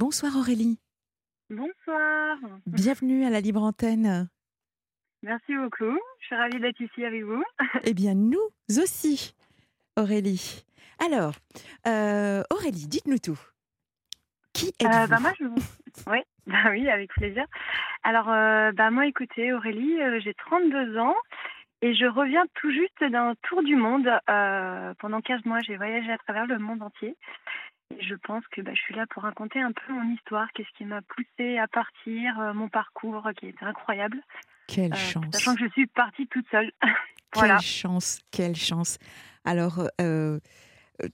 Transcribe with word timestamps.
Bonsoir 0.00 0.36
Aurélie. 0.36 0.78
Bonsoir. 1.50 2.38
Bienvenue 2.66 3.24
à 3.24 3.30
la 3.30 3.40
Libre 3.40 3.64
Antenne. 3.64 4.28
Merci 5.24 5.56
beaucoup. 5.56 5.98
Je 6.20 6.26
suis 6.26 6.36
ravie 6.36 6.60
d'être 6.60 6.80
ici 6.80 7.04
avec 7.04 7.24
vous. 7.24 7.42
Eh 7.84 7.94
bien, 7.94 8.14
nous 8.14 8.38
aussi, 8.68 9.34
Aurélie. 9.96 10.64
Alors, 11.04 11.34
euh, 11.88 12.44
Aurélie, 12.50 12.86
dites-nous 12.86 13.18
tout. 13.18 13.40
Qui 14.52 14.68
êtes-vous 14.78 14.86
Euh, 14.86 15.06
bah 15.08 15.18
moi, 15.20 15.32
je... 15.40 15.46
oui, 16.06 16.18
bah 16.46 16.70
oui, 16.70 16.88
avec 16.88 17.10
plaisir. 17.10 17.44
Alors, 18.04 18.28
euh, 18.28 18.70
bah 18.70 18.92
moi, 18.92 19.04
écoutez, 19.08 19.52
Aurélie, 19.52 19.98
j'ai 20.20 20.34
32 20.34 20.96
ans 20.98 21.16
et 21.82 21.92
je 21.96 22.06
reviens 22.06 22.44
tout 22.54 22.70
juste 22.70 23.02
d'un 23.02 23.34
tour 23.48 23.64
du 23.64 23.74
monde. 23.74 24.08
Pendant 25.00 25.20
15 25.20 25.44
mois, 25.44 25.58
j'ai 25.58 25.76
voyagé 25.76 26.12
à 26.12 26.18
travers 26.18 26.46
le 26.46 26.60
monde 26.60 26.82
entier. 26.82 27.16
Je 28.00 28.14
pense 28.14 28.44
que 28.52 28.60
bah, 28.60 28.72
je 28.74 28.80
suis 28.80 28.94
là 28.94 29.06
pour 29.08 29.22
raconter 29.22 29.60
un 29.60 29.72
peu 29.72 29.92
mon 29.92 30.12
histoire, 30.14 30.46
qu'est-ce 30.52 30.68
qui 30.76 30.84
m'a 30.84 31.00
poussée 31.02 31.58
à 31.58 31.66
partir, 31.68 32.38
euh, 32.38 32.52
mon 32.52 32.68
parcours 32.68 33.26
qui 33.38 33.46
était 33.46 33.64
incroyable. 33.64 34.18
Quelle 34.66 34.92
Euh, 34.92 34.96
chance. 34.96 35.24
Sachant 35.32 35.54
que 35.54 35.64
je 35.64 35.70
suis 35.72 35.86
partie 35.86 36.26
toute 36.28 36.46
seule. 36.50 36.70
voilà. 37.34 37.56
Quelle 37.56 37.66
chance, 37.66 38.20
quelle 38.30 38.54
chance. 38.56 38.98
Alors, 39.44 39.80
euh, 40.00 40.38
euh, 41.02 41.08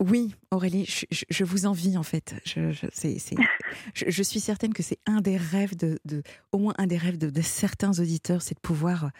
oui, 0.00 0.34
Aurélie, 0.50 0.84
je, 0.86 1.06
je- 1.12 1.24
je 1.30 1.44
vous 1.44 1.66
envie 1.66 1.96
en 1.96 2.02
fait. 2.02 2.34
Je, 3.94 4.22
suis 4.22 4.40
certaine 4.40 4.74
que 4.74 4.82
c'est 4.82 4.98
un 5.06 5.20
des 5.20 5.36
rêves 5.36 5.76
de, 5.76 5.98
de- 6.04 6.22
au 6.50 6.58
moins 6.58 6.74
un 6.78 6.86
des 6.86 6.98
rêves 6.98 7.16
de, 7.18 7.30
de 7.30 7.40
certains 7.40 7.90
auditeurs, 8.00 8.42
c'est 8.42 8.54
de 8.54 8.60
pouvoir, 8.60 9.10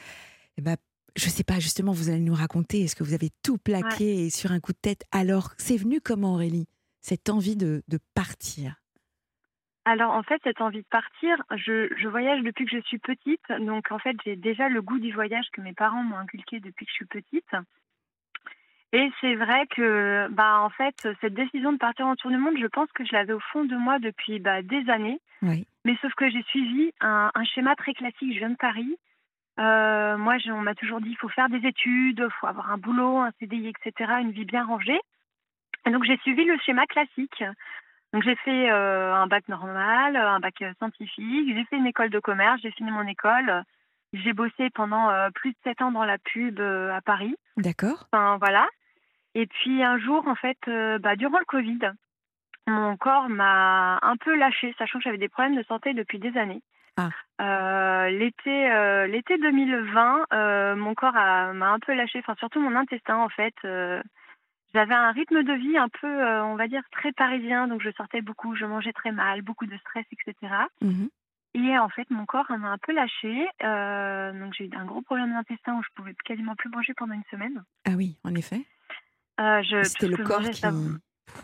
eh 0.58 0.62
ben, 0.62 0.76
je 1.16 1.28
sais 1.28 1.44
pas, 1.44 1.58
justement, 1.60 1.92
vous 1.92 2.08
allez 2.10 2.20
nous 2.20 2.34
raconter, 2.34 2.82
est-ce 2.82 2.96
que 2.96 3.04
vous 3.04 3.14
avez 3.14 3.30
tout 3.42 3.58
plaqué 3.58 4.26
et 4.26 4.30
sur 4.30 4.52
un 4.52 4.60
coup 4.60 4.72
de 4.72 4.78
tête? 4.78 5.04
Alors, 5.12 5.50
c'est 5.58 5.76
venu 5.76 6.00
comment, 6.00 6.34
Aurélie 6.34 6.66
Cette 7.00 7.28
envie 7.28 7.56
de, 7.56 7.82
de 7.88 7.98
partir? 8.14 8.76
Alors 9.84 10.12
en 10.12 10.22
fait, 10.22 10.40
cette 10.44 10.60
envie 10.60 10.82
de 10.82 10.88
partir, 10.88 11.42
je, 11.56 11.92
je 11.96 12.08
voyage 12.08 12.40
depuis 12.42 12.66
que 12.66 12.76
je 12.76 12.82
suis 12.82 12.98
petite. 12.98 13.42
Donc 13.60 13.90
en 13.90 13.98
fait, 13.98 14.16
j'ai 14.24 14.36
déjà 14.36 14.68
le 14.68 14.80
goût 14.80 15.00
du 15.00 15.12
voyage 15.12 15.46
que 15.52 15.60
mes 15.60 15.72
parents 15.72 16.04
m'ont 16.04 16.18
inculqué 16.18 16.60
depuis 16.60 16.86
que 16.86 16.90
je 16.92 16.96
suis 16.96 17.06
petite. 17.06 17.52
Et 18.92 19.10
c'est 19.20 19.34
vrai 19.34 19.66
que, 19.74 20.28
bah, 20.30 20.60
en 20.60 20.68
fait, 20.68 20.94
cette 21.20 21.34
décision 21.34 21.72
de 21.72 21.78
partir 21.78 22.06
en 22.06 22.14
tour 22.14 22.30
du 22.30 22.36
monde, 22.36 22.58
je 22.60 22.66
pense 22.66 22.92
que 22.92 23.04
je 23.04 23.12
l'avais 23.12 23.32
au 23.32 23.40
fond 23.40 23.64
de 23.64 23.74
moi 23.74 23.98
depuis 23.98 24.38
bah, 24.38 24.62
des 24.62 24.88
années. 24.90 25.18
Oui. 25.40 25.66
Mais 25.84 25.96
sauf 26.02 26.12
que 26.14 26.30
j'ai 26.30 26.42
suivi 26.44 26.92
un, 27.00 27.30
un 27.34 27.44
schéma 27.44 27.74
très 27.74 27.94
classique. 27.94 28.34
Je 28.34 28.38
viens 28.38 28.50
de 28.50 28.56
Paris. 28.56 28.96
Euh, 29.58 30.16
moi, 30.16 30.36
on 30.48 30.60
m'a 30.60 30.74
toujours 30.74 31.00
dit 31.00 31.10
il 31.10 31.16
faut 31.16 31.28
faire 31.28 31.48
des 31.48 31.66
études, 31.66 32.24
il 32.24 32.32
faut 32.40 32.46
avoir 32.46 32.70
un 32.70 32.78
boulot, 32.78 33.18
un 33.18 33.30
CDI, 33.38 33.68
etc., 33.68 34.12
une 34.20 34.32
vie 34.32 34.44
bien 34.44 34.64
rangée. 34.64 35.00
Et 35.86 35.90
donc, 35.90 36.04
j'ai 36.04 36.16
suivi 36.18 36.44
le 36.44 36.58
schéma 36.58 36.86
classique. 36.86 37.44
Donc, 38.12 38.22
j'ai 38.22 38.36
fait 38.36 38.70
euh, 38.70 39.14
un 39.14 39.26
bac 39.26 39.48
normal, 39.48 40.16
un 40.16 40.40
bac 40.40 40.62
scientifique, 40.78 41.54
j'ai 41.54 41.64
fait 41.64 41.76
une 41.76 41.86
école 41.86 42.10
de 42.10 42.20
commerce, 42.20 42.60
j'ai 42.62 42.70
fini 42.72 42.90
mon 42.90 43.06
école. 43.06 43.64
J'ai 44.12 44.34
bossé 44.34 44.68
pendant 44.74 45.08
euh, 45.08 45.30
plus 45.34 45.52
de 45.52 45.56
sept 45.64 45.80
ans 45.80 45.90
dans 45.90 46.04
la 46.04 46.18
pub 46.18 46.60
à 46.60 47.00
Paris. 47.00 47.34
D'accord 47.56 48.08
Enfin, 48.12 48.36
voilà. 48.38 48.68
Et 49.34 49.46
puis 49.46 49.82
un 49.82 49.98
jour, 49.98 50.26
en 50.28 50.34
fait, 50.34 50.58
bah, 51.00 51.16
durant 51.16 51.38
le 51.38 51.44
Covid, 51.46 51.78
mon 52.66 52.96
corps 52.96 53.28
m'a 53.28 53.98
un 54.02 54.16
peu 54.16 54.36
lâché, 54.36 54.74
sachant 54.78 54.98
que 54.98 55.04
j'avais 55.04 55.18
des 55.18 55.28
problèmes 55.28 55.56
de 55.56 55.64
santé 55.64 55.94
depuis 55.94 56.18
des 56.18 56.36
années. 56.36 56.62
Ah. 56.96 57.10
Euh, 57.42 58.08
l'été, 58.10 58.70
euh, 58.70 59.06
l'été 59.08 59.36
2020, 59.36 60.26
euh, 60.32 60.76
mon 60.76 60.94
corps 60.94 61.16
a- 61.16 61.52
m'a 61.52 61.70
un 61.72 61.78
peu 61.80 61.92
lâché, 61.94 62.20
enfin 62.20 62.34
surtout 62.38 62.60
mon 62.60 62.76
intestin 62.76 63.16
en 63.16 63.28
fait. 63.28 63.54
j'avais 64.74 64.94
un 64.94 65.10
rythme 65.12 65.42
de 65.42 65.52
vie 65.52 65.76
un 65.76 65.88
peu, 66.00 66.08
on 66.42 66.54
va 66.56 66.66
dire, 66.66 66.82
très 66.92 67.12
parisien, 67.12 67.68
donc 67.68 67.82
je 67.82 67.90
sortais 67.90 68.22
beaucoup, 68.22 68.54
je 68.56 68.64
mangeais 68.64 68.92
très 68.94 69.12
mal, 69.12 69.42
beaucoup 69.42 69.66
de 69.66 69.76
stress, 69.78 70.06
etc. 70.12 70.54
Mhm. 70.80 71.10
Et 71.54 71.78
en 71.78 71.90
fait, 71.90 72.08
mon 72.10 72.24
corps 72.24 72.50
m'a 72.56 72.68
un 72.70 72.78
peu 72.78 72.92
lâché, 72.94 73.46
donc 73.60 74.54
j'ai 74.54 74.64
eu 74.66 74.70
un 74.74 74.86
gros 74.86 75.02
problème 75.02 75.32
d'intestin 75.34 75.74
où 75.74 75.82
je 75.82 75.88
pouvais 75.94 76.14
quasiment 76.24 76.54
plus 76.54 76.70
manger 76.70 76.94
pendant 76.94 77.12
une 77.14 77.24
semaine. 77.30 77.62
Ah 77.86 77.90
oui, 77.96 78.16
en 78.24 78.34
effet. 78.34 78.64
C'était 79.84 80.06
le 80.08 80.16
corps 80.24 80.40
qui. 80.52 80.60
ça- 80.60 80.70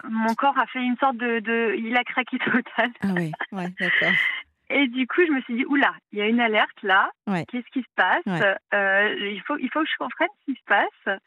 mon 0.05 0.35
corps 0.35 0.57
a 0.59 0.67
fait 0.67 0.83
une 0.83 0.97
sorte 0.97 1.17
de, 1.17 1.41
de 1.41 1.75
il 1.77 1.95
a 1.97 2.05
craqué 2.05 2.39
total. 2.39 2.91
Ah 3.03 3.09
oui, 3.15 3.33
ouais, 3.53 3.69
d'accord. 3.81 4.13
Et 4.71 4.87
du 4.89 5.07
coup, 5.07 5.23
je 5.27 5.33
me 5.33 5.41
suis 5.43 5.55
dit 5.55 5.65
oula, 5.65 5.95
il 6.13 6.19
y 6.19 6.23
a 6.23 6.27
une 6.27 6.41
alerte 6.41 6.83
là. 6.83 7.11
Ouais. 7.27 7.45
Qu'est-ce 7.47 7.69
qui 7.73 7.81
se 7.83 7.89
passe? 7.97 8.25
Ouais. 8.27 8.57
Euh, 8.75 9.15
Il 9.31 9.41
faut 9.43 9.57
il 9.59 9.71
faut 9.71 9.81
que 9.83 9.89
je 9.91 9.97
comprenne 9.99 10.29
ce 10.41 10.53
qui 10.53 10.59
se 10.59 10.65
passe. 10.67 11.19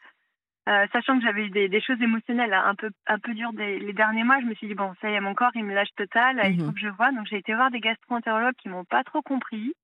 Euh, 0.68 0.86
sachant 0.92 1.18
que 1.18 1.24
j'avais 1.24 1.46
eu 1.46 1.50
des, 1.50 1.68
des 1.68 1.80
choses 1.80 2.00
émotionnelles 2.00 2.54
hein, 2.54 2.62
un 2.64 2.76
peu 2.76 2.90
un 3.08 3.18
peu 3.18 3.34
dures 3.34 3.52
des, 3.52 3.80
les 3.80 3.92
derniers 3.92 4.22
mois, 4.22 4.38
je 4.40 4.46
me 4.46 4.54
suis 4.54 4.68
dit 4.68 4.74
bon 4.76 4.94
ça 5.00 5.10
y 5.10 5.14
est 5.14 5.20
mon 5.20 5.34
corps 5.34 5.50
il 5.56 5.64
me 5.64 5.74
lâche 5.74 5.92
total, 5.96 6.40
il 6.52 6.56
faut 6.60 6.66
Mhm. 6.66 6.74
que 6.74 6.78
je 6.80 6.86
vois. 6.88 7.10
Donc 7.10 7.26
j'ai 7.26 7.38
été 7.38 7.52
voir 7.52 7.72
des 7.72 7.80
gastro-entérologues 7.80 8.54
qui 8.54 8.68
m'ont 8.68 8.84
pas 8.84 9.02
trop 9.02 9.22
compris. 9.22 9.74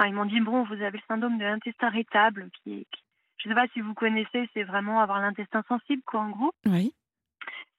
Enfin 0.00 0.08
ils 0.10 0.14
m'ont 0.14 0.24
dit 0.24 0.40
bon 0.40 0.64
vous 0.64 0.74
avez 0.82 0.98
le 0.98 1.02
syndrome 1.06 1.38
de 1.38 1.44
l'intestin 1.44 1.90
irritable 1.90 2.48
qui 2.64 2.72
est 2.80 2.86
qui- 2.90 3.02
je 3.38 3.48
sais 3.50 3.54
pas 3.54 3.68
si 3.72 3.80
vous 3.80 3.94
connaissez, 3.94 4.48
c'est 4.52 4.64
vraiment 4.64 5.00
avoir 5.00 5.20
l'intestin 5.20 5.62
sensible 5.68 6.02
quoi 6.04 6.20
en 6.22 6.30
gros. 6.30 6.52
Oui. 6.64 6.92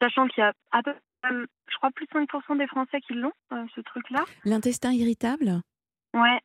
Sachant 0.02 0.28
qu'il 0.28 0.42
y 0.42 0.48
a 0.48 0.54
à 0.72 0.84
peu 0.84 0.94
je 1.24 1.78
crois 1.78 1.92
plus 1.92 2.06
de 2.06 2.12
5% 2.12 2.58
des 2.58 2.68
Français 2.68 3.00
qui 3.02 3.14
l'ont, 3.14 3.34
euh, 3.54 3.66
ce 3.76 3.82
truc-là. 3.82 4.24
L'intestin 4.46 4.92
irritable? 4.92 5.62
Ouais. 6.22 6.40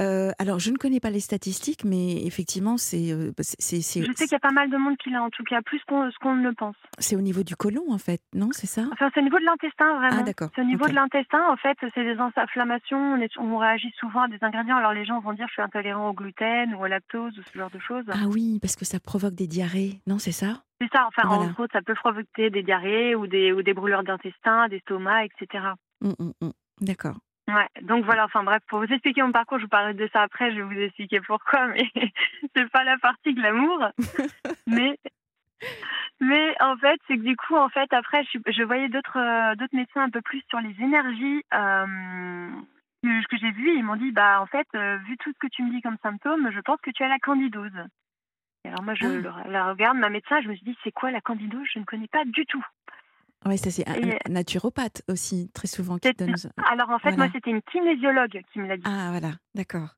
Euh, 0.00 0.32
alors, 0.38 0.58
je 0.58 0.70
ne 0.70 0.78
connais 0.78 0.98
pas 0.98 1.10
les 1.10 1.20
statistiques, 1.20 1.84
mais 1.84 2.24
effectivement, 2.24 2.78
c'est 2.78 3.12
euh, 3.12 3.32
c'est- 3.40 3.60
c'est- 3.60 3.82
c'est- 3.82 4.00
Je 4.02 4.06
sais 4.16 4.24
qu'il 4.24 4.32
y 4.32 4.34
a 4.34 4.38
pas 4.40 4.50
mal 4.50 4.70
de 4.70 4.76
monde 4.78 4.96
qui 4.96 5.10
l'a, 5.10 5.22
en 5.22 5.28
tout 5.28 5.44
cas, 5.44 5.60
plus 5.60 5.80
qu'on 5.86 6.10
ce 6.10 6.16
qu'on 6.18 6.34
ne 6.36 6.50
pense. 6.52 6.74
c'est 6.98 7.16
au 7.16 7.20
niveau 7.20 7.42
du 7.42 7.54
côlon, 7.54 7.84
en 7.90 7.98
fait, 7.98 8.20
non 8.34 8.48
C'est 8.52 8.66
ça? 8.66 8.82
Enfin, 8.92 9.10
c'est 9.12 9.20
au 9.20 9.22
niveau 9.22 9.38
de 9.38 9.44
l'intestin, 9.44 9.98
vraiment. 9.98 10.20
Ah, 10.20 10.22
d'accord. 10.22 10.48
C'est 10.54 10.62
au 10.62 10.64
niveau 10.64 10.86
de 10.86 10.94
l'intestin, 10.94 11.46
en 11.50 11.56
fait, 11.56 11.76
c'est 11.94 12.02
des 12.02 12.16
inflammations. 12.18 12.96
On, 13.14 13.16
est- 13.20 13.36
on 13.38 13.58
réagit 13.58 13.92
souvent 14.00 14.22
à 14.22 14.28
des 14.28 14.38
ingrédients. 14.40 14.78
Alors, 14.78 14.94
les 14.94 15.04
gens 15.04 15.20
vont 15.20 15.34
dire 15.34 15.46
je 15.48 15.52
suis 15.52 15.62
intolérant 15.62 16.08
au 16.08 16.14
gluten 16.14 16.74
ou 16.74 16.82
au 16.82 16.86
lactose 16.86 17.38
ou 17.38 17.42
ce 17.42 17.58
genre 17.58 17.70
de 17.70 17.78
choses. 17.78 18.04
Ah 18.10 18.26
oui, 18.32 18.58
parce 18.62 18.76
que 18.76 18.86
ça 18.86 19.00
provoque 19.00 19.34
des 19.34 19.46
diarrhées, 19.46 20.00
non 20.06 20.18
C'est 20.18 20.32
ça? 20.32 20.62
C'est 20.80 20.88
ça, 20.94 21.06
enfin, 21.08 21.28
Voilà. 21.28 21.50
entre 21.50 21.60
autres, 21.60 21.72
ça 21.74 21.82
peut 21.82 21.94
provoquer 21.94 22.48
des 22.48 22.62
diarrhées 22.62 23.14
ou 23.14 23.26
des, 23.26 23.52
ou 23.52 23.62
des 23.62 23.74
brûlures 23.74 24.02
d'intestin, 24.02 24.66
d'estomac, 24.68 25.26
etc. 25.26 25.64
Hum, 26.02 26.14
hum, 26.18 26.32
hum. 26.40 26.52
D'accord. 26.80 27.18
Ouais, 27.54 27.68
donc 27.82 28.04
voilà, 28.04 28.24
enfin 28.24 28.42
bref, 28.44 28.62
pour 28.68 28.78
vous 28.78 28.92
expliquer 28.92 29.22
mon 29.22 29.32
parcours, 29.32 29.58
je 29.58 29.64
vous 29.64 29.68
parlerai 29.68 29.94
de 29.94 30.08
ça 30.12 30.22
après, 30.22 30.50
je 30.50 30.56
vais 30.56 30.62
vous 30.62 30.80
expliquer 30.80 31.20
pourquoi, 31.20 31.66
mais 31.68 31.88
c'est 32.54 32.70
pas 32.70 32.84
la 32.84 32.98
partie 32.98 33.34
glamour. 33.34 33.88
mais, 34.66 34.98
mais 36.20 36.54
en 36.60 36.76
fait, 36.76 37.00
c'est 37.08 37.16
que 37.16 37.22
du 37.22 37.36
coup, 37.36 37.56
en 37.56 37.68
fait, 37.68 37.92
après, 37.92 38.24
je, 38.24 38.62
voyais 38.62 38.88
d'autres 38.88 39.18
euh, 39.18 39.54
d'autres 39.56 39.74
médecins 39.74 40.02
un 40.02 40.10
peu 40.10 40.20
plus 40.20 40.42
sur 40.48 40.60
les 40.60 40.74
énergies 40.80 41.42
euh, 41.54 42.50
que, 43.02 43.26
que 43.26 43.36
j'ai 43.38 43.50
vues. 43.52 43.74
Ils 43.74 43.84
m'ont 43.84 43.96
dit, 43.96 44.12
bah 44.12 44.40
en 44.40 44.46
fait, 44.46 44.66
euh, 44.74 44.98
vu 45.08 45.16
tout 45.18 45.32
ce 45.32 45.38
que 45.38 45.50
tu 45.50 45.62
me 45.62 45.70
dis 45.70 45.82
comme 45.82 45.96
symptômes, 46.02 46.50
je 46.52 46.60
pense 46.60 46.80
que 46.82 46.90
tu 46.90 47.02
as 47.02 47.08
la 47.08 47.18
candidose. 47.18 47.72
Et 48.64 48.68
alors 48.68 48.82
moi, 48.82 48.94
je 48.94 49.06
Ah. 49.06 49.48
la 49.48 49.64
regarde, 49.64 49.96
ma 49.96 50.10
médecin, 50.10 50.40
je 50.42 50.48
me 50.48 50.54
suis 50.54 50.64
dit, 50.64 50.76
c'est 50.84 50.92
quoi 50.92 51.10
la 51.10 51.20
candidose? 51.22 51.66
Je 51.72 51.78
ne 51.78 51.84
connais 51.84 52.08
pas 52.08 52.24
du 52.26 52.44
tout. 52.46 52.64
Oui, 53.46 53.56
ça 53.56 53.70
c'est 53.70 53.88
un, 53.88 54.18
naturopathe 54.30 55.02
aussi, 55.08 55.50
très 55.54 55.66
souvent, 55.66 55.96
qui 55.96 56.08
C'est- 56.08 56.18
donne... 56.18 56.34
Alors 56.70 56.90
en 56.90 56.98
fait, 56.98 57.10
Voilà. 57.10 57.16
moi, 57.16 57.28
c'était 57.32 57.50
une 57.50 57.62
kinésiologue 57.62 58.42
qui 58.52 58.58
me 58.58 58.66
l'a 58.68 58.76
dit. 58.76 58.82
Ah, 58.86 59.08
voilà, 59.10 59.34
d'accord. 59.54 59.94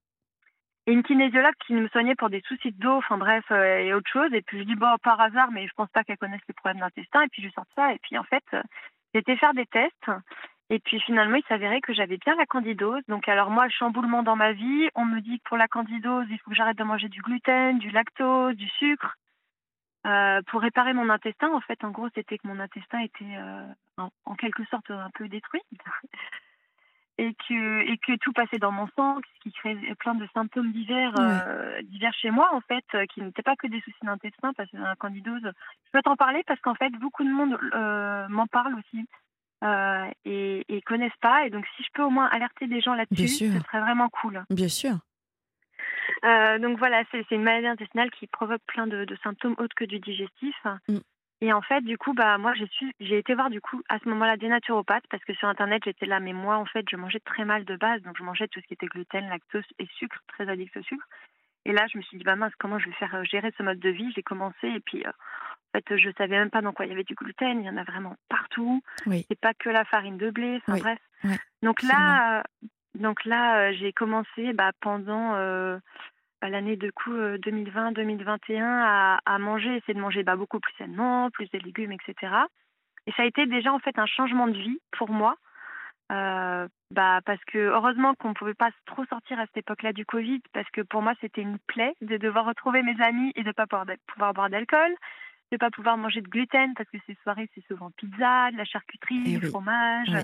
Et 0.86 0.92
une 0.92 1.03
kinésiologue 1.03 1.54
qui 1.66 1.75
me 1.75 1.88
soignait 1.88 2.14
pour 2.16 2.28
des 2.30 2.42
soucis 2.47 2.72
de 2.72 2.78
dos, 2.78 2.97
enfin 2.97 3.16
bref, 3.19 3.44
euh, 3.53 3.78
et 3.78 3.94
autre 3.94 4.10
chose. 4.10 4.32
Et 4.32 4.42
puis 4.42 4.58
je 4.58 4.64
dis, 4.64 4.75
bon, 4.75 4.97
par 5.03 5.20
hasard, 5.20 5.50
mais 5.53 5.66
je 5.66 5.72
pense 5.76 5.88
pas 5.91 6.03
qu'elle 6.03 6.19
connaisse 6.19 6.41
les 6.48 6.54
problèmes 6.54 6.80
d'intestin. 6.80 7.22
Et 7.22 7.28
puis 7.28 7.42
je 7.42 7.50
sors 7.50 7.66
ça. 7.76 7.92
Et 7.92 7.98
puis 8.03 8.19
en 8.19 8.25
fait, 8.25 8.42
euh, 8.54 8.62
été 9.14 9.36
faire 9.36 9.54
des 9.54 9.66
tests. 9.66 10.10
Et 10.70 10.78
puis 10.80 11.00
finalement, 11.00 11.36
il 11.36 11.44
s'avérait 11.48 11.80
que 11.82 11.92
j'avais 11.92 12.16
bien 12.16 12.34
la 12.36 12.47
candidose. 12.47 13.03
Donc 13.09 13.28
alors 13.28 13.50
moi, 13.50 13.69
chamboulement 13.69 14.22
dans 14.24 14.36
ma 14.36 14.53
vie. 14.53 14.88
On 14.97 15.04
me 15.04 15.20
dit 15.20 15.38
que 15.38 15.48
pour 15.48 15.56
la 15.56 15.69
candidose, 15.69 16.26
il 16.30 16.38
faut 16.38 16.50
que 16.50 16.56
j'arrête 16.56 16.78
de 16.78 16.84
manger 16.84 17.09
du 17.09 17.20
gluten, 17.22 17.78
du 17.78 17.91
lactose, 17.91 18.56
du 18.56 18.69
sucre. 18.70 19.16
Euh, 20.07 20.43
pour 20.49 20.61
réparer 20.63 20.93
mon 20.95 21.09
intestin, 21.11 21.53
en 21.53 21.61
fait, 21.61 21.85
en 21.85 21.91
gros, 21.91 22.09
c'était 22.15 22.39
que 22.39 22.49
mon 22.49 22.59
intestin 22.59 22.99
était 23.01 23.37
euh, 23.37 23.67
en, 23.99 24.09
en 24.25 24.35
quelque 24.35 24.65
sorte 24.65 24.91
un 24.91 25.11
peu 25.15 25.29
détruit. 25.29 25.63
et 27.19 27.34
que, 27.47 27.81
et 27.93 27.99
que 27.99 28.16
tout 28.16 28.33
passait 28.33 28.59
dans 28.59 28.72
mon 28.72 28.89
sang, 28.97 29.19
ce 29.19 29.41
qui 29.43 29.53
crée 29.53 29.77
plein 30.01 30.15
de 30.15 30.27
symptômes 30.34 30.72
divers, 30.72 31.13
euh, 31.21 31.81
divers 31.83 32.15
chez 32.15 32.31
moi, 32.31 32.49
en 32.54 32.60
fait, 32.63 32.84
euh, 32.95 33.04
qui 33.07 33.21
n'étaient 33.21 33.43
pas 33.43 33.54
que 33.54 33.66
des 33.69 33.81
soucis 33.83 33.97
d'intestin, 34.03 34.53
parce 34.54 34.71
que 34.71 34.78
la 34.78 34.97
candidose, 34.97 35.43
je 35.45 35.91
peux 35.93 36.03
t'en 36.03 36.16
parler 36.16 36.43
parce 36.47 36.59
qu'en 36.60 36.75
fait, 36.75 36.91
beaucoup 36.98 37.22
de 37.22 37.31
monde 37.31 37.57
euh, 37.75 38.27
m'en 38.28 38.47
parle 38.47 38.75
aussi. 38.75 39.07
euh, 39.63 40.10
et, 40.25 40.65
et 40.75 40.83
connaissent 40.83 41.13
pas. 41.21 41.47
Et 41.47 41.51
donc, 41.51 41.65
si 41.77 41.84
je 41.84 41.89
peux 41.95 42.03
au 42.03 42.10
moins 42.10 42.27
alerter 42.27 42.66
des 42.66 42.81
gens 42.81 42.95
là-dessus, 42.95 43.28
ce 43.28 43.60
serait 43.60 43.81
vraiment 43.81 44.09
cool. 44.09 44.43
Bien 44.51 44.69
sûr. 44.69 44.97
Euh, 46.24 46.59
donc 46.59 46.78
voilà, 46.78 47.03
c'est 47.10 47.30
une 47.30 47.42
maladie 47.42 47.66
intestinale 47.66 48.10
qui 48.10 48.27
provoque 48.27 48.63
plein 48.66 48.86
de, 48.86 49.04
de 49.04 49.16
symptômes 49.22 49.57
autres 49.59 49.74
que 49.74 49.84
du 49.84 49.98
digestif. 49.98 50.57
Mm. 50.89 50.98
Et 51.42 51.53
en 51.53 51.60
fait, 51.60 51.80
du 51.80 51.98
coup, 51.98 52.15
bah 52.15 52.39
moi, 52.39 52.53
j'ai 53.01 53.19
été 53.19 53.34
voir 53.34 53.51
du 53.51 53.60
coup 53.60 53.83
à 53.89 53.98
ce 53.98 54.09
moment-là 54.09 54.36
des 54.36 54.47
naturopathes 54.47 55.07
parce 55.10 55.24
que 55.24 55.34
sur 55.34 55.48
internet 55.48 55.83
j'étais 55.84 56.07
là, 56.07 56.21
mais 56.21 56.33
moi 56.33 56.57
en 56.57 56.66
fait, 56.66 56.84
je 56.89 56.95
mangeais 56.95 57.19
très 57.19 57.45
mal 57.45 57.65
de 57.65 57.74
base, 57.74 58.01
donc 58.03 58.16
je 58.16 58.22
mangeais 58.22 58.47
tout 58.47 58.60
ce 58.60 58.66
qui 58.66 58.74
était 58.74 58.86
gluten, 58.86 59.28
lactose 59.28 59.65
et 59.80 59.89
sucre, 59.98 60.22
très 60.28 60.48
addict 60.48 60.77
au 60.77 60.83
sucre. 60.83 61.04
Et 61.65 61.72
là, 61.72 61.86
je 61.92 61.98
me 61.98 62.03
suis 62.03 62.16
dit, 62.16 62.22
bah 62.22 62.36
mince, 62.36 62.53
comment 62.60 62.78
je 62.78 62.86
vais 62.86 62.95
faire 62.95 63.15
euh, 63.16 63.24
gérer 63.24 63.53
ce 63.59 63.63
mode 63.65 63.80
de 63.80 63.89
vie? 63.89 64.13
J'ai 64.15 64.22
commencé 64.22 64.69
et 64.69 64.80
puis, 64.80 65.04
euh, 65.04 65.10
En 65.74 65.78
fait, 65.78 65.97
je 65.97 66.10
savais 66.16 66.39
même 66.39 66.51
pas 66.51 66.60
dans 66.60 66.72
quoi 66.72 66.86
il 66.86 66.91
y 66.91 66.92
avait 66.92 67.03
du 67.03 67.15
gluten. 67.15 67.60
Il 67.60 67.66
y 67.66 67.71
en 67.71 67.77
a 67.77 67.84
vraiment 67.84 68.15
partout. 68.28 68.80
Oui. 69.07 69.27
C'est 69.28 69.41
pas 69.41 69.54
que 69.54 69.69
la 69.69 69.84
farine 69.84 70.19
de 70.19 70.30
blé. 70.30 70.60
Enfin 70.66 70.74
Oui, 70.74 70.80
bref. 70.80 71.39
donc 71.63 71.83
là, 71.83 72.39
euh, 72.39 72.42
donc 72.95 73.24
là, 73.24 73.72
j'ai 73.72 73.92
commencé 73.92 74.53
bah, 74.53 74.71
pendant 74.80 75.34
euh, 75.34 75.78
l'année 76.48 76.77
de 76.77 76.91
coup 76.91 77.12
2020-2021 77.12 78.62
à, 78.62 79.18
à 79.24 79.39
manger, 79.39 79.77
essayer 79.77 79.94
de 79.94 80.00
manger 80.00 80.22
bah, 80.22 80.36
beaucoup 80.36 80.60
plus 80.60 80.74
sainement, 80.78 81.30
plus 81.30 81.50
de 81.50 81.59
légumes, 81.59 81.92
etc. 81.92 82.33
Et 83.06 83.12
ça 83.12 83.22
a 83.22 83.27
été 83.27 83.47
déjà 83.47 83.72
en 83.72 83.78
fait 83.78 83.98
un 83.98 84.06
changement 84.06 84.47
de 84.47 84.56
vie 84.59 84.78
pour 84.97 85.10
moi. 85.10 85.36
Euh, 86.10 86.68
bah, 86.91 87.21
parce 87.24 87.42
que 87.47 87.56
heureusement 87.59 88.15
qu'on 88.15 88.30
ne 88.30 88.34
pouvait 88.34 88.54
pas 88.54 88.71
trop 88.86 89.04
sortir 89.06 89.39
à 89.41 89.47
cette 89.47 89.56
époque-là 89.59 89.92
du 89.94 90.04
Covid, 90.04 90.41
parce 90.53 90.68
que 90.71 90.83
pour 90.83 91.00
moi 91.00 91.15
c'était 91.21 91.41
une 91.41 91.59
plaie 91.66 91.94
de 92.03 92.18
devoir 92.18 92.45
retrouver 92.45 92.83
mes 92.83 93.00
amis 93.03 93.33
et 93.34 93.42
de 93.42 93.48
ne 93.48 93.53
pas 93.53 93.66
pouvoir, 93.66 93.86
pouvoir 94.06 94.34
boire 94.34 94.50
d'alcool, 94.50 94.91
de 95.50 95.54
ne 95.54 95.59
pas 95.59 95.71
pouvoir 95.71 95.97
manger 95.97 96.21
de 96.21 96.28
gluten, 96.28 96.74
parce 96.74 96.88
que 96.91 96.98
ces 97.06 97.16
soirées 97.22 97.48
c'est 97.54 97.65
souvent 97.66 97.91
pizza, 97.97 98.50
de 98.50 98.56
la 98.59 98.65
charcuterie, 98.65 99.22
Eh 99.24 99.30
du 99.38 99.45
oui. 99.45 99.48
fromage. 99.48 100.09
Oui. 100.10 100.21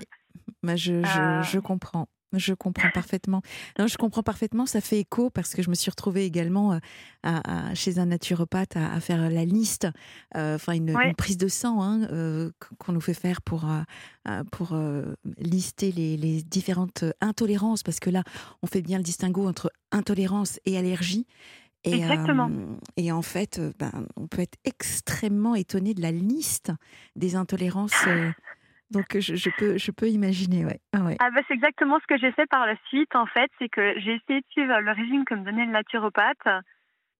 Bah, 0.61 0.75
je, 0.75 1.01
je, 1.03 1.19
Euh. 1.19 1.41
je 1.43 1.59
comprends. 1.59 2.05
Je 2.33 2.53
comprends 2.53 2.89
parfaitement. 2.93 3.41
Non, 3.79 3.87
je 3.87 3.97
comprends 3.97 4.21
parfaitement. 4.23 4.65
Ça 4.65 4.81
fait 4.81 4.99
écho 4.99 5.29
parce 5.29 5.53
que 5.55 5.61
je 5.63 5.69
me 5.69 5.75
suis 5.75 5.89
retrouvée 5.89 6.25
également 6.25 6.73
euh, 6.73 6.77
à, 7.23 7.69
à- 7.69 7.75
chez 7.75 7.97
un 7.99 8.05
naturopathe 8.05 8.75
à, 8.77 8.93
à 8.93 8.99
faire 8.99 9.29
la 9.29 9.45
liste, 9.45 9.87
euh, 10.35 10.55
enfin 10.55 10.73
une, 10.73 10.95
Ouais. 10.95 11.09
une 11.09 11.15
prise 11.15 11.37
de 11.37 11.47
sang 11.47 11.81
hein, 11.81 12.03
euh, 12.11 12.51
qu- 12.59 12.75
qu'on 12.77 12.91
nous 12.93 13.01
fait 13.01 13.13
faire 13.13 13.41
pour, 13.41 13.65
pour 14.51 14.73
euh, 14.73 15.15
lister 15.37 15.91
les, 15.91 16.17
les 16.17 16.43
différentes 16.43 17.03
intolérances 17.21 17.81
parce 17.83 17.99
que 17.99 18.09
là, 18.09 18.23
on 18.61 18.67
fait 18.67 18.81
bien 18.81 18.97
le 18.97 19.03
distinguo 19.03 19.47
entre 19.47 19.71
intolérance 19.91 20.59
et 20.65 20.77
allergie. 20.77 21.25
Et, 21.85 21.93
Exactement. 21.93 22.51
et 22.97 23.11
en 23.13 23.21
fait, 23.21 23.61
ben, 23.79 24.05
on 24.17 24.27
peut 24.27 24.41
être 24.41 24.57
extrêmement 24.65 25.55
étonné 25.55 25.93
de 25.93 26.01
la 26.01 26.11
liste 26.11 26.71
des 27.15 27.35
intolérances. 27.37 28.03
Donc 28.91 29.17
je, 29.19 29.35
je 29.35 29.49
peux, 29.57 29.77
je 29.77 29.91
peux 29.91 30.07
imaginer, 30.07 30.65
ouais. 30.65 30.79
Ah 30.93 31.01
ouais. 31.01 31.15
Ah 31.19 31.29
bah, 31.31 31.41
c'est 31.47 31.53
exactement 31.53 31.99
ce 31.99 32.07
que 32.07 32.17
j'ai 32.19 32.31
fait 32.31 32.47
par 32.47 32.65
la 32.65 32.75
suite 32.87 33.15
en 33.15 33.25
fait, 33.25 33.49
c'est 33.59 33.69
que 33.69 33.93
j'ai 33.99 34.15
essayé 34.15 34.41
de 34.41 34.45
suivre 34.49 34.79
le 34.79 34.91
régime 34.91 35.25
que 35.25 35.35
me 35.35 35.45
donnait 35.45 35.65
le 35.65 35.71
naturopathe. 35.71 36.63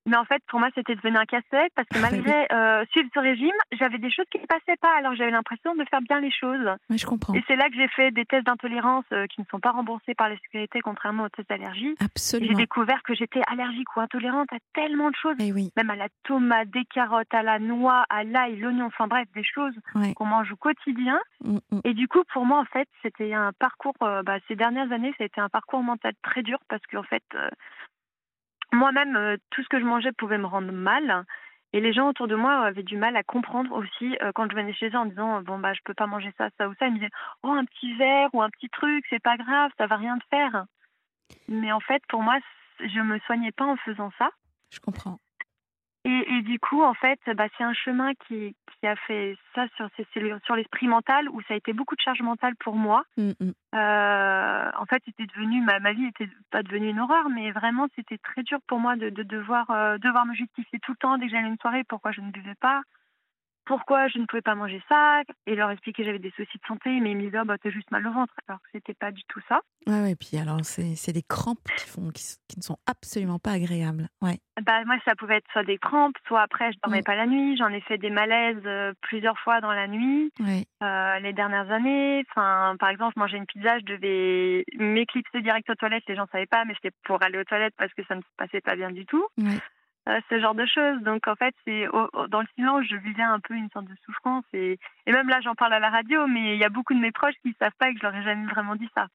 Mais 0.10 0.18
en 0.18 0.26
fait, 0.26 0.42
pour 0.48 0.60
moi, 0.60 0.70
c'était 0.74 0.96
devenu 0.96 1.16
un 1.18 1.26
casse-tête 1.26 1.72
parce 1.76 1.88
que 1.88 1.98
Ah, 2.00 2.08
oui. 2.12 2.18
malgré 2.24 2.48
euh, 2.52 2.84
suivre 2.92 3.10
ce 3.14 3.20
régime, 3.20 3.54
j'avais 3.74 4.00
des 4.00 4.10
choses 4.12 4.26
qui 4.32 4.40
ne 4.40 4.46
passaient 4.48 4.78
pas. 4.82 4.92
Alors 4.98 5.14
j'avais 5.16 5.30
l'impression 5.32 5.76
de 5.76 5.84
faire 5.90 6.02
bien 6.02 6.20
les 6.20 6.32
choses. 6.32 6.66
Ouais, 6.90 6.98
je 6.98 7.06
comprends. 7.06 7.34
Et 7.36 7.44
c'est 7.48 7.56
là 7.56 7.70
que 7.70 7.76
j'ai 7.76 7.88
fait 7.90 8.10
des 8.12 8.26
tests 8.26 8.46
d'intolérance 8.48 9.06
euh, 9.14 9.28
qui 9.28 9.42
ne 9.42 9.46
sont 9.52 9.60
pas 9.60 9.72
remboursés 9.72 10.16
par 10.16 10.28
la 10.30 10.36
sécurité, 10.38 10.82
contrairement 10.82 11.24
aux 11.26 11.30
tests 11.30 11.48
d'allergie. 11.50 11.90
Et 11.90 11.96
J'ai 12.00 12.06
Absolument. 12.06 12.58
découvert 12.58 13.04
que 13.04 13.14
j'étais 13.14 13.42
allergique 13.48 13.96
ou 13.96 14.00
intolérante 14.02 14.52
à 14.52 14.58
tellement 14.74 15.10
de 15.12 15.16
choses, 15.16 15.36
Eh 15.40 15.52
oui, 15.54 15.72
même 15.78 15.90
à 15.92 15.96
la 15.96 16.08
tomate, 16.24 16.70
des 16.72 16.86
carottes, 16.86 17.34
à 17.34 17.44
la 17.44 17.60
noix, 17.60 18.04
à 18.10 18.24
l'ail, 18.24 18.58
l'oignon, 18.58 18.86
enfin 18.88 19.08
bref, 19.08 19.28
des 19.36 19.44
choses 19.44 19.76
ouais. 19.96 20.14
qu'on 20.16 20.26
mange 20.26 20.52
au 20.52 20.56
quotidien. 20.56 21.20
Mm, 21.44 21.58
mm. 21.72 21.80
Et 21.84 21.94
du 21.94 22.08
coup, 22.08 22.24
pour 22.34 22.46
moi, 22.46 22.60
en 22.60 22.66
fait, 22.66 22.88
c'était 23.04 23.34
un 23.34 23.52
parcours, 23.60 23.94
euh, 24.02 24.24
bah, 24.24 24.38
ces 24.48 24.56
dernières 24.56 24.92
années, 24.92 25.14
ça 25.18 25.24
a 25.24 25.28
été 25.28 25.40
un 25.40 25.50
parcours 25.50 25.84
mental 25.84 26.14
très 26.24 26.42
dur 26.42 26.58
parce 26.68 26.82
qu'en 26.92 27.04
fait, 27.04 27.24
moi-même, 28.72 29.16
euh, 29.16 29.38
tout 29.52 29.64
ce 29.64 29.70
que 29.70 29.80
je 29.80 29.86
mangeais 29.86 30.12
pouvait 30.12 30.38
me 30.38 30.46
rendre 30.46 30.72
mal. 30.72 31.26
Et 31.72 31.82
les 31.82 31.94
gens 31.94 32.10
autour 32.10 32.28
de 32.28 32.36
moi 32.36 32.66
avaient 32.66 32.84
du 32.84 32.98
mal 32.98 33.16
à 33.16 33.24
comprendre 33.24 33.72
aussi 33.74 34.18
euh, 34.22 34.32
quand 34.34 34.50
je 34.50 34.56
venais 34.56 34.74
chez 34.74 34.90
eux 34.90 34.96
en 34.98 35.06
disant 35.06 35.42
bon 35.42 35.60
bah 35.60 35.74
je 35.74 35.82
peux 35.86 35.94
pas 35.94 36.08
manger 36.08 36.34
ça 36.36 36.50
ça 36.58 36.68
ou 36.68 36.74
ça 36.80 36.88
ils 36.88 36.94
me 36.94 36.98
disaient 36.98 37.12
oh 37.44 37.52
un 37.52 37.64
petit 37.66 37.94
verre 37.96 38.30
ou 38.34 38.42
un 38.42 38.50
petit 38.50 38.70
truc 38.70 39.06
c'est 39.08 39.22
pas 39.22 39.38
grave 39.38 39.70
ça 39.78 39.86
va 39.86 39.98
rien 39.98 40.18
te 40.18 40.26
faire 40.32 40.66
mais 41.48 41.72
en 41.72 41.80
fait 41.80 42.02
pour 42.10 42.24
moi 42.24 42.40
je 42.80 43.00
me 43.02 43.20
soignais 43.20 43.52
pas 43.52 43.66
en 43.66 43.76
faisant 43.76 44.10
ça 44.18 44.32
Je 44.72 44.80
comprends. 44.80 45.20
Et, 46.06 46.34
et 46.34 46.42
du 46.44 46.60
coup, 46.60 46.82
en 46.82 46.94
fait, 46.94 47.20
bah, 47.36 47.48
c'est 47.58 47.64
un 47.64 47.74
chemin 47.74 48.14
qui, 48.28 48.56
qui 48.80 48.88
a 48.88 48.96
fait 48.96 49.36
ça 49.54 49.66
sur, 49.76 49.90
sur 50.46 50.56
l'esprit 50.56 50.88
mental, 50.88 51.30
où 51.30 51.42
ça 51.42 51.54
a 51.54 51.58
été 51.58 51.74
beaucoup 51.74 51.96
de 51.96 52.02
charge 52.02 52.22
mentale 52.22 52.56
pour 52.58 52.76
moi. 52.76 53.04
Mm, 53.18 53.32
mm. 53.40 53.52
Euh, 53.76 54.72
en 54.78 54.86
fait, 54.86 55.02
c'était 55.06 55.26
devenu, 55.26 55.62
ma, 55.62 55.80
ma 55.80 55.92
vie 55.92 56.06
était 56.06 56.30
pas 56.52 56.64
devenue 56.64 56.90
une 56.90 57.00
horreur, 57.00 57.30
mais 57.30 57.52
vraiment, 57.52 57.88
c'était 57.96 58.18
très 58.18 58.44
dur 58.44 58.60
pour 58.68 58.80
moi 58.80 58.96
de, 58.96 59.10
de 59.10 59.24
devoir, 59.24 59.70
euh, 59.72 59.98
devoir 59.98 60.26
me 60.26 60.34
justifier 60.34 60.80
tout 60.80 60.94
le 60.94 60.98
temps 60.98 61.18
dès 61.18 61.26
que 61.26 61.32
j'allais 61.32 61.50
une 61.50 61.60
soirée 61.60 61.84
pourquoi 61.84 62.12
je 62.12 62.22
ne 62.22 62.32
buvais 62.32 62.56
pas, 62.62 62.82
pourquoi 63.70 64.08
je 64.08 64.18
ne 64.18 64.26
pouvais 64.26 64.42
pas 64.42 64.56
manger 64.56 64.82
ça, 64.90 65.22
et 65.46 65.54
leur 65.56 65.70
expliquer 65.70 66.02
que 66.02 66.06
j'avais 66.08 66.18
des 66.18 66.32
soucis 66.32 66.58
de 66.58 66.66
santé, 66.68 66.90
mais 67.00 67.12
ils 67.12 67.18
me 67.18 67.22
disaient, 67.22 67.38
oh, 67.40 67.46
bah, 67.46 67.58
t'as 67.62 67.70
juste 67.70 67.92
mal 67.92 68.06
au 68.08 68.12
ventre, 68.12 68.34
alors 68.48 68.60
que 68.64 68.68
c'était 68.74 68.96
pas 68.96 69.12
du 69.12 69.22
tout 69.28 69.40
ça. 69.48 69.62
Ouais, 69.86 70.02
ouais. 70.02 70.16
Puis 70.16 70.38
alors, 70.38 70.60
c'est 70.64 70.96
c'est 70.96 71.14
des 71.14 71.22
crampes 71.22 71.70
qui, 71.78 71.88
font, 71.88 72.10
qui, 72.10 72.24
ne 72.58 72.64
sont 72.64 72.78
absolument 72.88 73.38
pas 73.38 73.52
agréables. 73.52 74.10
Ouais. 74.24 74.40
Bah, 74.66 74.84
moi, 74.86 74.96
ça 75.06 75.14
pouvait 75.16 75.38
être 75.38 75.52
soit 75.52 75.64
des 75.64 75.78
crampes, 75.78 76.16
soit 76.28 76.42
après, 76.42 76.72
je 76.74 76.78
dormais 76.84 77.02
Mm. 77.02 77.04
pas 77.04 77.16
la 77.16 77.28
nuit. 77.28 77.58
J'en 77.58 77.70
ai 77.70 77.82
fait 77.82 78.00
des 78.00 78.10
malaises 78.10 78.58
euh, 78.66 78.92
plusieurs 79.02 79.38
fois 79.40 79.62
dans 79.62 79.72
la 79.72 79.88
nuit 79.88 80.32
Ouais. 80.40 80.66
euh, 80.84 81.20
les 81.20 81.34
dernières 81.34 81.70
années. 81.72 82.26
Enfin, 82.32 82.76
par 82.80 82.90
exemple, 82.90 83.14
je 83.16 83.20
mangeais 83.20 83.38
une 83.38 83.46
pizza, 83.46 83.78
je 83.80 83.86
devais 83.86 84.66
m'éclipser 84.80 85.42
direct 85.42 85.70
aux 85.70 85.76
toilettes. 85.76 86.04
Les 86.08 86.16
gens 86.16 86.26
savaient 86.32 86.48
pas, 86.48 86.66
mais 86.66 86.74
c'était 86.74 86.96
pour 87.06 87.22
aller 87.24 87.38
aux 87.38 87.44
toilettes 87.44 87.76
parce 87.78 87.94
que 87.94 88.04
ça 88.08 88.16
ne 88.16 88.22
se 88.22 88.28
passait 88.36 88.62
pas 88.62 88.76
bien 88.76 88.90
du 88.92 89.06
tout. 89.06 89.26
Ouais. 89.38 89.60
Euh, 90.10 90.20
ce 90.30 90.40
genre 90.40 90.56
de 90.56 90.66
choses. 90.66 91.02
Donc, 91.04 91.28
en 91.28 91.36
fait, 91.36 91.54
c'est 91.66 91.86
dans 92.30 92.42
le 92.42 92.48
silence, 92.56 92.86
je 92.90 92.96
vivais 92.96 93.24
un 93.24 93.40
peu 93.40 93.54
une 93.54 93.70
sorte 93.70 93.86
de 93.86 93.96
souffrance. 94.06 94.44
Et, 94.54 94.80
et 95.06 95.12
même 95.12 95.30
là, 95.30 95.40
j'en 95.42 95.54
parle 95.54 95.74
à 95.74 95.80
la 95.80 95.90
radio, 95.90 96.26
mais 96.26 96.56
il 96.56 96.60
y 96.60 96.64
a 96.64 96.70
beaucoup 96.70 96.96
de 96.96 97.00
mes 97.00 97.12
proches 97.12 97.36
qui 97.44 97.50
ne 97.50 97.54
savent 97.60 97.76
pas 97.78 97.90
et 97.90 97.94
que 97.94 98.00
je 98.00 98.06
leur 98.06 98.16
ai 98.16 98.24
jamais 98.24 98.48
vraiment 98.48 98.76
dit 98.76 98.90
ça. 98.96 99.08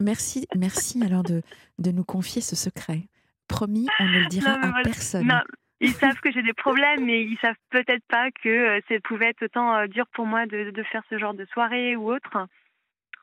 Merci, 0.00 0.48
merci 0.56 1.04
alors 1.04 1.22
de, 1.22 1.42
de 1.78 1.90
nous 1.92 2.04
confier 2.04 2.40
ce 2.40 2.56
secret. 2.56 3.02
Promis, 3.48 3.86
on 4.00 4.04
ne 4.04 4.20
le 4.20 4.26
dira 4.30 4.56
Non, 4.56 4.62
à 4.62 4.70
voilà. 4.70 4.82
personne. 4.82 5.26
Non, 5.26 5.40
ils 5.80 5.92
savent 5.92 6.18
que 6.20 6.32
j'ai 6.32 6.42
des 6.42 6.54
problèmes, 6.54 7.04
mais 7.04 7.22
ils 7.22 7.38
savent 7.38 7.54
peut-être 7.70 8.04
pas 8.08 8.30
que 8.30 8.48
euh, 8.48 8.80
ça 8.88 8.94
pouvait 9.04 9.28
être 9.28 9.42
autant 9.44 9.74
euh, 9.76 9.86
dur 9.86 10.06
pour 10.14 10.26
moi 10.26 10.46
de, 10.46 10.70
de 10.70 10.82
faire 10.84 11.02
ce 11.10 11.18
genre 11.18 11.34
de 11.34 11.44
soirée 11.52 11.96
ou 11.96 12.10
autre, 12.10 12.46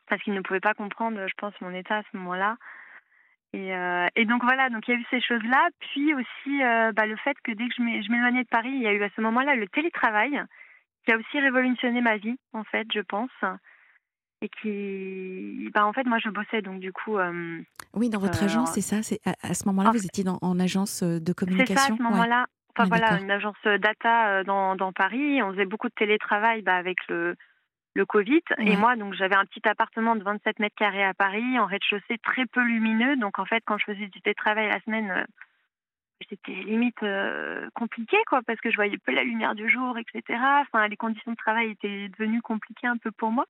parce 0.08 0.22
qu'ils 0.22 0.34
ne 0.34 0.42
pouvaient 0.42 0.60
pas 0.60 0.74
comprendre, 0.76 1.20
je 1.28 1.34
pense, 1.38 1.54
mon 1.62 1.74
état 1.74 1.98
à 1.98 2.04
ce 2.12 2.18
moment-là. 2.18 2.58
Et, 3.54 3.74
euh, 3.76 4.08
et 4.16 4.26
donc 4.26 4.44
voilà, 4.44 4.70
donc 4.70 4.88
il 4.88 4.92
y 4.94 4.98
a 4.98 5.00
eu 5.00 5.06
ces 5.10 5.22
choses-là, 5.22 5.70
puis 5.80 6.14
aussi 6.14 6.64
euh, 6.64 6.92
bah, 6.92 7.06
le 7.06 7.16
fait 7.18 7.36
que 7.44 7.52
dès 7.54 7.68
que 7.68 7.74
je 7.78 7.82
m'é- 7.82 8.02
je 8.04 8.12
m'éloignais 8.12 8.44
de 8.44 8.50
Paris, 8.50 8.70
il 8.72 8.82
y 8.82 8.88
a 8.88 8.94
eu 8.94 9.02
à 9.04 9.10
ce 9.16 9.22
moment-là 9.22 9.56
le 9.56 9.68
télétravail, 9.70 10.42
qui 11.06 11.14
a 11.14 11.18
aussi 11.18 11.40
révolutionné 11.40 12.02
ma 12.02 12.18
vie, 12.18 12.38
en 12.54 12.64
fait, 12.66 12.86
je 12.94 13.00
pense. 13.00 13.32
Et 14.42 14.50
qui, 14.62 15.70
bah 15.74 15.86
en 15.88 15.94
fait, 15.94 16.04
moi 16.06 16.20
je 16.24 16.30
bossais 16.30 16.62
donc 16.62 16.80
du 16.80 16.92
coup, 16.94 17.18
euh, 17.18 17.60
Oui, 17.94 18.10
dans 18.10 18.20
votre 18.20 18.44
agence, 18.44 18.72
c'est 18.74 18.82
ça. 18.82 19.02
C'est 19.02 19.20
à, 19.26 19.34
à 19.42 19.54
ce 19.56 19.66
moment-là, 19.68 19.90
en 19.90 19.94
vous 19.94 20.06
étiez 20.06 20.24
dans- 20.24 20.38
en 20.42 20.60
agence 20.60 21.02
de 21.02 21.20
C'est 21.20 21.34
ça, 21.34 21.46
communication. 21.46 21.94
à 21.96 21.98
ce 21.98 22.04
Ouais. 22.04 22.10
moment-là. 22.10 22.46
Enfin, 22.78 22.84
Ouais, 22.84 23.00
voilà, 23.00 23.20
une 23.20 23.32
agence 23.32 23.56
data 23.80 24.44
dans, 24.44 24.76
dans 24.76 24.94
Paris. 24.94 25.42
On 25.42 25.52
faisait 25.54 25.66
beaucoup 25.66 25.88
de 25.88 25.94
télétravail 25.96 26.62
bah, 26.62 26.76
avec 26.76 26.98
le, 27.08 27.36
le 27.98 28.06
Covid. 28.06 28.42
Ouais. 28.58 28.72
Et 28.72 28.78
moi, 28.78 28.96
donc, 28.96 29.14
j'avais 29.16 29.36
un 29.36 29.46
petit 29.46 29.68
appartement 29.68 30.16
de 30.16 30.24
27 30.24 30.60
mètres 30.60 30.76
carrés 30.76 31.04
à 31.04 31.14
Paris, 31.14 31.60
en 31.60 31.66
rez-de-chaussée 31.66 32.18
très 32.24 32.46
peu 32.46 32.62
lumineux. 32.62 33.18
Donc, 33.18 33.40
en 33.40 33.46
fait, 33.46 33.62
quand 33.66 33.78
je 33.78 33.86
faisais 33.86 34.08
du 34.08 34.22
télétravail 34.22 34.70
la 34.70 34.80
semaine, 34.82 35.12
euh, 35.12 35.26
c'était 36.30 36.54
limite 36.54 37.04
euh, 37.04 37.68
compliqué, 37.74 38.18
quoi, 38.28 38.42
parce 38.46 38.60
que 38.62 38.72
je 38.72 38.76
voyais 38.76 38.98
peu 38.98 39.12
la 39.12 39.24
lumière 39.24 39.56
du 39.56 39.70
jour, 39.70 39.98
etc. 39.98 40.40
Enfin, 40.62 40.88
les 40.88 40.96
conditions 40.96 41.32
de 41.32 41.38
travail 41.38 41.72
étaient 41.72 42.10
devenues 42.10 42.42
compliquées 42.42 42.88
un 42.88 42.98
peu 42.98 43.12
pour 43.12 43.32
moi. 43.32 43.46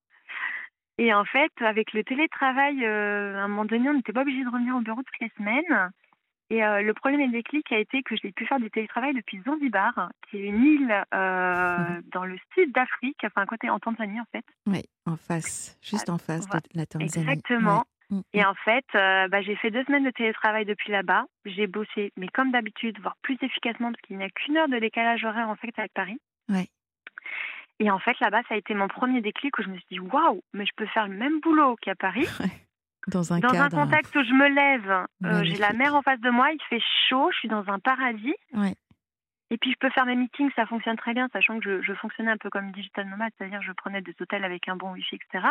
Et 0.97 1.13
en 1.13 1.25
fait, 1.25 1.51
avec 1.59 1.93
le 1.93 2.03
télétravail, 2.03 2.83
euh, 2.83 3.37
à 3.37 3.43
un 3.43 3.47
moment 3.47 3.65
donné, 3.65 3.87
on 3.89 3.93
n'était 3.93 4.13
pas 4.13 4.21
obligé 4.21 4.43
de 4.43 4.49
revenir 4.49 4.75
au 4.75 4.81
bureau 4.81 5.03
toutes 5.03 5.19
les 5.21 5.31
semaines. 5.37 5.91
Et 6.49 6.63
euh, 6.63 6.81
le 6.81 6.93
premier 6.93 7.21
et 7.21 7.25
le 7.27 7.33
déclic 7.33 7.69
a 7.73 7.77
été 7.77 8.03
que 8.03 8.15
j'ai 8.15 8.31
pu 8.31 8.45
faire 8.45 8.59
du 8.59 8.69
télétravail 8.71 9.13
depuis 9.13 9.41
Zanzibar, 9.45 10.09
qui 10.29 10.37
est 10.37 10.45
une 10.45 10.63
île 10.63 11.03
euh, 11.13 11.77
Mhm. 11.77 12.03
dans 12.13 12.23
le 12.23 12.37
sud 12.53 12.71
d'Afrique, 12.71 13.19
enfin, 13.25 13.45
côté 13.45 13.69
en 13.69 13.79
Tanzanie, 13.79 14.19
en 14.21 14.25
fait. 14.31 14.45
Oui, 14.65 14.83
en 15.05 15.17
face, 15.17 15.77
juste 15.81 16.09
en 16.09 16.17
face 16.17 16.45
voilà. 16.47 16.61
de 16.73 16.77
la 16.79 16.85
Tanzanie. 16.85 17.27
Exactement. 17.29 17.83
Ouais. 18.11 18.17
Mm, 18.17 18.21
Et 18.33 18.41
mm. 18.41 18.45
en 18.45 18.53
fait, 18.53 18.85
euh, 18.95 19.27
bah, 19.27 19.41
j'ai 19.41 19.57
fait 19.57 19.71
deux 19.71 19.83
semaines 19.83 20.05
de 20.05 20.11
télétravail 20.11 20.63
depuis 20.63 20.91
là-bas. 20.93 21.25
J'ai 21.43 21.67
bossé, 21.67 22.13
mais 22.15 22.29
comme 22.29 22.51
d'habitude, 22.51 22.97
voire 23.01 23.17
plus 23.21 23.37
efficacement, 23.41 23.91
parce 23.91 24.01
qu'il 24.03 24.17
n'y 24.17 24.23
a 24.23 24.29
qu'une 24.29 24.55
heure 24.55 24.69
de 24.69 24.79
décalage 24.79 25.25
horaire, 25.25 25.49
en 25.49 25.55
fait, 25.57 25.73
avec 25.77 25.91
Paris. 25.93 26.17
Ouais. 26.47 26.67
Et 27.79 27.91
en 27.91 27.99
fait, 27.99 28.17
là-bas, 28.21 28.41
ça 28.47 28.55
a 28.55 28.57
été 28.57 28.73
mon 28.73 28.87
premier 28.87 29.19
déclic 29.21 29.57
où 29.59 29.63
je 29.63 29.67
me 29.67 29.75
suis 29.75 29.85
dit, 29.91 29.99
waouh, 29.99 30.41
mais 30.53 30.65
je 30.65 30.71
peux 30.77 30.87
faire 30.87 31.07
le 31.07 31.15
même 31.15 31.41
boulot 31.41 31.75
qu'à 31.81 31.95
Paris. 31.95 32.25
Dans 33.07 33.33
un 33.33 33.39
dans 33.39 33.49
un 33.49 33.69
cadre. 33.69 33.83
contexte 33.85 34.15
où 34.15 34.23
je 34.23 34.33
me 34.33 34.47
lève, 34.49 35.05
euh, 35.25 35.43
j'ai 35.43 35.57
la 35.57 35.73
mer 35.73 35.95
en 35.95 36.01
face 36.01 36.19
de 36.19 36.29
moi, 36.29 36.51
il 36.51 36.61
fait 36.69 36.81
chaud, 37.09 37.29
je 37.31 37.37
suis 37.39 37.47
dans 37.47 37.63
un 37.69 37.79
paradis. 37.79 38.35
Ouais. 38.53 38.75
Et 39.49 39.57
puis 39.57 39.71
je 39.71 39.77
peux 39.79 39.89
faire 39.91 40.05
mes 40.05 40.15
meetings, 40.15 40.51
ça 40.57 40.65
fonctionne 40.65 40.97
très 40.97 41.13
bien, 41.13 41.29
sachant 41.31 41.57
que 41.59 41.63
je, 41.63 41.81
je 41.81 41.93
fonctionnais 41.93 42.31
un 42.31 42.37
peu 42.37 42.49
comme 42.49 42.71
digital 42.73 43.07
nomade, 43.07 43.31
c'est-à-dire 43.37 43.61
je 43.61 43.71
prenais 43.71 44.01
des 44.01 44.13
hôtels 44.19 44.43
avec 44.43 44.67
un 44.67 44.75
bon 44.75 44.91
wifi, 44.91 45.15
etc. 45.15 45.47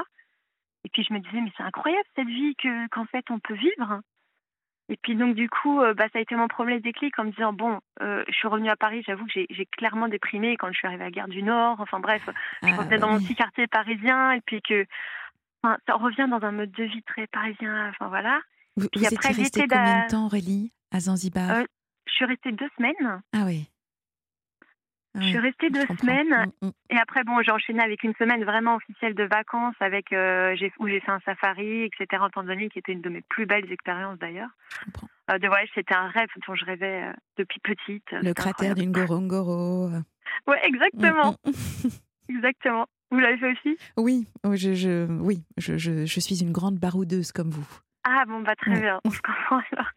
Et 0.84 0.90
puis 0.90 1.02
je 1.02 1.14
me 1.14 1.18
disais, 1.18 1.40
mais 1.40 1.50
c'est 1.56 1.62
incroyable 1.62 2.04
cette 2.14 2.28
vie 2.28 2.54
que 2.56 2.88
qu'en 2.88 3.06
fait 3.06 3.24
on 3.30 3.38
peut 3.38 3.54
vivre. 3.54 4.00
Et 4.88 4.96
puis 5.02 5.16
donc 5.16 5.34
du 5.34 5.48
coup, 5.48 5.80
euh, 5.80 5.94
bah, 5.94 6.04
ça 6.12 6.18
a 6.18 6.22
été 6.22 6.36
mon 6.36 6.46
premier 6.48 6.78
déclic 6.78 7.18
en 7.18 7.24
me 7.24 7.30
disant, 7.30 7.52
bon, 7.54 7.80
euh, 8.02 8.22
je 8.28 8.34
suis 8.34 8.46
revenue 8.48 8.68
à 8.68 8.76
Paris, 8.76 9.02
j'avoue 9.06 9.24
que 9.24 9.32
j'ai 9.32 9.66
clairement 9.78 10.08
déprimé 10.08 10.56
quand 10.58 10.68
je 10.68 10.76
suis 10.78 10.86
arrivée 10.86 11.04
à 11.04 11.10
Gare 11.10 11.28
du 11.28 11.42
Nord, 11.42 11.80
enfin 11.80 11.98
bref, 11.98 12.22
je 12.62 12.68
Ah, 12.68 12.76
revenais 12.76 12.98
dans 12.98 13.08
mon 13.10 13.18
petit 13.18 13.34
quartier 13.34 13.66
parisien, 13.66 14.32
et 14.32 14.40
puis 14.42 14.60
que 14.62 14.86
enfin, 15.66 15.78
ça 15.86 15.94
revient 15.94 16.28
dans 16.30 16.44
un 16.46 16.52
mode 16.52 16.70
de 16.72 16.84
vie 16.84 17.02
très 17.02 17.26
parisien, 17.26 17.88
enfin 17.90 18.08
voilà. 18.08 18.40
Vous, 18.76 18.86
vous 18.94 19.04
après, 19.04 19.30
étiez 19.30 19.42
restée 19.42 19.60
combien 19.62 20.04
de 20.04 20.10
temps, 20.10 20.26
Aurélie, 20.26 20.72
à 20.92 21.00
Zanzibar 21.00 21.50
Euh, 21.50 21.64
Je 22.06 22.12
suis 22.12 22.24
restée 22.24 22.52
deux 22.52 22.68
semaines. 22.76 23.22
Ah 23.32 23.44
oui. 23.46 23.68
je 25.14 25.22
suis 25.22 25.38
restée 25.38 25.70
deux 25.70 25.86
semaines. 25.98 26.52
Mm, 26.60 26.66
mm. 26.66 26.70
Et 26.90 26.98
après, 26.98 27.24
bon, 27.24 27.40
j'ai 27.42 27.50
enchaîné 27.50 27.82
avec 27.82 28.02
une 28.04 28.14
semaine 28.16 28.44
vraiment 28.44 28.76
officielle 28.76 29.14
de 29.14 29.24
vacances 29.24 29.74
avec, 29.80 30.12
euh, 30.12 30.54
où 30.78 30.88
j'ai 30.88 31.00
fait 31.00 31.10
un 31.10 31.20
safari, 31.20 31.84
etc. 31.84 32.22
en 32.22 32.28
Tanzanie, 32.28 32.68
qui 32.68 32.78
était 32.78 32.92
une 32.92 33.00
de 33.00 33.08
mes 33.08 33.22
plus 33.22 33.46
belles 33.46 33.70
expériences 33.72 34.18
d'ailleurs. 34.18 34.50
Euh, 35.30 35.38
de 35.38 35.48
voyage, 35.48 35.70
c'était 35.74 35.94
un 35.94 36.08
rêve 36.08 36.28
dont 36.46 36.54
je 36.54 36.64
rêvais 36.66 37.04
euh, 37.04 37.12
depuis 37.38 37.60
petite. 37.60 38.10
Le 38.12 38.34
cratère 38.34 38.74
d'une 38.74 38.92
Gorongoro. 38.92 39.88
Ouais, 40.46 40.60
exactement. 40.64 41.34
Mm, 41.44 41.50
exactement. 42.28 42.86
Vous 43.16 43.22
l'avez 43.22 43.38
fait 43.38 43.52
aussi? 43.52 43.78
Oui, 43.96 44.26
oh, 44.44 44.56
je, 44.56 44.74
je 44.74 45.06
oui, 45.10 45.38
je, 45.56 45.78
je, 45.78 46.04
je, 46.04 46.20
suis 46.20 46.42
une 46.42 46.52
grande 46.52 46.76
baroudeuse 46.76 47.32
comme 47.32 47.48
vous. 47.48 47.66
Ah 48.04 48.24
bon, 48.28 48.42
bah 48.42 48.54
très 48.56 48.78
bien, 48.78 49.00
on 49.06 49.10
se 49.10 49.22
comprend 49.22 49.62
alors. 49.72 49.90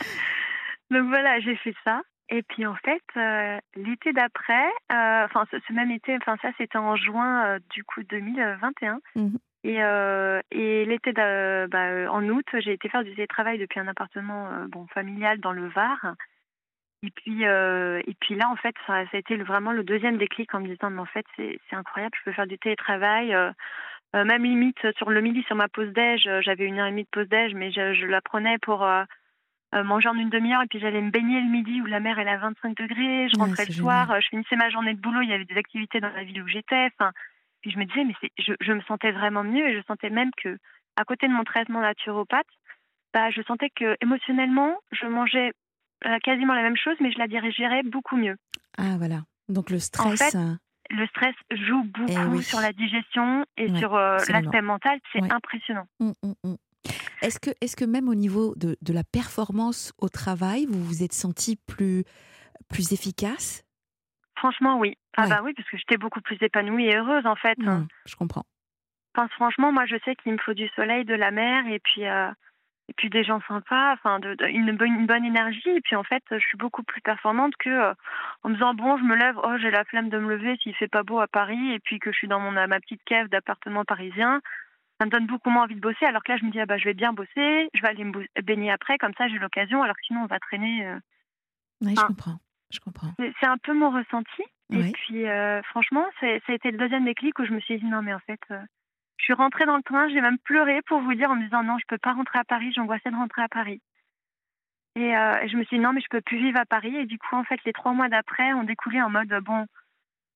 Donc 0.90 1.06
voilà, 1.06 1.38
j'ai 1.38 1.54
fait 1.54 1.72
ça. 1.84 2.02
Et 2.30 2.42
puis 2.42 2.66
en 2.66 2.74
fait, 2.74 3.02
euh, 3.16 3.58
l'été 3.76 4.12
d'après, 4.12 4.66
euh, 4.90 5.24
enfin 5.24 5.44
ce, 5.52 5.72
même 5.72 5.92
été, 5.92 6.16
enfin 6.16 6.36
ça 6.42 6.50
c'était 6.58 6.78
en 6.78 6.96
juin 6.96 7.46
euh, 7.46 7.58
du 7.70 7.84
coup 7.84 8.02
2021. 8.02 8.98
Mmh 9.14 9.36
et, 9.64 9.78
et 10.50 10.84
l'été 10.86 11.12
bah, 11.12 12.10
en 12.10 12.28
août, 12.28 12.46
j'ai 12.52 12.72
été 12.72 12.88
faire 12.88 13.04
du 13.04 13.14
télétravail 13.14 13.58
depuis 13.58 13.78
un 13.78 13.86
appartement 13.86 14.48
bon 14.66 14.88
familial 14.88 15.38
dans 15.38 15.52
le 15.52 15.68
Var. 15.68 16.16
Et 17.04 17.10
puis 17.10 17.42
et 17.42 18.14
puis 18.20 18.34
là 18.36 18.48
en 18.48 18.56
fait, 18.56 18.74
ça, 18.86 19.04
a 19.12 19.16
été 19.16 19.36
vraiment 19.36 19.72
le 19.72 19.82
deuxième 19.82 20.18
déclic 20.18 20.54
en 20.54 20.60
me 20.60 20.68
disant 20.68 20.90
mais 20.90 21.00
en 21.00 21.06
fait 21.06 21.26
c'est 21.36 21.58
incroyable, 21.72 22.14
je 22.18 22.24
peux 22.24 22.32
faire 22.32 22.46
du 22.46 22.58
télétravail. 22.58 23.34
même 24.14 24.44
limite 24.44 24.78
sur 24.96 25.10
le 25.10 25.20
midi 25.20 25.42
sur 25.44 25.56
ma 25.56 25.68
pause 25.68 25.92
déj, 25.92 26.28
j'avais 26.40 26.64
une 26.64 26.78
heure 26.78 26.86
et 26.86 26.90
demie 26.90 27.04
de 27.04 27.08
pause 27.10 27.28
déj, 27.28 27.54
mais 27.54 27.72
je, 27.72 27.94
je 27.94 28.06
la 28.06 28.20
prenais 28.20 28.58
pour 28.58 28.84
euh, 29.74 29.84
manger 29.84 30.10
en 30.10 30.18
une 30.18 30.28
demi-heure 30.28 30.60
et 30.62 30.66
puis 30.66 30.80
j'allais 30.80 31.00
me 31.00 31.10
baigner 31.10 31.40
le 31.40 31.48
midi 31.48 31.80
où 31.80 31.86
la 31.86 31.98
mer 31.98 32.18
elle 32.18 32.28
est 32.28 32.32
à 32.32 32.36
25 32.36 32.76
degrés. 32.76 33.28
Je 33.30 33.38
rentrais 33.38 33.64
le 33.64 33.72
soir, 33.72 34.10
euh, 34.10 34.20
je 34.20 34.28
finissais 34.28 34.56
ma 34.56 34.68
journée 34.68 34.92
de 34.92 35.00
boulot, 35.00 35.22
il 35.22 35.30
y 35.30 35.32
avait 35.32 35.46
des 35.46 35.56
activités 35.56 35.98
dans 35.98 36.10
la 36.10 36.24
ville 36.24 36.42
où 36.42 36.46
j'étais. 36.46 36.90
Enfin, 36.92 37.10
puis 37.62 37.70
je 37.70 37.78
me 37.78 37.86
disais, 37.86 38.04
mais 38.04 38.12
je, 38.38 38.52
je, 38.60 38.72
me 38.72 38.82
sentais 38.82 39.12
vraiment 39.12 39.44
mieux 39.44 39.66
et 39.66 39.74
je 39.74 39.82
sentais 39.86 40.10
même 40.10 40.30
que, 40.36 40.58
à 40.96 41.04
côté 41.04 41.26
de 41.26 41.32
mon 41.32 41.44
traitement 41.44 41.80
naturopathe, 41.80 42.46
bah, 43.14 43.30
je 43.30 43.40
sentais 43.42 43.70
que 43.70 43.96
émotionnellement, 44.02 44.76
je 44.90 45.06
mangeais 45.06 45.52
euh, 46.06 46.18
quasiment 46.22 46.54
la 46.54 46.62
même 46.62 46.76
chose, 46.76 46.96
mais 47.00 47.12
je 47.12 47.18
la 47.18 47.28
dirigerais 47.28 47.82
beaucoup 47.84 48.16
mieux. 48.16 48.36
Ah 48.78 48.96
voilà. 48.98 49.22
Donc 49.48 49.70
le 49.70 49.78
stress. 49.78 50.36
le 50.90 51.06
stress 51.08 51.34
joue 51.50 51.84
eh 51.84 52.14
beaucoup 52.14 52.42
sur 52.42 52.60
la 52.60 52.72
digestion 52.72 53.44
et 53.56 53.68
sur 53.76 53.94
l'aspect 53.94 54.62
mental. 54.62 54.98
C'est 55.12 55.32
impressionnant. 55.32 55.86
Hum, 56.00 56.14
hum, 56.22 56.34
hum. 56.44 56.56
Est-ce 57.20 57.38
que, 57.38 57.50
est 57.60 57.74
que 57.76 57.84
même 57.84 58.08
au 58.08 58.14
niveau 58.14 58.54
de, 58.56 58.76
de, 58.82 58.92
la 58.92 59.04
performance 59.04 59.92
au 59.98 60.08
travail, 60.08 60.66
vous 60.68 60.82
vous 60.82 61.02
êtes 61.04 61.12
senti 61.12 61.56
plus, 61.56 62.04
plus 62.68 62.92
efficace? 62.92 63.64
Franchement, 64.36 64.78
oui. 64.78 64.96
Ah 65.16 65.28
bah 65.28 65.40
oui, 65.44 65.52
parce 65.54 65.68
que 65.68 65.76
j'étais 65.76 65.98
beaucoup 65.98 66.20
plus 66.20 66.36
épanouie 66.40 66.86
et 66.86 66.96
heureuse 66.96 67.26
en 67.26 67.36
fait. 67.36 67.56
Mmh, 67.58 67.86
je 68.06 68.16
comprends. 68.16 68.44
Enfin, 69.14 69.28
franchement, 69.28 69.72
moi, 69.72 69.84
je 69.86 69.96
sais 70.04 70.16
qu'il 70.16 70.32
me 70.32 70.38
faut 70.38 70.54
du 70.54 70.68
soleil, 70.74 71.04
de 71.04 71.14
la 71.14 71.30
mer 71.30 71.66
et 71.66 71.78
puis 71.78 72.06
euh, 72.06 72.30
et 72.92 72.94
puis 72.94 73.08
des 73.08 73.24
gens 73.24 73.40
sympas, 73.48 73.94
enfin, 73.94 74.20
de, 74.20 74.36
une, 74.48 74.76
bonne, 74.76 74.92
une, 74.92 75.06
bonne 75.06 75.24
énergie. 75.24 75.70
Et 75.70 75.80
puis 75.80 75.96
en 75.96 76.04
fait, 76.04 76.22
je 76.30 76.38
suis 76.38 76.58
beaucoup 76.58 76.82
plus 76.82 77.00
performante 77.00 77.54
que 77.56 77.70
euh, 77.70 77.94
en 78.42 78.50
me 78.50 78.54
disant 78.54 78.74
bon, 78.74 78.98
je 78.98 79.02
me 79.02 79.16
lève, 79.16 79.38
oh, 79.42 79.56
j'ai 79.58 79.70
la 79.70 79.84
flemme 79.84 80.10
de 80.10 80.18
me 80.18 80.34
lever 80.34 80.58
s'il 80.62 80.74
fait 80.74 80.88
pas 80.88 81.02
beau 81.02 81.18
à 81.20 81.26
Paris 81.26 81.72
et 81.72 81.78
puis 81.80 81.98
que 81.98 82.12
je 82.12 82.18
suis 82.18 82.28
dans 82.28 82.38
mon 82.38 82.52
ma 82.52 82.80
petite 82.80 83.02
cave 83.04 83.28
d'appartement 83.28 83.84
parisien 83.84 84.40
ça 85.00 85.06
me 85.06 85.10
donne 85.10 85.26
beaucoup 85.26 85.50
moins 85.50 85.64
envie 85.64 85.74
de 85.74 85.80
bosser. 85.80 86.04
Alors 86.04 86.22
que 86.22 86.30
là, 86.30 86.38
je 86.38 86.44
me 86.44 86.52
dis, 86.52 86.60
ah 86.60 86.66
bah, 86.66 86.78
je 86.78 86.84
vais 86.84 86.94
bien 86.94 87.12
bosser, 87.12 87.68
je 87.74 87.82
vais 87.82 87.88
aller 87.88 88.04
me 88.04 88.24
baigner 88.42 88.70
après, 88.70 88.98
comme 88.98 89.14
ça, 89.18 89.26
j'ai 89.26 89.38
l'occasion. 89.38 89.82
Alors 89.82 89.96
que 89.96 90.02
sinon, 90.06 90.20
on 90.20 90.26
va 90.26 90.38
traîner. 90.38 90.86
Euh. 90.86 90.98
Oui, 91.80 91.94
je 91.96 92.06
comprends. 92.06 92.38
Je 92.70 92.78
comprends. 92.78 93.12
C'est 93.18 93.46
un 93.46 93.58
peu 93.58 93.72
mon 93.74 93.90
ressenti. 93.90 94.42
Et 94.70 94.92
puis, 94.92 95.28
euh, 95.28 95.60
franchement, 95.64 96.04
ça 96.20 96.26
a 96.26 96.52
été 96.52 96.70
le 96.70 96.78
deuxième 96.78 97.04
déclic 97.04 97.38
où 97.38 97.44
je 97.44 97.52
me 97.52 97.60
suis 97.60 97.78
dit, 97.78 97.84
non, 97.84 98.00
mais 98.00 98.14
en 98.14 98.20
fait, 98.20 98.40
euh, 98.50 98.60
je 99.22 99.26
suis 99.26 99.32
rentrée 99.32 99.66
dans 99.66 99.76
le 99.76 99.82
train, 99.82 100.08
j'ai 100.08 100.20
même 100.20 100.38
pleuré 100.38 100.82
pour 100.82 101.00
vous 101.00 101.14
dire 101.14 101.30
en 101.30 101.36
me 101.36 101.44
disant, 101.44 101.62
non, 101.62 101.78
je 101.78 101.86
peux 101.86 101.98
pas 101.98 102.12
rentrer 102.12 102.40
à 102.40 102.44
Paris, 102.44 102.72
j'angoissais 102.74 103.10
de 103.10 103.16
rentrer 103.16 103.42
à 103.42 103.48
Paris. 103.48 103.80
Et, 104.96 105.12
je 105.48 105.56
me 105.56 105.64
suis 105.64 105.78
dit, 105.78 105.82
non, 105.82 105.92
mais 105.92 106.02
je 106.02 106.08
peux 106.10 106.20
plus 106.20 106.38
vivre 106.38 106.58
à 106.58 106.66
Paris. 106.66 106.94
Et 106.96 107.06
du 107.06 107.18
coup, 107.18 107.34
en 107.34 107.44
fait, 107.44 107.58
les 107.64 107.72
trois 107.72 107.92
mois 107.92 108.08
d'après 108.08 108.52
ont 108.52 108.64
découlé 108.64 109.00
en 109.00 109.08
mode, 109.08 109.32
bon, 109.42 109.66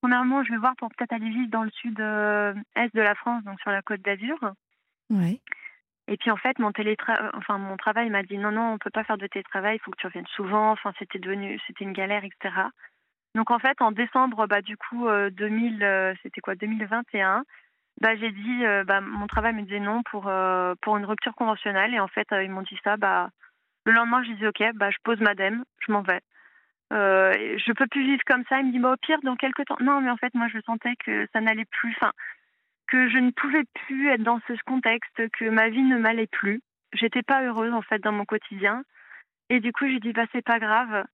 Premièrement, 0.07 0.45
je 0.45 0.53
vais 0.53 0.59
voir 0.59 0.77
pour 0.77 0.89
peut-être 0.91 1.13
aller 1.13 1.31
vivre 1.31 1.51
dans 1.51 1.65
le 1.65 1.71
sud-est 1.71 2.01
euh, 2.01 2.55
de 2.95 3.01
la 3.01 3.15
France, 3.15 3.43
donc 3.45 3.61
sur 3.61 3.71
la 3.71 3.83
côte 3.83 4.03
d'Azur. 4.03 4.39
Ouais. 5.11 5.41
Et 6.09 6.17
puis 6.17 6.31
en 6.31 6.37
fait, 6.37 6.59
mon 6.61 6.71
télétra 6.71 7.33
enfin 7.35 7.59
mon 7.59 7.77
travail 7.77 8.11
m'a 8.11 8.23
dit 8.23 8.39
non 8.39 8.53
non, 8.53 8.75
on 8.75 8.79
peut 8.79 8.91
pas 8.91 9.03
faire 9.03 9.19
de 9.19 9.27
télétravail, 9.27 9.77
il 9.77 9.81
faut 9.81 9.91
que 9.91 9.97
tu 9.97 10.07
reviennes 10.07 10.27
souvent. 10.29 10.71
Enfin, 10.71 10.93
c'était 10.99 11.19
devenu, 11.19 11.61
c'était 11.67 11.85
une 11.85 11.93
galère, 11.93 12.23
etc. 12.23 12.55
Donc 13.35 13.51
en 13.51 13.59
fait, 13.59 13.83
en 13.83 13.91
décembre, 13.91 14.47
bah 14.47 14.63
du 14.63 14.77
coup, 14.77 15.09
2000, 15.09 15.83
euh, 15.83 16.13
euh, 16.13 16.15
c'était 16.23 16.41
quoi, 16.41 16.55
2021, 16.55 17.45
bah 18.01 18.15
j'ai 18.17 18.31
dit, 18.31 18.63
bah 18.87 19.01
mon 19.01 19.27
travail 19.27 19.55
me 19.55 19.63
disait 19.63 19.81
non 19.81 20.03
pour 20.03 20.31
pour 20.83 20.97
une 20.97 21.07
rupture 21.07 21.35
conventionnelle. 21.35 21.95
Et 21.95 22.01
en 22.01 22.09
fait, 22.09 22.29
ils 22.33 22.51
m'ont 22.51 22.63
dit 22.63 22.79
ça, 22.85 22.97
bah 22.97 23.31
le 23.85 23.93
lendemain, 23.93 24.23
je 24.23 24.33
dis 24.33 24.47
ok, 24.47 24.63
bah 24.75 24.91
je 24.91 24.99
pose 25.03 25.21
madame, 25.21 25.65
je 25.87 25.93
m'en 25.93 26.03
vais. 26.03 26.21
Euh, 26.93 27.33
je 27.59 27.73
peux 27.73 27.87
plus 27.87 28.05
vivre 28.05 28.23
comme 28.27 28.45
ça. 28.49 28.61
Il 28.61 28.67
me 28.67 28.73
dit, 28.73 28.79
bah, 28.79 28.93
au 28.93 28.97
pire, 28.97 29.19
dans 29.23 29.37
quelques 29.37 29.65
temps. 29.65 29.77
Non, 29.81 30.01
mais 30.01 30.11
en 30.11 30.17
fait, 30.17 30.35
moi, 30.35 30.49
je 30.53 30.61
sentais 30.61 30.95
que 31.05 31.27
ça 31.33 31.41
n'allait 31.41 31.65
plus. 31.65 31.95
Enfin, 32.01 32.13
que 32.87 33.09
je 33.09 33.19
ne 33.19 33.31
pouvais 33.33 33.65
plus 33.87 34.09
être 34.11 34.23
dans 34.23 34.41
ce 34.47 34.53
contexte, 34.65 35.29
que 35.31 35.49
ma 35.49 35.69
vie 35.69 35.83
ne 35.83 35.99
m'allait 35.99 36.29
plus. 36.29 36.63
J'étais 36.93 37.23
pas 37.23 37.43
heureuse, 37.43 37.73
en 37.73 37.83
fait, 37.83 37.99
dans 37.99 38.13
mon 38.13 38.25
quotidien. 38.25 38.83
Et 39.51 39.61
du 39.61 39.73
coup, 39.73 39.87
j'ai 39.89 40.01
dit, 40.01 40.13
bah, 40.13 40.27
c'est 40.33 40.45
pas 40.45 40.59
grave. 40.59 41.05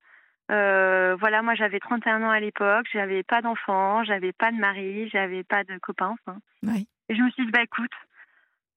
Euh, 0.53 1.17
voilà, 1.19 1.43
moi, 1.43 1.55
j'avais 1.55 1.81
31 1.81 2.23
ans 2.23 2.31
à 2.31 2.41
l'époque. 2.41 2.87
J'avais 2.93 3.23
pas 3.23 3.41
d'enfant, 3.41 4.05
j'avais 4.05 4.33
pas 4.33 4.53
de 4.53 4.59
mari, 4.59 5.09
j'avais 5.09 5.43
pas 5.45 5.65
de 5.65 5.79
copains. 5.79 6.15
Oui. 6.63 6.87
Et 7.09 7.15
je 7.15 7.23
me 7.23 7.31
suis 7.31 7.47
dit, 7.47 7.51
bah, 7.51 7.63
écoute, 7.63 7.91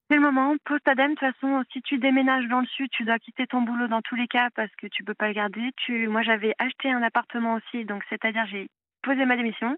c'est 0.10 0.16
le 0.16 0.22
moment, 0.22 0.56
pose 0.66 0.80
ta 0.84 0.96
dème. 0.96 1.16
De 1.16 1.20
toute 1.20 1.34
façon, 1.34 1.64
si 1.74 1.82
tu 1.82 1.98
déménages 1.98 2.48
dans 2.48 2.62
le 2.62 2.68
sud, 2.68 2.90
tu 2.92 3.04
dois 3.04 3.20
quitter 3.20 3.48
ton 3.48 3.62
boulot 3.62 3.88
dans 3.88 4.02
tous 4.02 4.16
les 4.16 4.28
cas 4.28 4.50
parce 4.56 4.74
que 4.78 4.88
tu 4.88 5.04
peux 5.04 5.16
pas 5.16 5.28
le 5.28 5.34
garder. 5.34 5.72
Tu... 5.78 6.08
Moi, 6.08 6.22
j'avais 6.22 6.54
acheté 6.60 6.92
un 6.92 7.02
appartement 7.02 7.56
aussi, 7.56 7.86
donc 7.86 8.04
c'est-à-dire 8.10 8.46
j'ai 8.46 8.70
posé 9.02 9.26
ma 9.26 9.36
démission, 9.36 9.76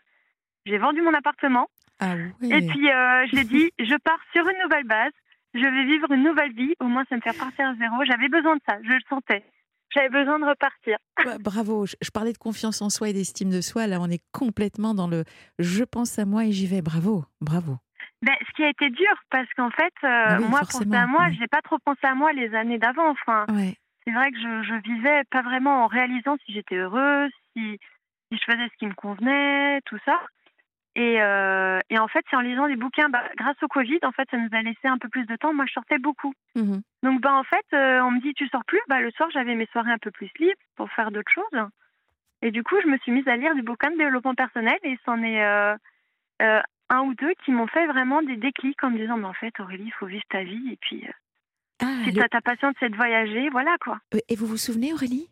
j'ai 0.65 0.77
vendu 0.77 1.01
mon 1.01 1.13
appartement. 1.13 1.67
Ah 1.99 2.13
Et 2.43 2.67
puis, 2.67 2.91
euh, 2.91 3.25
j'ai 3.33 3.43
dit, 3.43 3.71
je 3.79 3.95
pars 3.97 4.19
sur 4.31 4.47
une 4.47 4.61
nouvelle 4.61 4.83
base, 4.83 5.13
je 5.53 5.61
vais 5.61 5.85
vivre 5.85 6.11
une 6.11 6.23
nouvelle 6.23 6.53
vie, 6.53 6.75
au 6.79 6.85
moins 6.85 7.05
ça 7.09 7.15
me 7.15 7.21
fait 7.21 7.37
partir 7.37 7.69
à 7.69 7.75
zéro. 7.75 8.03
J'avais 8.05 8.29
besoin 8.29 8.55
de 8.55 8.61
ça, 8.67 8.77
je 8.83 8.89
le 8.89 8.99
sentais. 9.09 9.43
J'avais 9.97 10.09
besoin 10.09 10.39
de 10.39 10.45
repartir. 10.45 10.97
bravo, 11.43 11.85
je 11.85 12.11
parlais 12.11 12.33
de 12.33 12.37
confiance 12.37 12.81
en 12.81 12.89
soi 12.89 13.09
et 13.09 13.13
d'estime 13.13 13.49
de 13.49 13.61
soi, 13.61 13.87
là 13.87 13.97
on 13.99 14.09
est 14.09 14.21
complètement 14.31 14.93
dans 14.93 15.07
le 15.07 15.23
je 15.57 15.83
pense 15.83 16.19
à 16.19 16.25
moi 16.25 16.45
et 16.45 16.51
j'y 16.51 16.67
vais. 16.67 16.81
Bravo, 16.81 17.25
bravo. 17.41 17.77
Ben, 18.21 18.35
ce 18.47 18.53
qui 18.55 18.63
a 18.63 18.69
été 18.69 18.89
dur, 18.89 19.13
parce 19.29 19.47
qu'en 19.55 19.69
fait, 19.69 19.93
euh, 20.03 20.37
bah 20.37 20.39
moi, 20.39 20.59
penser 20.61 20.95
à 20.95 21.05
moi, 21.05 21.29
j'ai 21.39 21.47
pas 21.47 21.61
trop 21.61 21.77
pensé 21.79 21.99
à 22.03 22.15
moi 22.15 22.33
les 22.33 22.53
années 22.55 22.79
d'avant. 22.79 23.09
Enfin, 23.09 23.45
c'est 23.47 24.11
vrai 24.11 24.31
que 24.31 24.37
je, 24.37 24.63
je 24.63 24.91
vivais 24.91 25.23
pas 25.29 25.41
vraiment 25.41 25.83
en 25.83 25.87
réalisant 25.87 26.35
si 26.45 26.53
j'étais 26.53 26.75
heureuse, 26.75 27.31
si, 27.55 27.79
si 28.31 28.39
je 28.39 28.43
faisais 28.51 28.67
ce 28.71 28.77
qui 28.79 28.87
me 28.87 28.93
convenait, 28.93 29.81
tout 29.85 29.99
ça. 30.05 30.19
Et, 30.97 31.21
euh, 31.21 31.79
et 31.91 31.99
en 31.99 32.07
fait, 32.07 32.25
c'est 32.27 32.35
en 32.35 32.41
lisant 32.41 32.67
des 32.67 32.75
bouquins, 32.75 33.07
bah, 33.09 33.23
grâce 33.37 33.61
au 33.61 33.67
Covid, 33.67 33.99
en 34.01 34.11
fait, 34.11 34.27
ça 34.31 34.37
nous 34.37 34.49
a 34.51 34.63
laissé 34.63 34.87
un 34.87 34.97
peu 34.97 35.07
plus 35.09 35.27
de 35.27 35.35
temps. 35.35 35.53
Moi, 35.53 35.65
je 35.67 35.73
sortais 35.73 35.99
beaucoup. 35.99 36.33
Mmh 36.55 36.77
Donc, 37.03 37.21
bah, 37.21 37.35
en 37.35 37.43
fait, 37.43 37.65
euh, 37.73 38.01
on 38.01 38.09
me 38.09 38.19
dit, 38.19 38.33
tu 38.33 38.47
sors 38.47 38.65
plus? 38.65 38.81
Bah, 38.89 38.99
le 38.99 39.11
soir, 39.11 39.29
j'avais 39.31 39.53
mes 39.53 39.67
soirées 39.67 39.91
un 39.91 39.99
peu 39.99 40.09
plus 40.09 40.31
libres 40.39 40.59
pour 40.75 40.89
faire 40.89 41.11
d'autres 41.11 41.31
choses. 41.31 41.69
Et 42.41 42.49
du 42.49 42.63
coup, 42.63 42.77
je 42.81 42.87
me 42.87 42.97
suis 42.97 43.11
mise 43.11 43.27
à 43.27 43.37
lire 43.37 43.53
du 43.53 43.61
bouquin 43.61 43.91
de 43.91 43.97
développement 43.97 44.33
personnel 44.33 44.77
et 44.83 44.97
c'en 45.05 45.21
est 45.21 45.43
euh, 45.43 45.75
un 46.89 47.01
ou 47.01 47.13
deux 47.13 47.33
qui 47.45 47.51
m'ont 47.51 47.67
fait 47.67 47.85
vraiment 47.85 48.23
des 48.23 48.35
déclics 48.35 48.83
en 48.83 48.89
me 48.89 48.97
disant, 48.97 49.17
mais 49.17 49.25
en 49.25 49.33
fait, 49.33 49.53
Aurélie, 49.59 49.85
il 49.85 49.93
faut 49.99 50.07
vivre 50.07 50.25
ta 50.29 50.43
vie. 50.43 50.71
Et 50.71 50.77
puis, 50.81 51.05
ah, 51.79 51.93
si 52.05 52.13
ta 52.13 52.41
passion, 52.41 52.73
c'est 52.79 52.89
de 52.89 52.95
voyager, 52.95 53.49
voilà 53.49 53.75
quoi. 53.83 53.99
Et 54.29 54.35
vous 54.35 54.47
vous 54.47 54.57
souvenez, 54.57 54.93
Aurélie, 54.93 55.29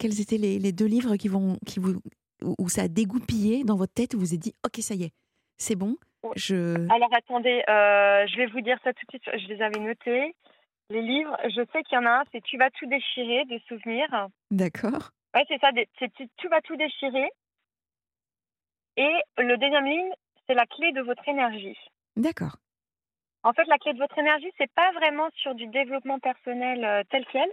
quels 0.00 0.20
étaient 0.20 0.36
les, 0.38 0.72
deux 0.72 0.86
livres 0.86 1.14
qui 1.16 1.28
vont, 1.28 1.58
qui 1.64 1.78
vous, 1.78 2.00
où 2.42 2.68
ça 2.68 2.82
a 2.82 2.88
dégoupillé 2.88 3.64
dans 3.64 3.76
votre 3.76 3.94
tête, 3.94 4.14
où 4.14 4.18
vous 4.18 4.26
vous 4.26 4.34
êtes 4.34 4.40
dit, 4.40 4.54
ok, 4.64 4.76
ça 4.80 4.94
y 4.94 5.04
est, 5.04 5.12
c'est 5.56 5.76
bon. 5.76 5.96
Je... 6.34 6.74
Alors 6.90 7.12
attendez, 7.14 7.62
je 7.68 8.36
vais 8.36 8.46
vous 8.46 8.60
dire 8.60 8.78
ça 8.82 8.92
tout 8.92 9.04
de 9.06 9.10
suite. 9.10 9.30
Je 9.32 9.46
les 9.46 9.62
avais 9.62 9.78
notés. 9.78 10.34
Les 10.90 11.02
livres, 11.02 11.36
je 11.44 11.64
sais 11.72 11.82
qu'il 11.82 11.96
y 11.96 11.98
en 11.98 12.06
a 12.06 12.20
un, 12.20 12.24
c'est 12.32 12.42
Tu 12.42 12.56
vas 12.58 12.70
tout 12.70 12.86
déchirer 12.86 13.44
de 13.46 13.58
souvenirs. 13.68 14.28
D'accord. 14.50 15.10
Ouais, 15.34 15.44
c'est 15.48 15.58
ça, 15.60 15.70
c'est 15.98 16.12
Tu 16.36 16.48
vas 16.48 16.60
tout 16.62 16.76
déchirer. 16.76 17.28
Et 18.96 19.12
le 19.38 19.56
deuxième 19.56 19.84
ligne, 19.84 20.12
c'est 20.46 20.54
la 20.54 20.66
clé 20.66 20.92
de 20.92 21.02
votre 21.02 21.28
énergie. 21.28 21.76
D'accord. 22.16 22.56
En 23.42 23.52
fait, 23.52 23.64
la 23.66 23.78
clé 23.78 23.92
de 23.92 23.98
votre 23.98 24.18
énergie, 24.18 24.50
c'est 24.58 24.70
pas 24.72 24.90
vraiment 24.92 25.28
sur 25.36 25.54
du 25.54 25.66
développement 25.66 26.18
personnel 26.18 26.84
euh, 26.84 27.02
tel 27.10 27.24
quel. 27.30 27.48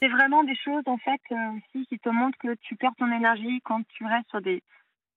C'est 0.00 0.08
vraiment 0.08 0.44
des 0.44 0.56
choses 0.56 0.82
en 0.86 0.98
fait 0.98 1.20
euh, 1.32 1.36
aussi 1.56 1.86
qui 1.86 1.98
te 1.98 2.08
montrent 2.08 2.38
que 2.38 2.54
tu 2.62 2.76
perds 2.76 2.94
ton 2.98 3.10
énergie 3.12 3.60
quand 3.64 3.82
tu 3.88 4.04
restes 4.04 4.28
sur 4.30 4.40
des 4.40 4.62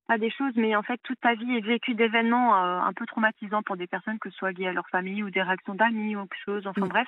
pas 0.07 0.17
des 0.17 0.31
choses, 0.31 0.53
mais 0.55 0.75
en 0.75 0.83
fait 0.83 0.99
toute 1.03 1.19
ta 1.19 1.35
vie 1.35 1.57
est 1.57 1.65
vécue 1.65 1.93
d'événements 1.93 2.55
euh, 2.55 2.79
un 2.79 2.93
peu 2.93 3.05
traumatisants 3.05 3.63
pour 3.63 3.75
des 3.75 3.87
personnes 3.87 4.19
que 4.19 4.29
ce 4.29 4.37
soit 4.37 4.51
liées 4.51 4.67
à 4.67 4.73
leur 4.73 4.87
famille 4.89 5.23
ou 5.23 5.29
des 5.29 5.41
réactions 5.41 5.75
d'amis 5.75 6.15
ou 6.15 6.21
quelque 6.21 6.43
chose. 6.45 6.67
Enfin 6.67 6.87
bref. 6.87 7.07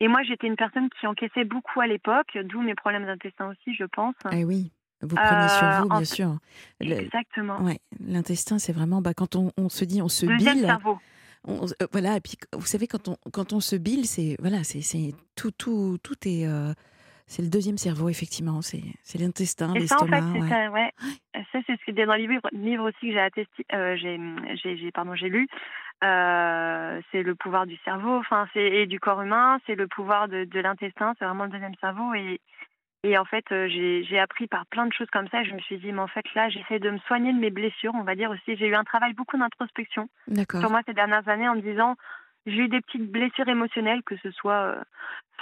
Et 0.00 0.06
moi, 0.06 0.22
j'étais 0.22 0.46
une 0.46 0.56
personne 0.56 0.88
qui 0.90 1.06
encaissait 1.06 1.44
beaucoup 1.44 1.80
à 1.80 1.86
l'époque, 1.86 2.38
d'où 2.44 2.62
mes 2.62 2.74
problèmes 2.74 3.04
d'intestin 3.04 3.48
aussi, 3.48 3.74
je 3.74 3.84
pense. 3.84 4.14
Eh 4.30 4.44
oui. 4.44 4.70
Vous 5.00 5.14
prenez 5.14 5.48
sur 5.48 5.82
vous, 5.82 5.88
bien 5.88 6.04
sûr. 6.04 6.38
Exactement. 6.80 7.60
Ouais, 7.62 7.78
l'intestin, 8.00 8.58
c'est 8.58 8.72
vraiment 8.72 9.00
bah, 9.00 9.14
quand 9.14 9.36
on, 9.36 9.52
on, 9.56 9.68
se 9.68 9.84
dit, 9.84 10.02
on 10.02 10.08
se 10.08 10.26
Deuxième 10.26 10.58
cerveau. 10.58 10.98
On, 11.48 11.66
voilà, 11.92 12.16
et 12.16 12.20
puis 12.20 12.36
vous 12.52 12.66
savez, 12.66 12.86
quand 12.86 13.08
on, 13.08 13.16
quand 13.32 13.52
on 13.52 13.60
se 13.60 13.74
bile, 13.74 14.06
c'est 14.06 14.36
voilà, 14.38 14.64
c'est 14.64 15.14
tout, 15.34 15.50
tout, 15.50 15.96
tout 16.02 16.16
est. 16.26 16.46
c'est 17.26 17.42
le 17.42 17.48
deuxième 17.48 17.78
cerveau, 17.78 18.08
effectivement. 18.08 18.60
C'est 18.62 19.18
l'intestin, 19.18 19.72
l'estomac. 19.74 20.22
En 20.22 20.32
fait, 20.34 20.48
ça, 20.48 20.70
ouais. 20.70 20.92
ça, 21.52 21.58
c'est 21.66 21.76
ce 21.78 21.84
qui 21.84 21.90
est 21.90 22.06
dans 22.06 22.14
le 22.14 22.26
livre, 22.26 22.48
livre 22.52 22.88
aussi 22.88 23.06
que 23.06 23.12
j'ai 23.12 23.20
attesté, 23.20 23.66
euh, 23.72 23.96
j'ai, 23.96 24.92
pardon, 24.92 25.14
j'ai 25.14 25.28
lu. 25.28 25.48
Euh, 26.04 27.00
c'est 27.10 27.22
le 27.24 27.34
pouvoir 27.34 27.66
du 27.66 27.76
cerveau, 27.84 28.18
enfin, 28.18 28.46
c'est 28.52 28.62
et 28.62 28.86
du 28.86 29.00
corps 29.00 29.20
humain, 29.20 29.58
c'est 29.66 29.74
le 29.74 29.88
pouvoir 29.88 30.28
de, 30.28 30.44
de 30.44 30.60
l'intestin, 30.60 31.14
c'est 31.18 31.24
vraiment 31.24 31.44
le 31.44 31.50
deuxième 31.50 31.74
cerveau. 31.80 32.14
Et, 32.14 32.40
et 33.04 33.16
en 33.16 33.24
fait, 33.24 33.44
euh, 33.52 33.68
j'ai 33.68 34.18
appris 34.18 34.48
par 34.48 34.66
plein 34.66 34.86
de 34.86 34.92
choses 34.92 35.10
comme 35.10 35.28
ça. 35.28 35.44
je 35.44 35.54
me 35.54 35.60
suis 35.60 35.78
dit, 35.78 35.92
mais 35.92 36.00
en 36.00 36.08
fait, 36.08 36.24
là, 36.34 36.48
j'essaie 36.48 36.80
de 36.80 36.90
me 36.90 36.98
soigner 36.98 37.32
de 37.32 37.38
mes 37.38 37.50
blessures, 37.50 37.94
on 37.94 38.02
va 38.02 38.16
dire 38.16 38.30
aussi. 38.30 38.56
J'ai 38.56 38.66
eu 38.66 38.74
un 38.74 38.84
travail 38.84 39.12
beaucoup 39.12 39.38
d'introspection 39.38 40.08
sur 40.60 40.70
moi 40.70 40.80
ces 40.84 40.94
dernières 40.94 41.28
années 41.28 41.48
en 41.48 41.54
me 41.54 41.60
disant, 41.60 41.96
j'ai 42.46 42.64
eu 42.64 42.68
des 42.68 42.80
petites 42.80 43.10
blessures 43.10 43.48
émotionnelles, 43.48 44.02
que 44.02 44.16
ce 44.16 44.30
soit 44.32 44.62
euh, 44.62 44.82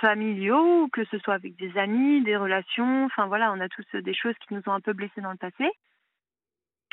familiaux 0.01 0.89
que 0.93 1.05
ce 1.07 1.19
soit 1.19 1.35
avec 1.35 1.57
des 1.57 1.77
amis, 1.79 2.23
des 2.23 2.37
relations. 2.37 3.07
Enfin 3.07 3.27
voilà, 3.27 3.53
on 3.53 3.61
a 3.61 3.69
tous 3.69 3.87
des 3.95 4.15
choses 4.15 4.35
qui 4.47 4.55
nous 4.55 4.63
ont 4.67 4.73
un 4.73 4.81
peu 4.81 4.93
blessés 4.93 5.23
dans 5.23 5.31
le 5.31 5.39
passé. 5.39 5.71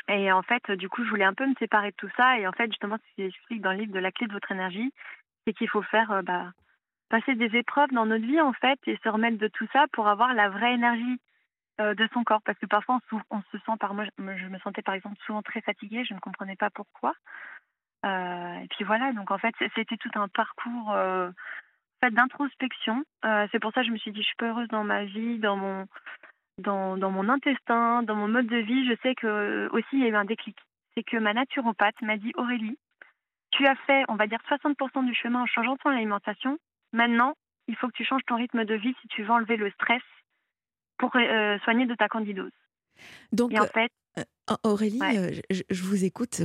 Et 0.08 0.30
en 0.32 0.42
fait, 0.42 0.70
du 0.72 0.88
coup, 0.88 1.04
je 1.04 1.10
voulais 1.10 1.24
un 1.24 1.34
peu 1.34 1.46
me 1.46 1.54
séparer 1.58 1.90
de 1.90 1.96
tout 1.96 2.10
ça. 2.16 2.38
Et 2.38 2.46
en 2.46 2.52
fait, 2.52 2.66
justement, 2.66 2.96
ce 2.96 3.14
qui 3.14 3.22
explique 3.22 3.62
dans 3.62 3.72
le 3.72 3.78
livre 3.78 3.92
de 3.92 3.98
la 3.98 4.12
clé 4.12 4.26
de 4.26 4.32
votre 4.32 4.50
énergie, 4.52 4.92
c'est 5.46 5.52
qu'il 5.52 5.68
faut 5.68 5.82
faire 5.82 6.10
euh, 6.10 6.22
bah, 6.22 6.52
passer 7.14 7.36
des 7.36 7.56
épreuves 7.56 7.90
dans 7.92 8.06
notre 8.06 8.26
vie 8.26 8.40
en 8.40 8.52
fait 8.54 8.78
et 8.88 8.98
se 9.04 9.08
remettre 9.08 9.38
de 9.38 9.46
tout 9.46 9.68
ça 9.72 9.84
pour 9.92 10.08
avoir 10.08 10.34
la 10.34 10.48
vraie 10.48 10.74
énergie 10.74 11.20
euh, 11.80 11.94
de 11.94 12.08
son 12.12 12.24
corps. 12.24 12.42
Parce 12.42 12.58
que 12.58 12.66
parfois 12.66 12.98
on, 13.30 13.40
se 13.52 13.58
sent 13.58 13.76
par 13.78 13.94
moi 13.94 14.04
je 14.18 14.46
me 14.48 14.58
sentais 14.58 14.82
par 14.82 14.94
exemple 14.94 15.16
souvent 15.24 15.40
très 15.40 15.60
fatiguée 15.60 16.04
je 16.04 16.12
ne 16.12 16.18
comprenais 16.18 16.56
pas 16.56 16.70
pourquoi. 16.70 17.14
Euh, 18.04 18.54
et 18.64 18.66
puis 18.68 18.84
voilà 18.84 19.12
donc 19.12 19.30
en 19.30 19.38
fait 19.38 19.54
c'était 19.76 19.96
tout 19.96 20.10
un 20.16 20.26
parcours 20.26 20.90
euh, 20.90 21.30
fait 22.02 22.10
d'introspection. 22.10 23.04
C'est 23.22 23.60
pour 23.60 23.72
ça 23.72 23.82
que 23.82 23.86
je 23.86 23.92
me 23.92 23.98
suis 23.98 24.10
dit 24.10 24.20
je 24.20 24.26
suis 24.26 24.36
pas 24.36 24.48
heureuse 24.48 24.68
dans 24.68 24.82
ma 24.82 25.04
vie 25.04 25.38
dans 25.38 25.56
mon 25.56 25.86
dans 26.58 26.96
mon 26.96 27.28
intestin 27.28 28.02
dans 28.02 28.16
mon 28.16 28.26
mode 28.26 28.48
de 28.48 28.58
vie. 28.58 28.88
Je 28.88 28.96
sais 29.04 29.14
que 29.14 29.68
aussi 29.70 29.86
il 29.92 30.00
y 30.00 30.06
a 30.06 30.08
eu 30.08 30.16
un 30.16 30.24
déclic. 30.24 30.58
C'est 30.96 31.04
que 31.04 31.16
ma 31.18 31.32
naturopathe 31.32 32.02
m'a 32.02 32.16
dit 32.16 32.32
Aurélie 32.34 32.76
tu 33.54 33.66
as 33.68 33.76
fait, 33.86 34.02
on 34.08 34.16
va 34.16 34.26
dire, 34.26 34.40
60% 34.48 35.06
du 35.06 35.14
chemin 35.14 35.42
en 35.42 35.46
changeant 35.46 35.76
ton 35.76 35.90
alimentation. 35.90 36.58
Maintenant, 36.94 37.34
il 37.66 37.74
faut 37.76 37.88
que 37.88 37.92
tu 37.92 38.04
changes 38.04 38.22
ton 38.26 38.36
rythme 38.36 38.64
de 38.64 38.74
vie 38.74 38.94
si 39.02 39.08
tu 39.08 39.24
veux 39.24 39.30
enlever 39.30 39.56
le 39.56 39.68
stress 39.72 40.02
pour 40.96 41.10
euh, 41.16 41.58
soigner 41.64 41.86
de 41.86 41.94
ta 41.96 42.08
candidose. 42.08 42.52
Donc, 43.32 43.52
en 43.58 43.66
fait, 43.66 43.90
euh, 44.16 44.22
euh, 44.50 44.54
Aurélie, 44.62 45.00
je, 45.50 45.82
vous 45.82 46.04
écoute, 46.04 46.40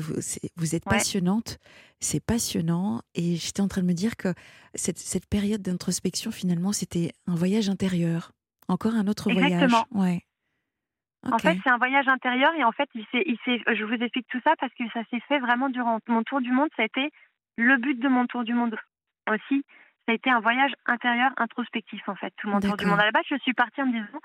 vous, 0.55 0.75
êtes 0.75 0.85
passionnante, 0.85 1.59
c'est 1.99 2.25
passionnant, 2.25 3.01
et 3.13 3.35
j'étais 3.35 3.61
en 3.61 3.67
train 3.67 3.81
de 3.81 3.85
me 3.85 3.93
dire 3.93 4.17
que 4.17 4.33
cette, 4.73 5.29
période 5.29 5.61
d'introspection, 5.61 6.31
finalement, 6.31 6.71
c'était 6.71 7.11
un 7.27 7.35
voyage 7.35 7.69
intérieur, 7.69 8.31
encore 8.67 8.95
un 8.95 9.07
autre 9.07 9.31
voyage. 9.31 9.71
Ouais. 9.91 10.23
En 11.31 11.37
fait, 11.37 11.59
c'est 11.63 11.69
un 11.69 11.77
voyage 11.77 12.07
intérieur, 12.07 12.55
et 12.55 12.63
en 12.63 12.71
fait, 12.71 12.89
il 12.95 13.05
il 13.13 13.37
je 13.45 13.83
vous 13.83 14.01
explique 14.01 14.27
tout 14.29 14.41
ça 14.43 14.55
parce 14.59 14.73
que 14.73 14.89
ça 14.93 15.03
s'est 15.11 15.21
fait 15.27 15.39
vraiment 15.39 15.69
durant 15.69 15.99
mon 16.07 16.23
tour 16.23 16.41
du 16.41 16.51
monde. 16.51 16.69
Ça 16.75 16.81
a 16.81 16.85
été 16.85 17.11
le 17.57 17.77
but 17.77 17.99
de 17.99 18.07
mon 18.07 18.25
tour 18.25 18.43
du 18.43 18.55
monde 18.55 18.75
aussi 19.29 19.63
ça 20.09 20.13
a 20.13 20.15
été 20.15 20.31
un 20.31 20.39
voyage 20.39 20.71
intérieur 20.87 21.29
introspectif 21.37 22.01
en 22.09 22.15
fait, 22.15 22.33
tout 22.37 22.49
mon 22.49 22.59
tour 22.59 22.75
du 22.77 22.87
monde. 22.87 22.99
À 22.99 23.05
la 23.05 23.11
base, 23.11 23.25
je 23.29 23.37
suis 23.37 23.53
partie 23.53 23.79
en 23.79 23.85
me 23.85 23.91
disant, 23.91 24.19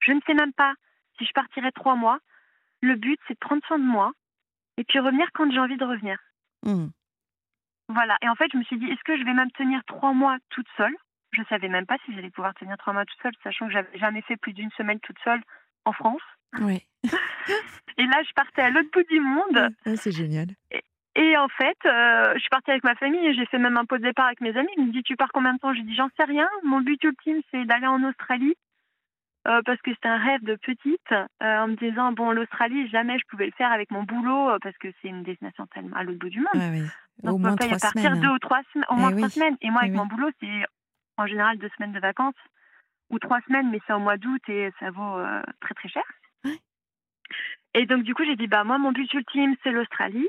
je 0.00 0.12
ne 0.12 0.20
sais 0.26 0.34
même 0.34 0.52
pas 0.52 0.74
si 1.16 1.24
je 1.24 1.32
partirai 1.32 1.72
trois 1.72 1.96
mois. 1.96 2.18
Le 2.82 2.94
but, 2.94 3.18
c'est 3.26 3.32
de 3.32 3.38
prendre 3.38 3.64
soin 3.66 3.78
de 3.78 3.84
moi 3.84 4.12
et 4.76 4.84
puis 4.84 4.98
revenir 4.98 5.26
quand 5.32 5.50
j'ai 5.50 5.58
envie 5.58 5.78
de 5.78 5.84
revenir. 5.84 6.18
Mmh. 6.62 6.88
Voilà. 7.88 8.18
Et 8.20 8.28
en 8.28 8.34
fait, 8.34 8.50
je 8.52 8.58
me 8.58 8.64
suis 8.64 8.76
dit, 8.76 8.84
est-ce 8.84 9.02
que 9.02 9.16
je 9.16 9.24
vais 9.24 9.32
même 9.32 9.50
tenir 9.52 9.80
trois 9.86 10.12
mois 10.12 10.36
toute 10.50 10.68
seule? 10.76 10.94
Je 11.32 11.42
savais 11.48 11.68
même 11.68 11.86
pas 11.86 11.96
si 12.04 12.14
j'allais 12.14 12.30
pouvoir 12.30 12.52
tenir 12.52 12.76
trois 12.76 12.92
mois 12.92 13.06
toute 13.06 13.22
seule, 13.22 13.32
sachant 13.42 13.66
que 13.66 13.72
j'avais 13.72 13.98
jamais 13.98 14.20
fait 14.22 14.36
plus 14.36 14.52
d'une 14.52 14.70
semaine 14.72 15.00
toute 15.00 15.18
seule 15.24 15.40
en 15.86 15.92
France. 15.94 16.22
Oui. 16.60 16.86
et 17.04 18.04
là, 18.04 18.22
je 18.28 18.32
partais 18.34 18.60
à 18.60 18.68
l'autre 18.68 18.90
bout 18.92 19.08
du 19.08 19.20
monde. 19.20 19.70
Ah, 19.86 19.96
c'est 19.96 20.12
génial. 20.12 20.48
Et 20.70 20.82
en 21.36 21.48
fait, 21.48 21.76
euh, 21.86 22.34
je 22.34 22.40
suis 22.40 22.48
partie 22.50 22.70
avec 22.70 22.84
ma 22.84 22.94
famille 22.94 23.26
et 23.26 23.34
j'ai 23.34 23.46
fait 23.46 23.58
même 23.58 23.76
un 23.76 23.84
pot 23.84 23.98
de 23.98 24.02
départ 24.02 24.26
avec 24.26 24.40
mes 24.40 24.56
amis. 24.56 24.70
Ils 24.76 24.86
me 24.86 24.92
dit 24.92 25.02
Tu 25.02 25.16
pars 25.16 25.30
combien 25.32 25.54
de 25.54 25.58
temps? 25.58 25.74
J'ai 25.74 25.82
dit 25.82 25.94
J'en 25.94 26.08
sais 26.16 26.24
rien. 26.24 26.48
Mon 26.64 26.80
but 26.80 27.02
ultime, 27.02 27.40
c'est 27.50 27.64
d'aller 27.64 27.86
en 27.86 28.02
Australie. 28.04 28.54
Euh, 29.48 29.62
parce 29.64 29.80
que 29.80 29.90
c'était 29.94 30.08
un 30.08 30.18
rêve 30.18 30.42
de 30.44 30.54
petite, 30.56 31.12
euh, 31.12 31.24
en 31.40 31.68
me 31.68 31.76
disant 31.76 32.12
Bon, 32.12 32.30
l'Australie, 32.30 32.88
jamais 32.90 33.18
je 33.18 33.24
pouvais 33.28 33.46
le 33.46 33.52
faire 33.52 33.72
avec 33.72 33.90
mon 33.90 34.02
boulot, 34.02 34.50
parce 34.60 34.76
que 34.76 34.88
c'est 35.00 35.08
une 35.08 35.22
destination 35.22 35.66
tellement 35.68 35.96
à 35.96 36.04
l'autre 36.04 36.18
bout 36.18 36.28
du 36.28 36.40
monde. 36.40 36.48
Ouais, 36.54 36.82
Donc, 37.22 37.36
au 37.36 37.38
moins 37.38 37.56
trois 37.56 37.78
partir 37.78 37.90
semaines. 37.90 38.20
deux 38.20 38.28
ou 38.28 38.38
trois 38.38 38.60
semaines, 38.72 38.86
au 38.90 38.94
eh 38.98 39.00
moins 39.00 39.16
trois 39.16 39.30
semaines. 39.30 39.56
Et 39.62 39.70
moi, 39.70 39.80
avec 39.80 39.94
mon 39.94 40.04
boulot, 40.04 40.28
c'est 40.40 40.66
en 41.16 41.26
général 41.26 41.56
deux 41.56 41.70
semaines 41.78 41.92
de 41.92 42.00
vacances 42.00 42.34
ou 43.08 43.18
trois 43.18 43.40
semaines, 43.48 43.70
mais 43.70 43.80
c'est 43.86 43.94
au 43.94 43.98
mois 43.98 44.18
d'août 44.18 44.42
et 44.48 44.70
ça 44.78 44.90
vaut 44.90 45.22
très 45.60 45.74
très 45.74 45.88
cher. 45.88 46.04
Et 47.74 47.86
donc, 47.86 48.02
du 48.02 48.14
coup, 48.14 48.24
j'ai 48.24 48.36
dit 48.36 48.46
Bah, 48.46 48.64
moi, 48.64 48.78
mon 48.78 48.92
but 48.92 49.12
ultime, 49.14 49.56
c'est 49.62 49.70
l'Australie. 49.70 50.28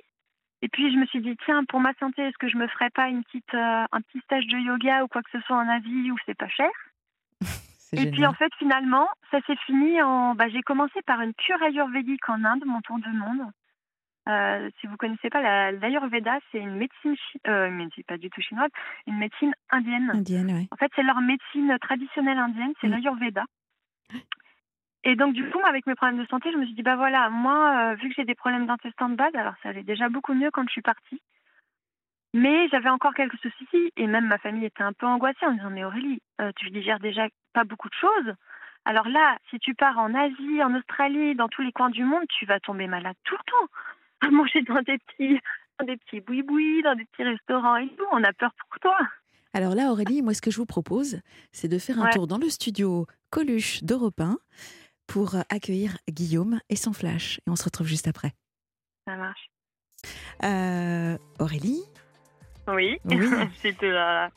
Et 0.61 0.69
puis 0.69 0.91
je 0.91 0.97
me 0.97 1.05
suis 1.07 1.21
dit 1.21 1.35
tiens 1.45 1.63
pour 1.65 1.79
ma 1.79 1.93
santé 1.99 2.21
est-ce 2.21 2.37
que 2.37 2.47
je 2.47 2.57
me 2.57 2.67
ferais 2.67 2.91
pas 2.91 3.07
une 3.07 3.23
petite 3.23 3.53
euh, 3.53 3.85
un 3.91 4.01
petit 4.01 4.19
stage 4.21 4.45
de 4.47 4.57
yoga 4.57 5.03
ou 5.03 5.07
quoi 5.07 5.23
que 5.23 5.31
ce 5.31 5.41
soit 5.41 5.57
en 5.57 5.67
Asie 5.67 6.11
où 6.11 6.17
c'est 6.25 6.37
pas 6.37 6.49
cher? 6.49 6.69
Et 7.93 8.09
puis 8.09 8.25
en 8.25 8.33
fait 8.33 8.51
finalement 8.59 9.07
ça 9.31 9.39
s'est 9.47 9.57
fini 9.65 10.01
en 10.01 10.35
bah, 10.35 10.49
j'ai 10.49 10.61
commencé 10.61 11.01
par 11.01 11.21
une 11.21 11.33
cure 11.33 11.61
ayurvédique 11.63 12.29
en 12.29 12.43
Inde 12.43 12.63
mon 12.65 12.81
tour 12.81 12.99
du 12.99 13.11
monde. 13.11 13.41
Euh, 14.29 14.69
si 14.79 14.85
vous 14.85 14.97
connaissez 14.97 15.31
pas 15.31 15.71
l'ayurveda 15.71 16.37
c'est 16.51 16.59
une 16.59 16.75
médecine 16.75 17.15
euh, 17.47 17.87
pas 18.07 18.17
du 18.17 18.29
tout 18.29 18.41
chinoise 18.41 18.69
une 19.07 19.17
médecine 19.17 19.53
indienne. 19.71 20.11
Indienne 20.13 20.53
ouais. 20.53 20.67
En 20.69 20.75
fait 20.75 20.91
c'est 20.95 21.03
leur 21.03 21.21
médecine 21.21 21.75
traditionnelle 21.81 22.37
indienne 22.37 22.73
c'est 22.81 22.87
l'ayurveda. 22.87 23.45
Et 25.03 25.15
donc, 25.15 25.33
du 25.33 25.49
coup, 25.49 25.59
avec 25.65 25.87
mes 25.87 25.95
problèmes 25.95 26.21
de 26.21 26.27
santé, 26.27 26.51
je 26.51 26.57
me 26.57 26.65
suis 26.65 26.75
dit, 26.75 26.83
bah 26.83 26.95
voilà, 26.95 27.29
moi, 27.29 27.91
euh, 27.91 27.95
vu 27.95 28.09
que 28.09 28.15
j'ai 28.15 28.25
des 28.25 28.35
problèmes 28.35 28.67
d'intestin 28.67 29.09
de 29.09 29.15
base, 29.15 29.33
alors 29.33 29.55
ça 29.63 29.69
allait 29.69 29.83
déjà 29.83 30.09
beaucoup 30.09 30.33
mieux 30.33 30.51
quand 30.51 30.63
je 30.67 30.71
suis 30.71 30.81
partie. 30.81 31.21
Mais 32.33 32.69
j'avais 32.69 32.89
encore 32.89 33.13
quelques 33.13 33.39
soucis 33.39 33.91
et 33.97 34.07
même 34.07 34.27
ma 34.27 34.37
famille 34.37 34.65
était 34.65 34.83
un 34.83 34.93
peu 34.93 35.05
angoissée 35.05 35.45
en 35.45 35.51
me 35.51 35.57
disant, 35.57 35.69
mais 35.69 35.83
Aurélie, 35.83 36.21
euh, 36.39 36.51
tu 36.55 36.69
digères 36.69 36.99
déjà 36.99 37.27
pas 37.53 37.63
beaucoup 37.63 37.89
de 37.89 37.95
choses. 37.95 38.33
Alors 38.85 39.09
là, 39.09 39.37
si 39.49 39.59
tu 39.59 39.73
pars 39.75 39.97
en 39.97 40.13
Asie, 40.13 40.63
en 40.63 40.73
Australie, 40.75 41.35
dans 41.35 41.49
tous 41.49 41.61
les 41.61 41.71
coins 41.71 41.89
du 41.89 42.03
monde, 42.03 42.23
tu 42.39 42.45
vas 42.45 42.59
tomber 42.59 42.87
malade 42.87 43.15
tout 43.23 43.35
le 43.35 43.51
temps. 43.51 43.73
À 44.21 44.29
manger 44.29 44.61
dans 44.61 44.81
des 44.81 44.97
petits, 44.99 45.39
dans 45.79 45.85
des 45.85 45.97
petits 45.97 46.21
boui-boui, 46.21 46.83
dans 46.83 46.95
des 46.95 47.05
petits 47.05 47.23
restaurants 47.23 47.75
et 47.77 47.89
tout. 47.89 48.05
On 48.11 48.23
a 48.23 48.33
peur 48.33 48.51
pour 48.53 48.79
toi. 48.79 48.97
Alors 49.53 49.75
là, 49.75 49.91
Aurélie, 49.91 50.21
moi, 50.21 50.33
ce 50.33 50.41
que 50.41 50.51
je 50.51 50.57
vous 50.57 50.65
propose, 50.65 51.19
c'est 51.51 51.67
de 51.67 51.77
faire 51.77 51.99
un 52.01 52.09
tour 52.09 52.27
dans 52.27 52.37
le 52.37 52.49
studio 52.49 53.05
Coluche 53.31 53.83
d'Europe 53.83 54.21
1 54.21 54.37
pour 55.11 55.35
accueillir 55.49 55.97
Guillaume 56.09 56.61
et 56.69 56.77
son 56.77 56.93
flash. 56.93 57.39
Et 57.39 57.49
on 57.49 57.57
se 57.57 57.65
retrouve 57.65 57.87
juste 57.87 58.07
après. 58.07 58.31
Ça 59.05 59.17
marche. 59.17 59.51
Euh, 60.45 61.17
Aurélie? 61.37 61.83
Oui, 62.69 62.97
oui. 63.03 63.17
là. 63.81 64.29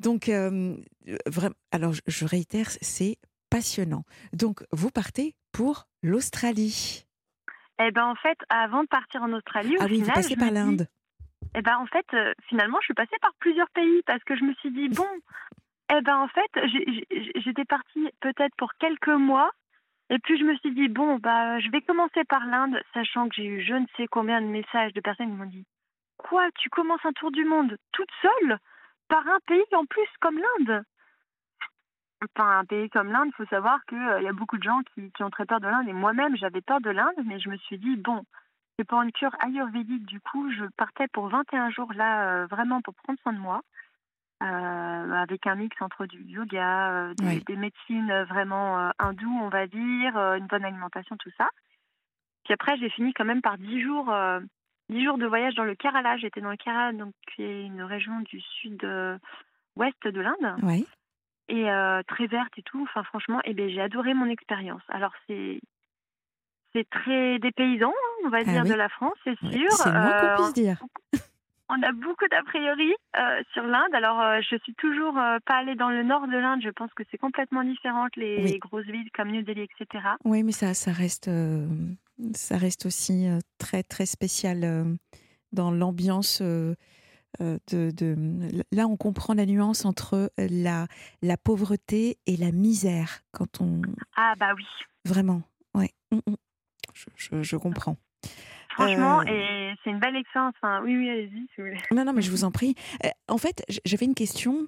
Donc, 0.00 0.28
euh, 0.28 0.76
vraiment, 1.26 1.54
alors 1.70 1.92
je 2.04 2.24
réitère, 2.24 2.66
c'est 2.80 3.18
passionnant. 3.48 4.02
Donc, 4.32 4.64
vous 4.72 4.90
partez 4.90 5.36
pour 5.52 5.86
l'Australie. 6.02 7.06
Eh 7.80 7.92
ben, 7.92 8.06
en 8.06 8.16
fait, 8.16 8.38
avant 8.48 8.82
de 8.82 8.88
partir 8.88 9.22
en 9.22 9.32
Australie, 9.32 9.76
ah 9.78 9.84
oui, 9.84 10.00
final, 10.00 10.08
vous 10.08 10.14
passez 10.14 10.36
par 10.36 10.50
l'Inde. 10.50 10.88
Eh 11.54 11.62
ben, 11.62 11.76
en 11.76 11.86
fait, 11.86 12.06
euh, 12.14 12.32
finalement, 12.48 12.78
je 12.80 12.86
suis 12.86 12.94
passée 12.94 13.16
par 13.22 13.34
plusieurs 13.38 13.70
pays 13.70 14.02
parce 14.04 14.22
que 14.24 14.36
je 14.36 14.42
me 14.42 14.54
suis 14.54 14.72
dit 14.72 14.88
bon, 14.88 15.06
eh 15.96 16.00
ben, 16.00 16.16
en 16.16 16.28
fait, 16.28 16.50
j'étais 17.36 17.64
partie 17.64 18.08
peut-être 18.20 18.54
pour 18.56 18.72
quelques 18.80 19.08
mois 19.08 19.52
et 20.10 20.18
puis 20.18 20.36
je 20.36 20.44
me 20.44 20.56
suis 20.56 20.72
dit, 20.72 20.88
bon, 20.88 21.18
bah, 21.18 21.60
je 21.60 21.70
vais 21.70 21.82
commencer 21.82 22.24
par 22.24 22.44
l'Inde, 22.44 22.80
sachant 22.92 23.28
que 23.28 23.36
j'ai 23.36 23.46
eu 23.46 23.62
je 23.62 23.74
ne 23.74 23.86
sais 23.96 24.08
combien 24.08 24.40
de 24.40 24.46
messages 24.46 24.92
de 24.92 25.00
personnes 25.00 25.28
qui 25.28 25.36
m'ont 25.36 25.46
dit, 25.46 25.64
quoi, 26.16 26.50
tu 26.58 26.68
commences 26.68 27.04
un 27.04 27.12
tour 27.12 27.30
du 27.30 27.44
monde 27.44 27.76
toute 27.92 28.10
seule 28.20 28.58
par 29.08 29.26
un 29.28 29.38
pays 29.46 29.64
en 29.72 29.86
plus 29.86 30.08
comme 30.20 30.38
l'Inde? 30.38 30.82
Enfin, 32.22 32.58
un 32.58 32.64
pays 32.64 32.90
comme 32.90 33.12
l'Inde, 33.12 33.28
il 33.28 33.36
faut 33.36 33.46
savoir 33.46 33.78
qu'il 33.86 33.98
euh, 33.98 34.20
y 34.20 34.28
a 34.28 34.32
beaucoup 34.32 34.58
de 34.58 34.62
gens 34.64 34.80
qui, 34.94 35.10
ont 35.22 35.30
très 35.30 35.46
peur 35.46 35.60
de 35.60 35.68
l'Inde. 35.68 35.88
Et 35.88 35.92
moi-même, 35.92 36.36
j'avais 36.36 36.60
peur 36.60 36.80
de 36.80 36.90
l'Inde, 36.90 37.14
mais 37.24 37.38
je 37.38 37.48
me 37.48 37.56
suis 37.56 37.78
dit, 37.78 37.96
bon, 37.96 38.24
c'est 38.76 38.84
pour 38.84 39.00
une 39.00 39.12
cure 39.12 39.34
ayurvédique. 39.40 40.04
Du 40.06 40.20
coup, 40.20 40.50
je 40.52 40.64
partais 40.76 41.06
pour 41.08 41.28
21 41.28 41.70
jours 41.70 41.92
là, 41.94 42.42
euh, 42.42 42.46
vraiment 42.46 42.82
pour 42.82 42.94
prendre 42.94 43.18
soin 43.20 43.32
de 43.32 43.38
moi. 43.38 43.62
Euh, 44.42 45.12
avec 45.12 45.46
un 45.46 45.54
mix 45.54 45.76
entre 45.82 46.06
du 46.06 46.22
yoga, 46.22 47.10
euh, 47.10 47.14
des, 47.46 47.56
médecines 47.56 48.24
vraiment 48.26 48.78
euh, 48.78 48.90
hindoues, 48.98 49.38
on 49.42 49.50
va 49.50 49.66
dire, 49.66 50.16
une 50.16 50.46
bonne 50.46 50.64
alimentation, 50.64 51.14
tout 51.18 51.30
ça. 51.36 51.50
Puis 52.44 52.54
après, 52.54 52.78
j'ai 52.78 52.88
fini 52.88 53.12
quand 53.12 53.26
même 53.26 53.42
par 53.42 53.58
10 53.58 53.82
jours, 53.82 54.10
10 54.88 55.04
jours 55.04 55.18
de 55.18 55.26
voyage 55.26 55.54
dans 55.56 55.64
le 55.64 55.74
Kerala. 55.74 56.16
J'étais 56.16 56.40
dans 56.40 56.50
le 56.50 56.56
Kerala, 56.56 56.92
donc 56.92 57.12
qui 57.34 57.42
est 57.42 57.64
une 57.66 57.82
région 57.82 58.20
du 58.20 58.40
sud-ouest 58.40 60.06
de 60.06 60.20
l'Inde. 60.20 60.56
Oui. 60.62 60.86
et 61.48 61.66
très 62.08 62.26
verte 62.26 62.52
et 62.56 62.62
tout. 62.62 62.82
Enfin, 62.84 63.02
franchement, 63.02 63.40
eh 63.44 63.52
ben, 63.52 63.68
j'ai 63.68 63.82
adoré 63.82 64.14
mon 64.14 64.30
expérience. 64.30 64.82
Alors, 64.88 65.12
c'est 65.26 65.60
c'est 66.72 66.88
très 66.88 67.38
dépaysant, 67.40 67.92
on 68.24 68.30
va 68.30 68.38
ah 68.40 68.44
dire, 68.44 68.64
de 68.64 68.74
la 68.74 68.88
France, 68.88 69.16
c'est 69.24 69.38
sûr. 69.38 69.70
c'est 69.72 69.92
moins 69.92 70.12
qu'on 70.12 70.42
puisse 70.44 70.54
dire. 70.54 70.78
On 71.72 71.82
a 71.82 71.92
beaucoup 71.92 72.26
d'a 72.30 72.42
priori 72.42 72.92
sur 73.52 73.62
l'Inde. 73.62 73.94
Alors, 73.94 74.42
je 74.42 74.56
suis 74.56 74.74
toujours 74.74 75.14
pas 75.14 75.56
allée 75.56 75.76
dans 75.76 75.88
le 75.88 76.02
nord 76.02 76.26
de 76.26 76.36
l'Inde. 76.36 76.60
Je 76.62 76.70
pense 76.70 76.92
que 76.94 77.04
c'est 77.10 77.18
complètement 77.18 77.62
différent 77.62 78.06
les, 78.16 78.58
grosses 78.58 78.86
villes 78.86 79.10
comme 79.14 79.30
New 79.30 79.42
Delhi, 79.42 79.62
etc. 79.62 80.04
Oui, 80.24 80.42
mais 80.42 80.52
ça, 80.52 80.74
ça 80.74 80.92
reste, 80.92 81.30
ça 82.34 82.56
reste 82.56 82.86
aussi 82.86 83.28
très, 83.58 83.82
très 83.82 84.06
spécial 84.06 84.98
dans 85.52 85.70
l'ambiance 85.70 86.42
euh, 87.40 87.58
de, 87.68 88.48
là 88.72 88.86
on 88.88 88.96
comprend 88.96 89.34
la 89.34 89.46
nuance 89.46 89.84
entre 89.84 90.32
la, 90.36 90.88
la 91.22 91.36
pauvreté 91.36 92.18
et 92.26 92.36
la 92.36 92.50
misère 92.50 93.20
quand 93.30 93.60
on 93.60 93.82
ah 94.16 94.34
bah 94.38 94.52
oui 94.56 94.66
vraiment 95.04 95.42
ouais 95.74 95.90
mm, 96.10 96.16
mm. 96.16 96.36
je, 97.16 97.42
je, 97.42 97.56
comprends 97.56 97.96
Franchement, 98.70 99.20
euh, 99.20 99.24
et 99.26 99.74
c'est 99.82 99.90
une 99.90 99.98
belle 99.98 100.16
expérience. 100.16 100.54
Enfin, 100.62 100.82
oui, 100.82 100.96
oui, 100.96 101.10
allez-y, 101.10 101.46
si 101.54 101.60
vous 101.60 101.64
voulez. 101.64 101.78
Non, 101.92 102.04
non, 102.04 102.12
mais 102.12 102.22
je 102.22 102.30
vous 102.30 102.44
en 102.44 102.50
prie. 102.52 102.74
Euh, 103.04 103.08
en 103.28 103.38
fait, 103.38 103.62
j'avais 103.84 104.06
une 104.06 104.14
question 104.14 104.66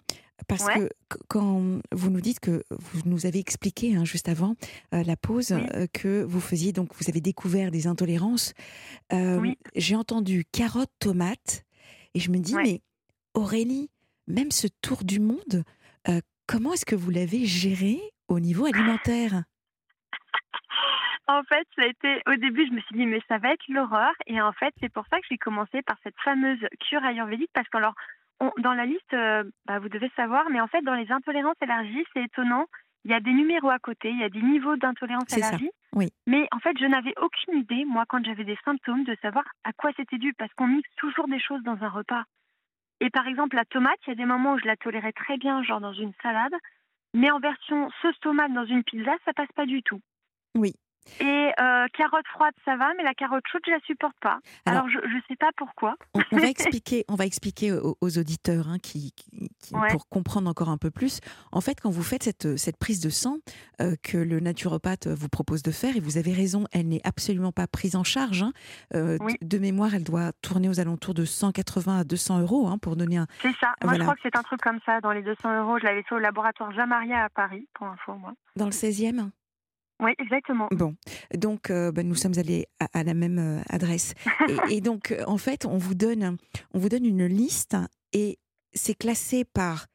parce 0.49 0.67
que 0.67 0.89
quand 1.29 1.81
vous 1.93 2.11
nous 2.11 2.21
dites 2.21 2.41
que 2.41 2.65
vous 2.71 3.01
nous 3.05 3.27
avez 3.27 3.39
expliqué 3.39 3.95
hein, 3.95 4.05
juste 4.05 4.29
avant 4.29 4.57
la 4.91 5.15
pause 5.15 5.55
que 5.93 6.25
vous 6.25 6.41
faisiez 6.41 6.73
donc 6.73 6.89
vous 6.97 7.09
avez 7.09 7.21
découvert 7.21 7.71
des 7.71 7.87
intolérances. 7.87 8.53
J'ai 9.77 9.95
entendu 9.95 10.45
carottes, 10.51 10.91
tomates 10.99 11.65
et 12.15 12.21
je 12.21 12.31
me 12.31 12.39
dis, 12.39 12.55
mais 12.55 12.83
Aurélie, 13.35 13.91
même 14.27 14.51
ce 14.51 14.67
tour 14.81 15.05
du 15.05 15.21
monde, 15.21 15.65
euh, 16.09 16.21
comment 16.47 16.73
est-ce 16.75 16.85
que 16.85 16.95
vous 16.95 17.11
l'avez 17.11 17.47
géré 17.47 18.01
au 18.29 18.41
niveau 18.41 18.67
alimentaire? 18.67 19.45
En 21.39 21.43
fait, 21.45 21.67
ça 21.77 21.83
a 21.83 21.87
été 21.87 22.23
au 22.27 22.37
début, 22.37 22.67
je 22.67 22.73
me 22.73 22.81
suis 22.81 22.97
dit 22.97 23.07
mais 23.07 23.21
ça 23.29 23.39
va 23.39 23.53
être 23.53 23.67
l'horreur 23.69 24.13
et 24.27 24.41
en 24.41 24.53
fait 24.53 24.75
c'est 24.81 24.93
pour 24.93 25.07
ça 25.09 25.19
que 25.19 25.27
j'ai 25.31 25.39
commencé 25.39 25.83
par 25.83 25.97
cette 26.03 26.19
fameuse 26.25 26.61
cure 26.81 27.05
ayurvédique 27.05 27.51
parce 27.55 27.69
que 27.69 27.79
alors 27.79 27.95
dans 28.59 28.75
la 28.75 28.87
liste, 28.87 29.15
euh, 29.15 29.45
bah, 29.67 29.79
vous 29.79 29.89
devez 29.89 30.11
savoir, 30.17 30.51
mais 30.51 30.61
en 30.61 30.67
fait 30.67 30.83
dans 30.83 30.95
les 30.95 31.11
intolérances 31.11 31.57
élargies, 31.63 32.05
c'est 32.13 32.25
étonnant, 32.25 32.67
il 33.05 33.11
y 33.11 33.15
a 33.15 33.21
des 33.21 33.33
numéros 33.33 33.71
à 33.71 33.79
côté, 33.79 34.11
il 34.11 34.19
y 34.19 34.25
a 34.25 34.29
des 34.29 34.43
niveaux 34.43 34.77
d'intolérance 34.77 35.37
élargie. 35.37 35.71
Oui. 35.95 36.09
Mais 36.27 36.49
en 36.53 36.59
fait, 36.59 36.77
je 36.79 36.87
n'avais 36.87 37.15
aucune 37.21 37.59
idée, 37.59 37.85
moi, 37.85 38.05
quand 38.09 38.25
j'avais 38.25 38.45
des 38.45 38.59
symptômes, 38.65 39.05
de 39.05 39.17
savoir 39.21 39.45
à 39.65 39.73
quoi 39.73 39.91
c'était 39.97 40.19
dû, 40.19 40.33
parce 40.35 40.53
qu'on 40.55 40.69
mixe 40.69 40.89
toujours 40.97 41.29
des 41.29 41.41
choses 41.41 41.63
dans 41.65 41.83
un 41.83 41.89
repas. 41.89 42.25
Et 43.01 43.11
par 43.11 43.27
exemple, 43.27 43.57
la 43.57 43.65
tomate, 43.65 43.99
il 44.07 44.11
y 44.11 44.13
a 44.13 44.17
des 44.17 44.25
moments 44.25 44.55
où 44.55 44.59
je 44.59 44.67
la 44.67 44.77
tolérais 44.77 45.13
très 45.13 45.37
bien, 45.37 45.63
genre 45.65 45.81
dans 45.81 45.93
une 45.93 46.13
salade, 46.23 46.55
mais 47.15 47.31
en 47.31 47.41
version 47.41 47.91
sauce 48.01 48.19
tomate 48.21 48.53
dans 48.53 48.65
une 48.65 48.85
pizza, 48.85 49.13
ça 49.25 49.33
passe 49.33 49.51
pas 49.55 49.67
du 49.67 49.83
tout. 49.83 50.01
Oui. 50.55 50.73
Et 51.21 51.51
euh, 51.61 51.87
carotte 51.93 52.27
froide, 52.33 52.55
ça 52.65 52.77
va, 52.77 52.93
mais 52.97 53.03
la 53.03 53.15
carotte 53.15 53.45
chaude, 53.51 53.63
je 53.67 53.73
la 53.73 53.81
supporte 53.81 54.17
pas. 54.21 54.39
Alors, 54.67 54.89
je 54.89 54.99
ne 54.99 55.21
sais 55.29 55.37
pas 55.37 55.51
pourquoi. 55.57 55.97
On, 56.15 56.37
va 56.37 56.47
expliquer, 56.49 57.05
on 57.09 57.15
va 57.15 57.27
expliquer 57.27 57.73
aux, 57.73 58.19
auditeurs 58.19 58.69
hein, 58.69 58.79
qui, 58.83 59.13
pour 59.91 60.09
comprendre 60.09 60.49
encore 60.49 60.69
un 60.69 60.79
peu 60.79 60.91
plus. 60.91 61.21
En 61.51 61.61
fait, 61.61 61.81
quand 61.81 61.91
vous 61.91 62.03
faites 62.03 62.23
cette, 62.23 62.57
cette 62.57 62.77
prise 62.77 63.01
de 63.01 63.11
sang 63.11 63.39
euh, 63.81 63.97
que 64.03 64.17
le 64.17 64.41
naturopathe 64.41 65.07
vous 65.07 65.29
propose 65.29 65.63
de 65.63 65.71
faire, 65.71 65.97
et 65.97 66.01
vous 66.01 66.19
avez 66.19 66.33
raison, 66.33 66.65
elle 66.73 66.89
n'est 66.89 67.01
absolument 67.05 67.53
pas 67.53 67.67
prise 67.67 67.97
en 67.97 68.05
charge. 68.05 68.43
Hein. 68.43 68.53
Euh, 68.95 69.19
de, 69.41 69.59
mémoire, 69.59 69.95
elle 69.95 70.05
doit 70.05 70.33
tourner 70.43 70.69
aux 70.69 70.81
alentours 70.81 71.15
de 71.15 71.25
180 71.25 71.99
à 71.99 72.05
200 72.05 72.41
euros 72.41 72.69
hein, 72.69 72.79
pour 72.79 72.97
donner 72.97 73.19
un. 73.19 73.27
C'est 73.41 73.55
ça. 73.61 73.75
Moi, 73.83 73.95
je 73.95 74.01
crois 74.01 74.15
que 74.15 74.21
c'est 74.23 74.37
un 74.37 74.43
truc 74.43 74.61
comme 74.61 74.81
ça, 74.87 75.01
dans 75.01 75.13
les 75.13 75.23
200 75.23 75.63
euros. 75.63 75.79
Je 75.79 75.85
l'avais 75.85 76.03
fait 76.03 76.15
au 76.15 76.19
laboratoire 76.19 76.73
Jamaria 76.73 77.25
à 77.25 77.29
Paris, 77.29 77.67
pour 77.75 77.87
info, 77.87 78.15
moi. 78.15 78.33
Dans 78.57 78.67
le 78.67 78.73
16e 78.73 79.31
oui, 80.03 80.13
exactement. 80.19 80.69
Bon, 80.73 80.97
donc 81.35 81.71
euh, 81.71 81.93
bah, 81.93 82.03
nous 82.03 82.15
sommes 82.15 82.37
allés 82.37 82.67
à, 82.93 83.05
la 83.05 83.15
même 83.15 83.39
euh, 83.39 83.63
adresse. 83.69 84.15
et, 84.71 84.81
donc, 84.81 85.13
euh, 85.13 85.25
en 85.27 85.39
fait, 85.39 85.65
on 85.65 85.79
vous 85.79 85.95
donne, 85.95 86.37
on 86.75 86.79
vous 86.79 86.89
donne 86.89 87.07
une 87.07 87.27
liste 87.27 87.77
et 88.13 88.39
c'est 88.73 88.95
classé 88.95 89.45
par 89.45 89.87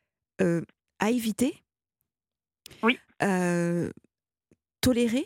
à 1.00 1.10
éviter, 1.10 1.64
oui, 2.84 3.00
tolérer 4.82 5.26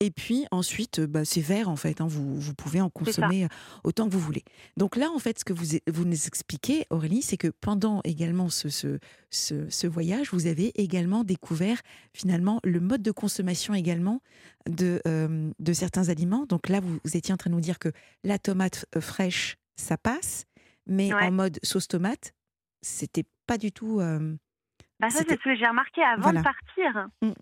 et 0.00 0.12
puis 0.12 0.46
ensuite, 0.52 1.00
bah, 1.00 1.24
c'est 1.24 1.40
vert 1.40 1.68
en 1.68 1.74
fait. 1.74 2.00
Hein, 2.00 2.06
vous, 2.08 2.38
vous, 2.38 2.54
pouvez 2.54 2.80
en 2.80 2.88
consommer 2.88 3.44
euh, 3.44 3.48
autant 3.82 4.06
que 4.06 4.12
vous 4.12 4.20
voulez. 4.20 4.44
Donc 4.76 4.94
là, 4.94 5.10
en 5.10 5.18
fait, 5.18 5.40
ce 5.40 5.44
que 5.44 5.52
vous, 5.52 5.76
vous 5.88 6.04
nous 6.04 6.26
expliquez, 6.26 6.86
Aurélie, 6.90 7.22
c'est 7.22 7.36
que 7.36 7.48
pendant 7.48 8.00
également 8.04 8.48
ce, 8.48 8.68
ce, 8.68 8.98
ce, 9.30 9.86
voyage, 9.88 10.30
vous 10.32 10.46
avez 10.46 10.70
également 10.80 11.24
découvert 11.24 11.80
finalement 12.14 12.60
le 12.62 12.78
mode 12.78 13.02
de 13.02 13.10
consommation 13.10 13.74
également 13.74 14.22
de, 14.68 15.02
euh, 15.08 15.50
de 15.58 15.72
certains 15.72 16.10
aliments. 16.10 16.46
Donc 16.46 16.68
là, 16.68 16.78
vous, 16.80 17.00
étiez 17.14 17.34
en 17.34 17.36
train 17.36 17.50
de 17.50 17.56
nous 17.56 17.60
dire 17.60 17.80
que 17.80 17.90
la 18.22 18.38
tomate 18.38 18.86
euh, 18.94 19.00
fraîche, 19.00 19.56
ça 19.74 19.96
passe, 19.96 20.44
mais 20.86 21.12
en 21.12 21.32
mode 21.32 21.58
sauce 21.64 21.88
tomate, 21.88 22.34
c'était 22.82 23.24
pas 23.46 23.58
du 23.58 23.72
tout. 23.72 23.98
bah 23.98 25.10
ça, 25.10 25.24
c'est 25.26 25.34
ce 25.34 25.44
que 25.44 25.56
j'ai 25.56 25.66
remarqué 25.66 26.02
avant 26.02 26.32
de 26.32 26.42
partir. 26.42 27.08
Mmh. 27.20 27.32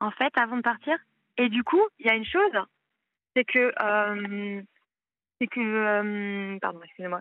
En 0.00 0.10
fait, 0.12 0.32
avant 0.36 0.56
de 0.56 0.62
partir, 0.62 0.96
et 1.38 1.48
du 1.48 1.62
coup, 1.62 1.82
il 1.98 2.06
y 2.06 2.10
a 2.10 2.14
une 2.14 2.26
chose, 2.26 2.52
c'est 3.34 3.44
que, 3.44 3.72
euh, 3.80 4.62
c'est 5.40 5.46
que, 5.46 5.60
euh, 5.60 6.58
pardon, 6.60 6.80
excusez-moi, 6.82 7.20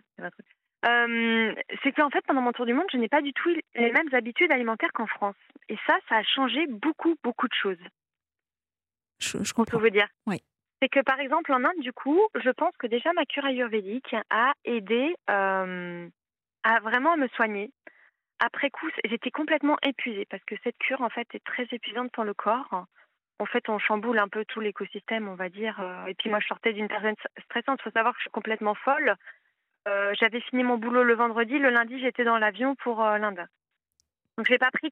euh, 0.86 1.56
c'est 1.84 1.92
qu'en 1.92 2.10
fait, 2.10 2.26
pendant 2.26 2.42
mon 2.42 2.52
tour 2.52 2.66
du 2.66 2.74
monde, 2.74 2.88
je 2.92 2.98
n'ai 2.98 3.10
pas 3.10 3.22
du 3.22 3.34
tout 3.34 3.50
les 3.76 3.92
mêmes 3.92 4.14
habitudes 4.14 4.52
alimentaires 4.52 4.92
qu'en 4.94 5.08
France. 5.08 5.36
Et 5.70 5.78
ça, 5.86 5.98
ça 6.10 6.18
a 6.18 6.24
changé 6.24 6.66
beaucoup, 6.68 7.16
beaucoup 7.24 7.48
de 7.48 7.54
choses. 7.54 7.84
Je, 9.20 9.44
je 9.44 9.54
comprends. 9.54 9.80
vous 9.80 9.90
dire. 9.90 10.08
Oui. 10.26 10.42
C'est 10.82 10.90
que 10.90 11.00
par 11.00 11.20
exemple, 11.20 11.52
en 11.52 11.64
Inde, 11.64 11.80
du 11.80 11.92
coup, 11.94 12.22
je 12.36 12.50
pense 12.52 12.76
que 12.78 12.88
déjà 12.88 13.12
ma 13.14 13.26
cure 13.26 13.46
ayurvédique 13.46 14.16
a 14.30 14.54
aidé 14.64 15.16
à 15.28 16.80
vraiment 16.82 17.18
me 17.18 17.28
soigner. 17.30 17.72
Après 18.40 18.70
coup, 18.70 18.88
j'étais 19.04 19.32
complètement 19.32 19.78
épuisée 19.82 20.26
parce 20.30 20.44
que 20.46 20.56
cette 20.64 20.78
cure, 20.78 21.02
en 21.02 21.10
fait, 21.10 21.28
est 21.34 21.44
très 21.44 21.68
épuisante 21.72 22.12
pour 22.12 22.24
le 22.24 22.36
corps 22.36 22.86
en 23.40 23.46
fait, 23.46 23.70
on 23.70 23.78
chamboule 23.78 24.20
un 24.20 24.28
peu 24.28 24.46
tout 24.46 24.60
l'écosystème, 24.60 25.28
on 25.28 25.36
va 25.36 25.50
dire. 25.50 25.80
Euh, 25.80 26.06
et 26.08 26.16
puis 26.16 26.30
moi, 26.30 26.40
je 26.40 26.48
sortais 26.48 26.74
d'une 26.74 26.88
période 26.88 27.16
stressante. 27.46 27.80
Il 27.82 27.84
faut 27.84 27.92
savoir 27.92 28.14
que 28.14 28.20
je 28.20 28.24
suis 28.24 28.32
complètement 28.32 28.74
folle. 28.74 29.16
Euh, 29.88 30.14
j'avais 30.20 30.42
fini 30.42 30.64
mon 30.64 30.78
boulot 30.78 31.04
le 31.04 31.16
vendredi. 31.16 31.60
Le 31.60 31.70
lundi, 31.70 32.00
j'étais 32.00 32.24
dans 32.24 32.38
l'avion 32.38 32.76
pour 32.76 33.04
euh, 33.04 33.18
l'Inde. 33.18 33.46
Donc, 34.38 34.48
j'ai 34.48 34.58
pas 34.58 34.72
pris. 34.72 34.92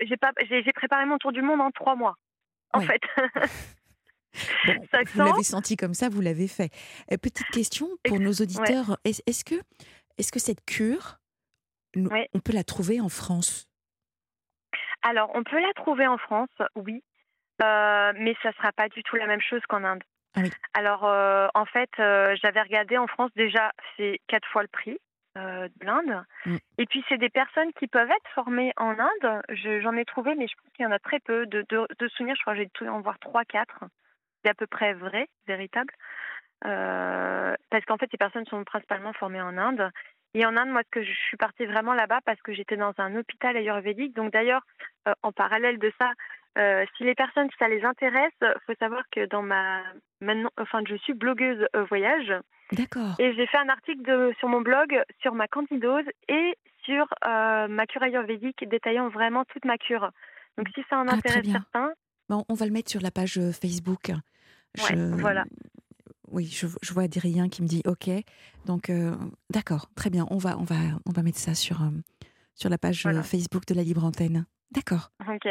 J'ai 0.00 0.16
pas. 0.16 0.32
J'ai 0.48 0.72
préparé 0.72 1.06
mon 1.06 1.18
tour 1.18 1.32
du 1.32 1.42
monde 1.42 1.60
en 1.60 1.70
trois 1.70 1.94
mois. 1.94 2.16
En 2.72 2.80
fait. 2.80 3.00
vous 5.14 5.24
l'avez 5.24 5.42
senti 5.42 5.76
comme 5.76 5.94
ça, 5.94 6.08
vous 6.08 6.20
l'avez 6.20 6.48
fait. 6.48 6.70
petite 7.08 7.48
question 7.48 7.88
pour 8.04 8.20
nos 8.20 8.32
auditeurs. 8.32 8.98
Est-ce 9.04 9.44
que, 9.44 9.54
est 10.18 10.30
que 10.30 10.38
cette 10.38 10.64
cure, 10.64 11.18
on 11.96 12.40
peut 12.40 12.52
la 12.52 12.64
trouver 12.64 13.00
en 13.00 13.08
France? 13.08 13.68
Alors, 15.02 15.30
on 15.34 15.44
peut 15.44 15.60
la 15.60 15.72
trouver 15.74 16.06
en 16.06 16.18
France, 16.18 16.50
oui. 16.76 17.02
Euh, 17.62 18.12
mais 18.16 18.36
ça 18.42 18.52
sera 18.52 18.72
pas 18.72 18.88
du 18.88 19.02
tout 19.02 19.16
la 19.16 19.26
même 19.26 19.40
chose 19.40 19.62
qu'en 19.68 19.84
Inde. 19.84 20.02
Ah 20.36 20.40
Alors, 20.74 21.04
euh, 21.04 21.48
en 21.54 21.64
fait, 21.64 21.90
euh, 21.98 22.36
j'avais 22.42 22.62
regardé 22.62 22.96
en 22.96 23.06
France 23.06 23.30
déjà, 23.34 23.72
c'est 23.96 24.20
quatre 24.28 24.48
fois 24.48 24.62
le 24.62 24.68
prix 24.68 24.98
de 25.36 25.86
l'Inde. 25.86 26.24
Mm. 26.46 26.56
Et 26.78 26.86
puis, 26.86 27.04
c'est 27.08 27.16
des 27.16 27.28
personnes 27.28 27.72
qui 27.74 27.86
peuvent 27.86 28.10
être 28.10 28.30
formées 28.34 28.72
en 28.76 28.96
Inde. 28.98 29.42
J'en 29.50 29.96
ai 29.96 30.04
trouvé, 30.04 30.34
mais 30.34 30.48
je 30.48 30.54
pense 30.56 30.72
qu'il 30.72 30.82
y 30.82 30.88
en 30.88 30.90
a 30.90 30.98
très 30.98 31.20
peu. 31.20 31.46
De, 31.46 31.64
de, 31.70 32.08
souvenirs, 32.08 32.34
je 32.34 32.42
crois 32.42 32.54
que 32.54 32.58
j'ai 32.58 32.70
dû 32.80 32.88
en 32.88 33.00
voir 33.00 33.20
trois, 33.20 33.44
quatre. 33.44 33.84
C'est 34.42 34.50
à 34.50 34.54
peu 34.54 34.66
près 34.66 34.94
vrai, 34.94 35.28
véritable. 35.46 35.94
parce 36.60 37.84
qu'en 37.86 37.98
fait, 37.98 38.10
ces 38.10 38.16
personnes 38.16 38.46
sont 38.46 38.64
principalement 38.64 39.12
formées 39.12 39.40
en 39.40 39.56
Inde. 39.56 39.92
Et 40.34 40.44
en 40.44 40.56
Inde, 40.56 40.70
moi, 40.70 40.82
ce 40.84 40.90
que 40.90 41.04
je 41.04 41.12
suis 41.12 41.36
partie 41.36 41.66
vraiment 41.66 41.94
là-bas 41.94 42.18
parce 42.24 42.42
que 42.42 42.52
j'étais 42.52 42.76
dans 42.76 42.94
un 42.98 43.14
hôpital 43.14 43.56
ayurvédique. 43.56 44.16
Donc 44.16 44.32
d'ailleurs, 44.32 44.62
en 45.22 45.30
parallèle 45.30 45.78
de 45.78 45.92
ça, 46.00 46.14
euh, 46.56 46.84
si 46.96 47.04
les 47.04 47.14
personnes, 47.14 47.48
si 47.50 47.56
ça 47.58 47.68
les 47.68 47.84
intéresse, 47.84 48.32
faut 48.66 48.74
savoir 48.78 49.02
que 49.12 49.26
dans 49.26 49.42
ma 49.42 49.82
maintenant, 50.20 50.50
enfin, 50.58 50.82
je 50.88 50.96
suis 50.96 51.14
blogueuse 51.14 51.66
euh, 51.76 51.84
voyage. 51.84 52.32
D'accord. 52.72 53.14
Et 53.18 53.34
j'ai 53.34 53.46
fait 53.46 53.58
un 53.58 53.68
article 53.68 54.34
sur 54.38 54.48
mon 54.48 54.60
blog 54.60 55.00
sur 55.22 55.34
ma 55.34 55.46
candidose 55.46 56.04
et 56.28 56.56
sur 56.84 57.06
euh, 57.26 57.68
ma 57.68 57.86
cure 57.86 58.02
ayurvédique 58.02 58.68
détaillant 58.68 59.08
vraiment 59.08 59.44
toute 59.44 59.64
ma 59.64 59.78
cure. 59.78 60.10
Donc 60.56 60.68
si 60.74 60.82
ça 60.90 60.98
en 60.98 61.06
ah, 61.08 61.14
intéresse 61.14 61.50
certains. 61.50 61.92
Bon, 62.28 62.44
on 62.48 62.54
va 62.54 62.66
le 62.66 62.72
mettre 62.72 62.90
sur 62.90 63.00
la 63.00 63.10
page 63.10 63.40
Facebook. 63.52 64.10
voilà. 64.74 65.44
Oui, 66.30 66.44
je, 66.44 66.66
je 66.82 66.92
vois 66.92 67.04
Adrien 67.04 67.48
qui 67.48 67.62
me 67.62 67.68
dit 67.68 67.82
OK. 67.86 68.10
Donc, 68.66 68.92
d'accord, 69.48 69.88
très 69.94 70.10
bien. 70.10 70.26
On 70.30 70.36
va, 70.36 70.58
on 70.58 70.64
va, 70.64 70.74
on 71.06 71.12
va 71.12 71.22
mettre 71.22 71.38
ça 71.38 71.54
sur, 71.54 71.78
sur 72.54 72.68
la 72.68 72.76
page 72.76 73.08
Facebook 73.22 73.64
de 73.66 73.72
la 73.72 73.82
Libre 73.82 74.04
Antenne. 74.04 74.44
D'accord. 74.72 75.10
Ok 75.26 75.48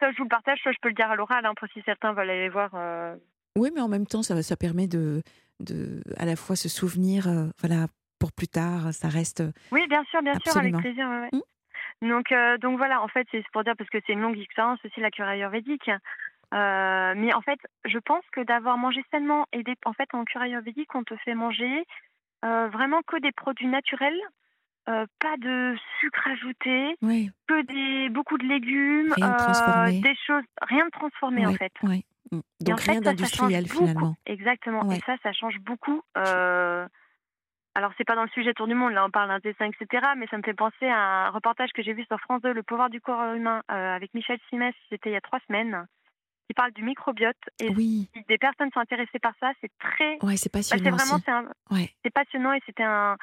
ça, 0.00 0.10
je 0.10 0.16
vous 0.16 0.24
le 0.24 0.28
partage, 0.28 0.58
soit 0.60 0.72
je 0.72 0.78
peux 0.80 0.88
le 0.88 0.94
dire 0.94 1.10
à 1.10 1.16
l'oral, 1.16 1.44
hein, 1.44 1.54
pour 1.56 1.68
si 1.68 1.82
certains 1.82 2.12
veulent 2.12 2.30
aller 2.30 2.48
voir. 2.48 2.70
Euh. 2.74 3.16
Oui, 3.56 3.70
mais 3.74 3.80
en 3.80 3.88
même 3.88 4.06
temps, 4.06 4.22
ça, 4.22 4.42
ça 4.42 4.56
permet 4.56 4.86
de, 4.86 5.22
de 5.60 6.02
à 6.16 6.24
la 6.24 6.36
fois 6.36 6.56
se 6.56 6.68
souvenir, 6.68 7.28
euh, 7.28 7.46
voilà, 7.60 7.86
pour 8.18 8.32
plus 8.32 8.48
tard, 8.48 8.92
ça 8.92 9.08
reste. 9.08 9.42
Oui, 9.72 9.86
bien 9.88 10.04
sûr, 10.04 10.22
bien 10.22 10.34
sûr, 10.44 10.56
avec 10.56 10.76
plaisir. 10.76 11.06
Mmh. 11.06 12.08
Donc, 12.08 12.32
euh, 12.32 12.58
donc 12.58 12.78
voilà, 12.78 13.02
en 13.02 13.08
fait, 13.08 13.26
c'est 13.30 13.44
pour 13.52 13.64
dire 13.64 13.74
parce 13.76 13.90
que 13.90 13.98
c'est 14.06 14.14
une 14.14 14.20
longue 14.20 14.38
expérience 14.38 14.78
aussi 14.84 15.00
la 15.00 15.10
cure 15.10 15.26
ayurvédique. 15.26 15.90
Mais 16.52 17.34
en 17.34 17.40
fait, 17.42 17.58
je 17.84 17.98
pense 17.98 18.24
que 18.32 18.40
d'avoir 18.42 18.78
mangé 18.78 19.04
sainement 19.10 19.46
et 19.52 19.62
des, 19.62 19.74
en 19.84 19.92
fait 19.92 20.08
en 20.12 20.24
cure 20.24 20.42
ayurvédique, 20.42 20.94
on 20.94 21.02
te 21.02 21.16
fait 21.16 21.34
manger 21.34 21.84
vraiment 22.42 23.02
que 23.02 23.18
des 23.20 23.32
produits 23.32 23.66
naturels, 23.66 24.20
euh, 24.88 25.06
pas 25.20 25.36
de 25.38 25.74
sucre 26.00 26.26
ajouté, 26.28 26.96
Oui, 27.02 27.30
que 27.48 27.62
des 27.62 28.08
beaucoup 28.10 28.36
de 28.38 28.44
légumes, 28.46 29.12
Rien 29.16 29.28
de 29.30 29.96
euh, 29.96 30.00
des 30.02 30.16
choses, 30.26 30.44
rien 30.62 30.84
de 30.86 30.90
transformé 30.90 31.46
en 31.46 31.54
fait. 31.54 31.72
ouais. 31.82 32.04
Mm. 32.32 32.40
Donc 32.60 32.78
en 32.80 32.92
rien 32.92 33.00
d'industriel 33.00 33.68
finalement. 33.68 34.16
Exactement. 34.26 34.90
Et 34.92 35.00
ça, 35.06 35.16
ça 35.22 35.32
change 35.32 35.58
beaucoup. 35.60 36.02
Euh, 36.16 36.86
alors, 37.76 37.92
c'est 37.98 38.04
pas 38.04 38.14
dans 38.14 38.22
le 38.22 38.28
sujet 38.30 38.54
Tour 38.54 38.68
du 38.68 38.74
Monde, 38.74 38.92
là, 38.92 39.04
on 39.04 39.10
parle 39.10 39.28
d'intestin, 39.28 39.66
etc. 39.66 40.06
Mais 40.16 40.26
ça 40.28 40.36
me 40.38 40.42
fait 40.42 40.54
penser 40.54 40.86
à 40.86 41.26
un 41.26 41.30
reportage 41.30 41.70
que 41.74 41.82
j'ai 41.82 41.92
vu 41.92 42.04
sur 42.04 42.20
France 42.20 42.40
2, 42.42 42.52
Le 42.52 42.62
pouvoir 42.62 42.88
du 42.88 43.00
corps 43.00 43.34
humain, 43.34 43.62
euh, 43.70 43.96
avec 43.96 44.14
Michel 44.14 44.38
Simès, 44.48 44.74
c'était 44.90 45.10
il 45.10 45.14
y 45.14 45.16
a 45.16 45.20
trois 45.20 45.40
semaines, 45.48 45.84
qui 46.48 46.54
parle 46.54 46.70
du 46.72 46.82
microbiote. 46.84 47.36
Et 47.60 47.70
Oui, 47.70 48.08
si 48.14 48.22
des 48.28 48.38
personnes 48.38 48.70
sont 48.72 48.78
intéressées 48.80 49.18
par 49.18 49.32
ça, 49.40 49.50
c'est 49.60 49.72
très. 49.80 50.18
ouais, 50.24 50.36
c'est 50.36 50.52
bah, 50.52 50.62
c'est 50.62 50.76
passionnant 50.76 50.96
vraiment 50.96 51.18
c'est 51.24 51.30
un- 51.32 51.48
Ouais. 51.72 51.90
c'est 52.04 52.12
passionnant 52.12 52.52
et 52.52 52.60
c'était 52.64 52.84
un. 52.84 53.16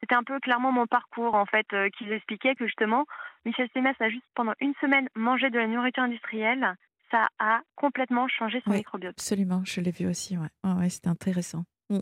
C'était 0.00 0.14
un 0.14 0.22
peu 0.22 0.38
clairement 0.40 0.72
mon 0.72 0.86
parcours 0.86 1.34
en 1.34 1.46
fait 1.46 1.66
euh, 1.72 1.88
qui 1.96 2.10
expliquait 2.10 2.54
que 2.54 2.66
justement 2.66 3.06
Michel 3.44 3.68
Simès 3.72 3.96
a 4.00 4.10
juste 4.10 4.24
pendant 4.34 4.54
une 4.60 4.74
semaine 4.80 5.08
mangé 5.14 5.50
de 5.50 5.58
la 5.58 5.66
nourriture 5.66 6.02
industrielle, 6.02 6.74
ça 7.10 7.28
a 7.38 7.60
complètement 7.76 8.28
changé 8.28 8.60
son 8.64 8.70
microbiote. 8.70 9.14
Absolument, 9.16 9.62
je 9.64 9.80
l'ai 9.80 9.90
vu 9.90 10.06
aussi. 10.06 10.36
Ouais, 10.36 10.88
c'était 10.88 11.08
intéressant. 11.08 11.64
Mm. 11.90 12.00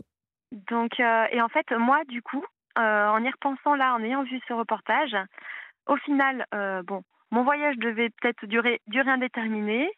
Donc, 0.69 0.99
euh, 0.99 1.25
et 1.31 1.41
en 1.41 1.49
fait, 1.49 1.69
moi, 1.71 2.03
du 2.07 2.21
coup, 2.21 2.43
euh, 2.77 3.07
en 3.07 3.23
y 3.23 3.29
repensant 3.29 3.75
là, 3.75 3.93
en 3.95 4.03
ayant 4.03 4.23
vu 4.23 4.39
ce 4.47 4.53
reportage, 4.53 5.15
au 5.87 5.97
final, 5.97 6.45
euh, 6.53 6.81
bon, 6.83 7.03
mon 7.31 7.43
voyage 7.43 7.77
devait 7.77 8.09
peut-être 8.21 8.45
durer, 8.45 8.81
durer 8.87 9.09
indéterminé. 9.09 9.89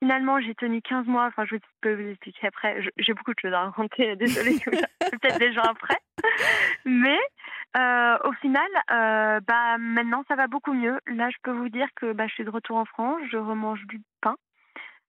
Finalement, 0.00 0.40
j'ai 0.40 0.54
tenu 0.54 0.80
15 0.80 1.06
mois. 1.06 1.26
Enfin, 1.26 1.44
je 1.44 1.56
peux 1.80 1.94
vous 1.94 2.10
expliquer 2.10 2.46
après. 2.46 2.80
J'ai 2.96 3.14
beaucoup 3.14 3.34
de 3.34 3.40
choses 3.40 3.52
à 3.52 3.64
raconter. 3.64 4.16
Désolée, 4.16 4.58
peut-être 4.60 5.38
des 5.38 5.52
gens 5.52 5.62
après. 5.62 5.98
Mais 6.88 7.18
euh, 7.76 8.18
au 8.24 8.32
final, 8.40 8.66
euh, 8.90 9.40
bah, 9.46 9.76
maintenant, 9.78 10.24
ça 10.26 10.36
va 10.36 10.46
beaucoup 10.46 10.72
mieux. 10.72 10.98
Là, 11.06 11.28
je 11.30 11.36
peux 11.42 11.52
vous 11.52 11.68
dire 11.68 11.86
que 11.96 12.12
bah, 12.12 12.26
je 12.26 12.34
suis 12.34 12.44
de 12.44 12.50
retour 12.50 12.76
en 12.78 12.86
France. 12.86 13.20
Je 13.30 13.36
remange 13.36 13.84
du 13.86 14.00
pain, 14.22 14.36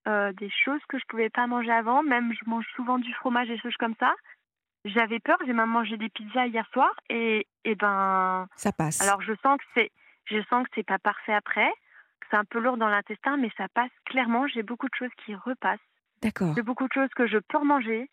euh, 0.08 0.34
des 0.34 0.50
choses 0.50 0.82
que 0.90 1.00
je 1.00 1.06
pouvais 1.08 1.30
pas 1.30 1.48
manger 1.48 1.72
avant. 1.72 2.04
Même, 2.04 2.34
je 2.34 2.50
mange 2.50 2.66
souvent 2.76 2.98
du 3.00 3.14
fromage 3.14 3.50
et 3.50 3.54
des 3.56 3.62
choses 3.62 3.78
comme 3.78 3.96
ça. 4.00 4.14
J'avais 4.86 5.20
peur, 5.20 5.38
j'ai 5.46 5.54
même 5.54 5.70
mangé 5.70 5.98
des 5.98 6.10
pizzas 6.10 6.48
hier 6.48 6.66
soir 6.72 6.90
et, 7.10 7.48
et 7.66 7.76
ben 7.76 8.48
Ça 8.56 8.72
passe. 8.72 9.02
alors 9.02 9.22
je 9.22 9.34
sens 9.44 9.58
que 9.58 9.66
c'est 9.76 9.92
je 10.24 10.42
sens 10.50 10.64
que 10.64 10.70
c'est 10.74 10.86
pas 10.86 11.00
parfait 11.00 11.34
après, 11.34 11.70
que 12.22 12.28
c'est 12.32 12.38
un 12.38 12.46
peu 12.46 12.60
lourd 12.60 12.78
dans 12.78 12.88
l'intestin 12.88 13.36
mais 13.36 13.52
ça 13.58 13.68
passe 13.74 13.92
clairement, 14.06 14.48
j'ai 14.48 14.64
beaucoup 14.64 14.88
de 14.88 14.96
choses 14.96 15.12
qui 15.26 15.36
repassent, 15.36 15.80
D'accord. 16.22 16.54
j'ai 16.56 16.62
beaucoup 16.62 16.88
de 16.88 16.94
choses 16.94 17.10
que 17.14 17.28
je 17.28 17.40
peux 17.40 17.58
remanger. 17.58 18.10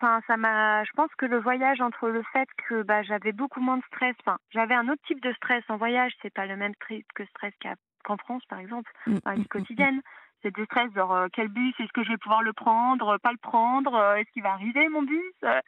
Enfin 0.00 0.20
ça 0.26 0.36
m'a 0.36 0.84
je 0.84 0.90
pense 0.92 1.10
que 1.16 1.26
le 1.26 1.38
voyage 1.40 1.80
entre 1.80 2.08
le 2.08 2.22
fait 2.32 2.48
que 2.68 2.82
bah 2.82 3.02
j'avais 3.02 3.32
beaucoup 3.32 3.60
moins 3.60 3.78
de 3.78 3.82
stress, 3.84 4.14
enfin 4.20 4.38
j'avais 4.50 4.74
un 4.74 4.88
autre 4.88 5.02
type 5.06 5.20
de 5.20 5.32
stress 5.32 5.64
en 5.68 5.76
voyage, 5.76 6.12
c'est 6.22 6.32
pas 6.32 6.46
le 6.46 6.56
même 6.56 6.74
type 6.86 7.06
que 7.14 7.24
stress 7.26 7.52
qu'en 8.04 8.16
France 8.16 8.44
par 8.48 8.60
exemple 8.60 8.90
dans 9.24 9.30
la 9.30 9.36
vie 9.36 9.42
quotidienne. 9.48 10.00
C'est 10.42 10.54
des 10.54 10.64
stress 10.66 10.92
genre 10.94 11.12
euh, 11.12 11.26
quel 11.32 11.48
bus, 11.48 11.74
est-ce 11.80 11.92
que 11.92 12.04
je 12.04 12.10
vais 12.10 12.16
pouvoir 12.16 12.42
le 12.42 12.52
prendre, 12.52 13.18
pas 13.18 13.32
le 13.32 13.38
prendre, 13.38 13.94
euh, 13.94 14.14
est-ce 14.14 14.30
qu'il 14.30 14.42
va 14.44 14.52
arriver 14.52 14.88
mon 14.88 15.02
bus 15.02 15.20
euh, 15.44 15.60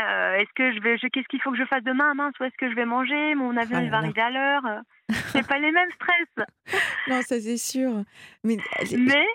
euh, 0.00 0.34
est-ce 0.36 0.52
que 0.56 0.72
je 0.72 0.80
vais, 0.80 0.98
je- 0.98 1.06
qu'est-ce 1.08 1.28
qu'il 1.28 1.40
faut 1.40 1.52
que 1.52 1.58
je 1.58 1.64
fasse 1.66 1.84
demain, 1.84 2.14
mince, 2.14 2.34
où 2.40 2.44
est-ce 2.44 2.56
que 2.56 2.68
je 2.68 2.74
vais 2.74 2.84
manger, 2.86 3.34
mon 3.36 3.56
avion 3.56 3.78
Ah 3.78 3.82
il 3.82 3.90
va 3.90 3.98
arriver 3.98 4.22
à 4.22 4.30
l'heure, 4.30 4.66
euh, 4.66 4.80
c'est 5.28 5.46
pas 5.46 5.58
les 5.58 5.70
mêmes 5.70 5.90
stress, 5.92 6.46
Non, 7.08 7.20
ça 7.22 7.38
c'est 7.40 7.58
sûr. 7.58 8.02
Mais 8.42 8.56
mais 8.98 9.26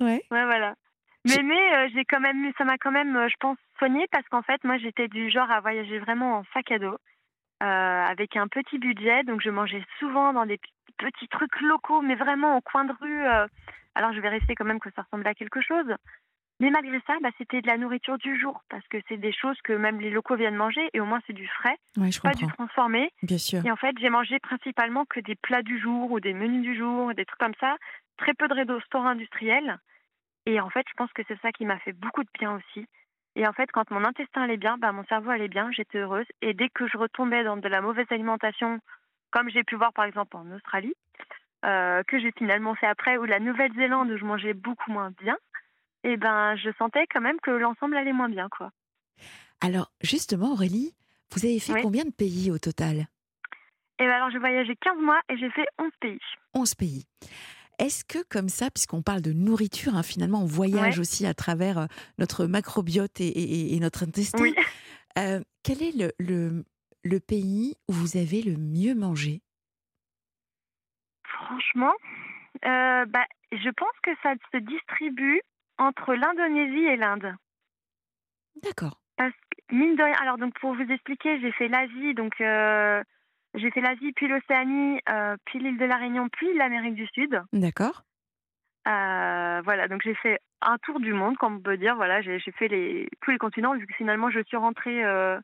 ouais. 0.00 0.24
ouais 0.30 0.44
voilà. 0.44 0.74
Mais 1.24 1.42
mais 1.42 1.74
euh, 1.76 1.88
j'ai 1.94 2.04
quand 2.04 2.20
même, 2.20 2.52
ça 2.58 2.64
m'a 2.64 2.78
quand 2.78 2.90
même, 2.90 3.16
euh, 3.16 3.28
je 3.28 3.36
pense, 3.38 3.56
soigné 3.78 4.06
parce 4.10 4.26
qu'en 4.28 4.42
fait 4.42 4.62
moi 4.64 4.76
j'étais 4.78 5.08
du 5.08 5.30
genre 5.30 5.50
à 5.50 5.60
voyager 5.60 5.98
vraiment 6.00 6.38
en 6.38 6.44
sac 6.52 6.70
à 6.72 6.78
dos. 6.78 6.96
euh, 7.62 7.66
avec 8.06 8.36
un 8.36 8.48
petit 8.48 8.78
budget, 8.78 9.22
donc 9.24 9.40
je 9.40 9.50
mangeais 9.50 9.84
souvent 10.00 10.32
dans 10.32 10.46
des 10.46 10.58
petits 10.98 11.28
trucs 11.28 11.60
locaux, 11.60 12.00
mais 12.02 12.16
vraiment 12.16 12.56
au 12.56 12.60
coin 12.60 12.84
de 12.84 12.92
rue. 13.00 13.24
alors 13.94 14.12
je 14.12 14.20
vérifiais 14.20 14.54
quand 14.56 14.64
même 14.64 14.80
que 14.80 14.90
ça 14.96 15.02
ressemblait 15.02 15.30
à 15.30 15.34
quelque 15.34 15.60
chose. 15.60 15.86
Mais 16.60 16.70
malgré 16.70 17.00
ça, 17.06 17.14
bah, 17.22 17.30
c'était 17.38 17.60
de 17.60 17.66
la 17.66 17.76
nourriture 17.76 18.18
du 18.18 18.38
jour, 18.38 18.62
parce 18.68 18.86
que 18.88 18.98
c'est 19.08 19.16
des 19.16 19.32
choses 19.32 19.58
que 19.64 19.72
même 19.72 20.00
les 20.00 20.10
locaux 20.10 20.36
viennent 20.36 20.54
manger, 20.56 20.88
et 20.92 21.00
au 21.00 21.04
moins 21.04 21.20
c'est 21.26 21.32
du 21.32 21.46
frais, 21.48 21.76
Ouais, 21.96 22.12
je 22.12 22.20
pas 22.20 22.34
du 22.34 22.46
transformé. 22.48 23.10
Bien 23.22 23.38
sûr. 23.38 23.64
Et 23.66 23.70
en 23.70 23.76
fait, 23.76 23.96
j'ai 24.00 24.10
mangé 24.10 24.38
principalement 24.38 25.04
que 25.04 25.18
des 25.20 25.34
plats 25.34 25.62
du 25.62 25.80
jour 25.80 26.10
ou 26.12 26.20
des 26.20 26.34
menus 26.34 26.62
du 26.62 26.76
jour, 26.76 27.14
des 27.14 27.24
trucs 27.24 27.40
comme 27.40 27.54
ça. 27.60 27.76
Très 28.16 28.34
peu 28.34 28.46
de 28.48 28.54
restaurants 28.54 29.08
industriels. 29.08 29.78
Et 30.46 30.60
en 30.60 30.70
fait, 30.70 30.84
je 30.88 30.94
pense 30.96 31.12
que 31.12 31.22
c'est 31.28 31.40
ça 31.40 31.52
qui 31.52 31.64
m'a 31.64 31.78
fait 31.80 31.92
beaucoup 31.92 32.22
de 32.24 32.30
bien 32.38 32.56
aussi. 32.56 32.86
Et 33.34 33.46
en 33.46 33.52
fait, 33.52 33.70
quand 33.72 33.90
mon 33.90 34.04
intestin 34.04 34.42
allait 34.42 34.56
bien, 34.56 34.76
bah, 34.76 34.92
mon 34.92 35.04
cerveau 35.04 35.30
allait 35.30 35.48
bien, 35.48 35.70
j'étais 35.72 35.98
heureuse. 35.98 36.26
Et 36.42 36.52
dès 36.52 36.68
que 36.68 36.86
je 36.86 36.98
retombais 36.98 37.44
dans 37.44 37.56
de 37.56 37.68
la 37.68 37.80
mauvaise 37.80 38.06
alimentation, 38.10 38.80
comme 39.30 39.48
j'ai 39.48 39.64
pu 39.64 39.76
voir 39.76 39.92
par 39.92 40.04
exemple 40.04 40.36
en 40.36 40.50
Australie, 40.52 40.94
euh, 41.64 42.02
que 42.04 42.18
j'ai 42.18 42.32
finalement 42.32 42.74
fait 42.74 42.86
après, 42.86 43.16
ou 43.16 43.24
la 43.24 43.40
Nouvelle-Zélande 43.40 44.10
où 44.10 44.18
je 44.18 44.24
mangeais 44.24 44.52
beaucoup 44.52 44.90
moins 44.90 45.12
bien, 45.22 45.36
et 46.04 46.16
ben 46.16 46.56
je 46.56 46.70
sentais 46.78 47.06
quand 47.06 47.20
même 47.20 47.40
que 47.40 47.50
l'ensemble 47.50 47.96
allait 47.96 48.12
moins 48.12 48.28
bien, 48.28 48.48
quoi. 48.48 48.70
Alors, 49.60 49.92
justement, 50.02 50.52
Aurélie, 50.52 50.92
vous 51.32 51.44
avez 51.46 51.60
fait 51.60 51.74
Oui. 51.74 51.82
combien 51.82 52.04
de 52.04 52.10
pays 52.10 52.50
au 52.50 52.58
total? 52.58 53.06
Et 53.98 54.04
ben 54.04 54.10
alors 54.10 54.30
j'ai 54.30 54.38
voyagé 54.38 54.74
15 54.76 54.98
mois 54.98 55.20
et 55.28 55.36
j'ai 55.36 55.50
fait 55.50 55.66
11 55.78 55.90
pays. 56.00 56.18
11 56.54 56.74
pays. 56.74 57.06
Est-ce 57.82 58.04
que 58.04 58.22
comme 58.30 58.48
ça, 58.48 58.70
puisqu'on 58.70 59.02
parle 59.02 59.22
de 59.22 59.32
nourriture, 59.32 59.96
hein, 59.96 60.04
finalement, 60.04 60.42
on 60.42 60.46
voyage 60.46 60.98
Ouais. 60.98 61.00
aussi 61.00 61.26
à 61.26 61.34
travers 61.34 61.78
euh, 61.78 61.86
notre 62.18 62.46
macrobiote 62.46 63.20
et, 63.20 63.26
et- 63.26 63.74
et 63.74 63.80
notre 63.80 64.04
intestin, 64.04 64.38
Oui. 64.44 64.54
euh, 65.18 65.40
quel 65.64 65.82
est 65.82 65.96
le, 65.96 66.12
le, 66.20 66.64
le 67.02 67.18
pays 67.20 67.74
où 67.88 67.92
vous 67.92 68.16
avez 68.16 68.42
le 68.42 68.56
mieux 68.56 68.94
mangé? 68.94 69.42
Franchement, 71.24 71.92
euh, 72.64 73.04
bah, 73.06 73.26
je 73.50 73.70
pense 73.70 73.96
que 74.04 74.10
ça 74.22 74.34
se 74.52 74.58
distribue 74.58 75.40
entre 75.78 76.14
l'Indonésie 76.14 76.84
et 76.84 76.96
l'Inde. 76.96 77.34
D'accord. 78.62 79.00
Parce 79.16 79.32
que, 79.34 79.74
mine 79.74 79.96
de 79.96 80.02
rien, 80.04 80.14
alors 80.22 80.38
donc 80.38 80.54
pour 80.60 80.74
vous 80.74 80.88
expliquer, 80.88 81.40
j'ai 81.40 81.50
fait 81.52 81.66
l'Asie, 81.68 82.14
donc 82.14 82.40
euh, 82.40 83.02
j'ai 83.54 83.70
fait 83.70 83.80
l'Asie, 83.80 84.12
puis 84.12 84.28
l'Océanie, 84.28 85.00
euh, 85.10 85.36
puis 85.44 85.58
l'île 85.58 85.78
de 85.78 85.84
la 85.84 85.96
Réunion, 85.96 86.28
puis 86.30 86.52
l'Amérique 86.56 86.94
du 86.94 87.06
Sud. 87.08 87.42
D'accord. 87.52 88.02
Euh, 88.88 89.60
voilà, 89.62 89.88
donc 89.88 90.02
j'ai 90.02 90.14
fait 90.14 90.40
un 90.60 90.78
tour 90.78 91.00
du 91.00 91.12
monde, 91.12 91.36
comme 91.36 91.56
on 91.56 91.60
peut 91.60 91.76
dire. 91.76 91.94
Voilà, 91.96 92.20
j'ai 92.22 92.40
fait 92.40 92.68
les, 92.68 93.08
tous 93.20 93.30
les 93.30 93.38
continents, 93.38 93.74
vu 93.76 93.86
que 93.86 93.94
finalement 93.94 94.30
je 94.30 94.42
suis 94.44 94.56
rentrée 94.56 95.04
euh, 95.04 95.38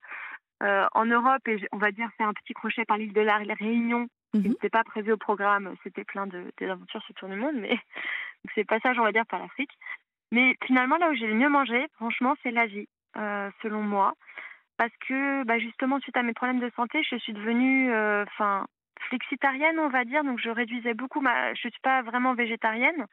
en 0.60 1.04
Europe 1.04 1.46
et 1.46 1.58
on 1.72 1.78
va 1.78 1.92
dire 1.92 2.08
fait 2.16 2.24
un 2.24 2.32
petit 2.32 2.54
crochet 2.54 2.84
par 2.84 2.96
l'île 2.96 3.12
de 3.12 3.20
la 3.20 3.36
Réunion, 3.36 4.08
qui 4.34 4.40
Mhm. 4.40 4.48
n'était 4.48 4.70
pas 4.70 4.84
prévu 4.84 5.12
au 5.12 5.16
programme. 5.16 5.74
C'était 5.82 6.04
plein 6.04 6.26
de 6.26 6.50
des 6.58 6.68
aventures 6.68 7.02
sur 7.02 7.14
tour 7.14 7.28
du 7.28 7.36
monde, 7.36 7.56
mais 7.56 7.78
c'est 8.54 8.64
passage, 8.64 8.98
on 8.98 9.04
va 9.04 9.12
dire, 9.12 9.26
par 9.26 9.40
l'Afrique. 9.40 9.72
Mais 10.32 10.56
finalement, 10.66 10.96
là 10.96 11.10
où 11.10 11.14
j'ai 11.14 11.26
le 11.26 11.34
mieux 11.34 11.48
mangé, 11.48 11.86
franchement, 11.94 12.34
c'est 12.42 12.50
l'Asie, 12.50 12.88
selon 13.62 13.82
moi. 13.82 14.14
Parce 14.78 14.92
que 15.08 15.44
bah, 15.44 15.58
justement, 15.58 15.98
suite 16.00 16.16
à 16.16 16.22
mes 16.22 16.32
problèmes 16.32 16.60
de 16.60 16.70
santé, 16.76 17.02
je 17.02 17.16
suis 17.16 17.32
devenue 17.32 17.92
euh, 17.92 18.22
enfin 18.22 18.66
flexitarienne, 19.08 19.78
on 19.78 19.88
va 19.88 20.04
dire. 20.04 20.24
Donc 20.24 20.38
je 20.38 20.48
réduisais 20.48 20.94
beaucoup 20.94 21.20
ma. 21.20 21.52
Je 21.54 21.68
suis 21.68 21.80
pas 21.82 22.02
vraiment 22.02 22.34
végétarienne, 22.34 23.06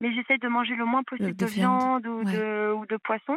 mais 0.00 0.12
j'essaie 0.14 0.38
de 0.38 0.48
manger 0.48 0.74
le 0.74 0.86
moins 0.86 1.02
possible 1.02 1.36
de 1.36 1.44
de, 1.44 1.50
viande, 1.50 2.06
ou, 2.06 2.22
ouais. 2.22 2.32
de, 2.32 2.72
ou 2.72 2.86
de 2.86 2.96
poisson. 2.96 3.36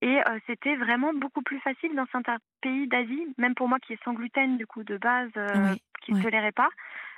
Et 0.00 0.18
euh, 0.18 0.38
c'était 0.46 0.76
vraiment 0.76 1.12
beaucoup 1.12 1.42
plus 1.42 1.60
facile 1.60 1.94
dans 1.94 2.06
certains 2.10 2.38
pays 2.62 2.88
d'Asie, 2.88 3.26
même 3.36 3.54
pour 3.54 3.68
moi 3.68 3.78
qui 3.78 3.92
est 3.92 4.02
sans 4.02 4.14
gluten 4.14 4.56
du 4.56 4.66
coup 4.66 4.82
de 4.82 4.96
base, 4.96 5.30
euh, 5.36 5.74
qui 6.02 6.12
ne 6.12 6.16
ouais. 6.16 6.22
tolérait 6.22 6.52
pas. 6.52 6.70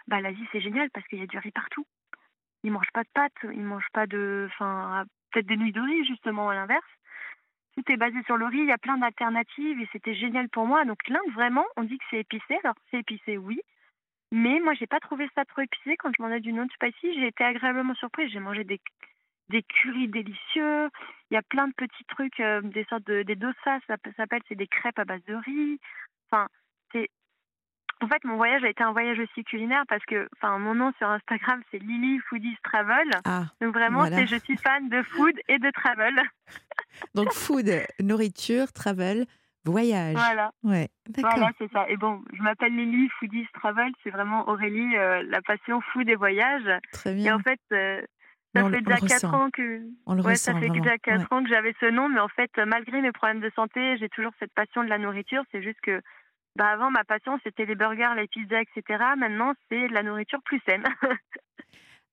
Bah 0.09 0.20
l'Asie 0.20 0.48
c'est 0.51 0.61
génial 0.61 0.90
parce 0.90 1.07
qu'il 1.07 1.20
y 1.20 1.22
a 1.22 1.27
du 1.27 1.38
riz 1.38 1.53
partout. 1.53 1.87
Ils 2.64 2.72
mangent 2.72 2.92
pas 2.92 3.05
de 3.05 3.09
pâtes, 3.14 3.33
ils 3.44 3.62
mangent 3.62 3.90
pas 3.92 4.09
de, 4.09 4.48
enfin 4.51 5.05
peut-être 5.31 5.46
des 5.46 5.57
nouilles 5.57 5.72
de 5.72 5.81
riz 5.81 6.05
justement 6.05 6.48
à 6.48 6.55
l'inverse. 6.57 6.83
Tout 7.75 7.91
est 7.91 7.97
basé 7.97 8.23
sur 8.25 8.37
le 8.37 8.47
riz, 8.47 8.59
il 8.59 8.67
y 8.67 8.73
a 8.73 8.79
plein 8.79 8.99
d'alternatives 8.99 9.81
et 9.81 9.89
c'était 9.93 10.15
génial 10.15 10.49
pour 10.51 10.67
moi. 10.67 10.85
Donc 10.85 10.99
l'Inde 11.09 11.33
vraiment, 11.35 11.65
on 11.77 11.85
dit 11.85 11.99
que 11.99 12.05
c'est 12.11 12.21
épicé, 12.21 12.59
alors 12.63 12.75
c'est 12.91 12.99
épicé 12.99 13.39
oui, 13.39 13.61
mais 14.31 14.61
moi 14.61 14.75
j'ai 14.75 14.87
pas 14.87 15.01
trouvé 15.01 15.29
ça 15.35 15.45
trop 15.45 15.63
épicé 15.63 15.97
quand 15.97 16.11
je 16.17 16.23
m'en 16.23 16.31
ai 16.31 16.41
du 16.41 16.53
non 16.53 16.67
spicy, 16.75 17.15
j'ai 17.15 17.29
été 17.29 17.45
agréablement 17.45 17.95
surprise. 17.95 18.31
J'ai 18.31 18.41
mangé 18.41 18.65
des 18.65 18.81
des 19.49 19.63
currys 19.63 20.09
délicieux. 20.09 20.89
Il 21.31 21.35
y 21.35 21.37
a 21.37 21.43
plein 21.43 21.69
de 21.69 21.75
petits 21.75 22.05
trucs, 22.09 22.41
euh, 22.41 22.61
des 22.63 22.85
sortes 22.85 23.05
de 23.05 23.23
des 23.23 23.37
dosas, 23.37 23.81
ça 23.87 23.97
s'appelle, 24.17 24.43
c'est 24.49 24.55
des 24.55 24.67
crêpes 24.67 24.99
à 24.99 25.05
base 25.05 25.25
de 25.25 25.35
riz. 25.35 25.79
Enfin, 26.31 26.49
c'est 26.93 27.09
en 28.03 28.09
fait 28.09 28.25
mon 28.25 28.37
voyage 28.37 28.65
a 28.65 28.69
été 28.69 28.83
un 28.83 28.93
voyage 28.93 29.19
aussi 29.19 29.45
culinaire 29.45 29.85
parce 29.88 30.05
que, 30.05 30.29
enfin, 30.37 30.59
mon 30.59 30.75
nom 30.75 30.93
sur 30.99 31.09
Instagram 31.09 31.62
c'est 31.71 31.79
Lily 31.79 32.19
Foodies 32.29 32.57
Travel. 32.62 33.09
Ah, 33.25 33.45
Donc 33.61 33.73
vraiment, 33.75 34.01
Voilà. 34.01 34.17
c'est 34.19 34.27
je 34.27 34.37
suis 34.37 34.57
fan 34.57 34.88
de 34.88 35.03
food 35.03 35.35
et 35.49 35.59
de 35.59 35.71
travel. 35.71 36.15
donc 37.15 37.33
food, 37.33 37.69
nourriture, 38.01 38.73
travel, 38.73 39.27
voyage. 39.65 40.15
Voilà. 40.15 40.51
Ouais, 40.62 40.88
d'accord. 41.09 41.33
Voilà, 41.37 41.53
c'est 41.59 41.71
ça. 41.73 41.88
Et 41.88 41.97
bon, 41.97 42.21
je 42.33 42.43
m'appelle 42.43 42.75
Lily 42.75 43.09
Foodies 43.19 43.47
Travel. 43.55 43.93
C'est 44.03 44.11
vraiment 44.11 44.49
Aurélie, 44.49 44.97
euh, 44.97 45.23
la 45.29 45.41
passion 45.43 45.81
fou 45.93 46.05
des 46.05 46.17
voyages. 46.17 46.69
Très 46.93 47.12
Et 47.12 47.17
bien. 47.17 47.37
en 47.37 47.38
fait, 47.41 47.61
euh, 47.73 48.01
ça 48.55 48.69
fait 48.69 48.81
déjà 48.83 48.97
quatre 48.97 49.12
ressent. 49.15 49.33
ans 49.45 49.51
que. 49.51 49.83
Ouais, 50.07 50.35
ça 50.37 50.55
fait 50.59 50.69
déjà 50.69 50.99
quatre 50.99 51.33
ans 51.33 51.43
que 51.43 51.49
j'avais 51.49 51.75
ce 51.81 51.87
nom, 51.91 52.09
mais 52.09 52.21
en 52.21 52.29
fait, 52.29 52.51
malgré 52.67 53.01
mes 53.01 53.12
problèmes 53.12 53.41
de 53.41 53.51
santé, 53.55 53.97
j'ai 53.99 54.09
toujours 54.11 54.33
cette 54.38 54.53
passion 54.53 54.83
de 54.85 54.88
la 54.88 54.99
nourriture. 54.99 55.43
C'est 55.53 55.62
juste 55.62 55.81
que, 55.81 56.01
bah, 56.57 56.69
avant, 56.69 56.91
ma 56.91 57.05
passion, 57.05 57.38
c'était 57.45 57.65
les 57.65 57.75
burgers, 57.75 58.12
les 58.17 58.29
pizzas, 58.29 58.61
etc. 58.62 59.03
Maintenant, 59.17 59.55
c'est 59.69 59.88
de 59.88 59.93
la 59.95 60.03
nourriture 60.03 60.41
plus 60.45 60.61
saine. 60.67 60.85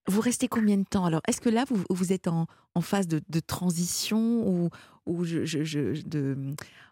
Vous 0.08 0.21
restez 0.21 0.47
combien 0.47 0.78
de 0.78 0.86
temps? 0.86 1.06
Alors 1.06 1.21
Est-ce 1.28 1.39
que 1.41 1.49
là, 1.49 1.65
vous, 1.69 1.84
vous 1.89 2.12
êtes 2.13 2.28
en, 2.28 2.47
en 2.73 2.82
phase 2.82 3.08
de, 3.08 3.21
de 3.30 3.39
transition 3.39 4.17
ou, 4.17 4.69
ou 5.06 5.23
je, 5.23 5.45
je, 5.45 5.63
je- 5.63 6.02
de, 6.08 6.36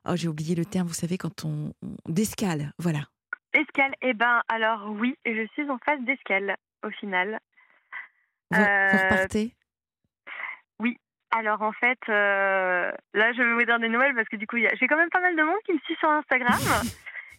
oh, 0.05 0.15
j'ai 0.15 0.27
oublié 0.27 0.53
le 0.53 0.65
terme, 0.65 0.87
vous 0.87 0.93
savez, 0.93 1.17
quand 1.17 1.43
on, 1.43 1.73
on- 1.81 1.95
d'escale, 2.11 2.73
voilà. 2.77 2.99
Escale, 3.53 3.95
eh 4.03 4.13
ben, 4.13 4.41
alors 4.49 4.91
oui, 4.91 5.15
je 5.25 5.47
suis 5.53 5.67
en 5.69 5.79
phase 5.79 5.99
d'escale, 6.01 6.57
au 6.85 6.91
final. 6.91 7.39
Vous, 8.51 8.59
vous 8.59 8.63
Euh, 8.63 8.97
repartez? 9.03 9.53
Alors 11.31 11.61
en 11.61 11.73
fait, 11.73 11.99
euh, 12.07 12.89
là 13.13 13.33
je 13.33 13.41
vais 13.43 13.53
vous 13.53 13.63
dire 13.65 13.79
des 13.79 13.89
nouvelles 13.89 14.15
parce 14.15 14.29
que 14.29 14.37
du 14.37 14.47
coup 14.47 14.55
a- 14.55 14.73
j'ai 14.79 14.87
quand 14.87 14.95
même 14.95 15.09
pas 15.09 15.19
mal 15.19 15.35
de 15.35 15.43
monde 15.43 15.57
qui 15.65 15.73
me 15.73 15.79
suit 15.79 15.95
sur 15.99 16.09
Instagram 16.09 16.57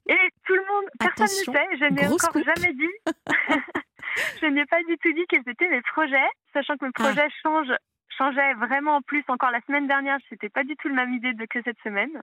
et 0.09 0.19
tout 0.47 0.55
le 0.55 0.65
monde, 0.67 0.85
personne 0.99 1.27
ne 1.27 1.53
sait, 1.53 1.77
je 1.79 1.85
n'ai 1.93 2.07
encore 2.09 2.43
jamais 2.43 2.73
dit, 2.75 2.95
je 4.43 4.47
n'ai 4.47 4.67
pas 4.67 4.83
du 4.85 4.97
tout 4.99 5.13
dit 5.13 5.25
quels 5.29 5.49
étaient 5.49 5.69
mes 5.69 5.83
projets, 5.83 6.29
sachant 6.53 6.77
que 6.77 6.85
mes 6.87 6.91
Ah. 6.99 7.03
projets 7.05 7.29
changent, 7.43 7.77
changeaient 8.17 8.55
vraiment 8.55 8.97
en 8.97 9.03
plus. 9.03 9.23
Encore 9.29 9.51
la 9.51 9.61
semaine 9.63 9.87
dernière, 9.87 10.19
c'était 10.29 10.49
pas 10.49 10.65
du 10.65 10.75
tout 10.77 10.89
la 10.89 10.95
même 11.07 11.15
idée 11.15 11.35
de- 11.35 11.47
que 11.47 11.63
cette 11.63 11.79
semaine 11.85 12.21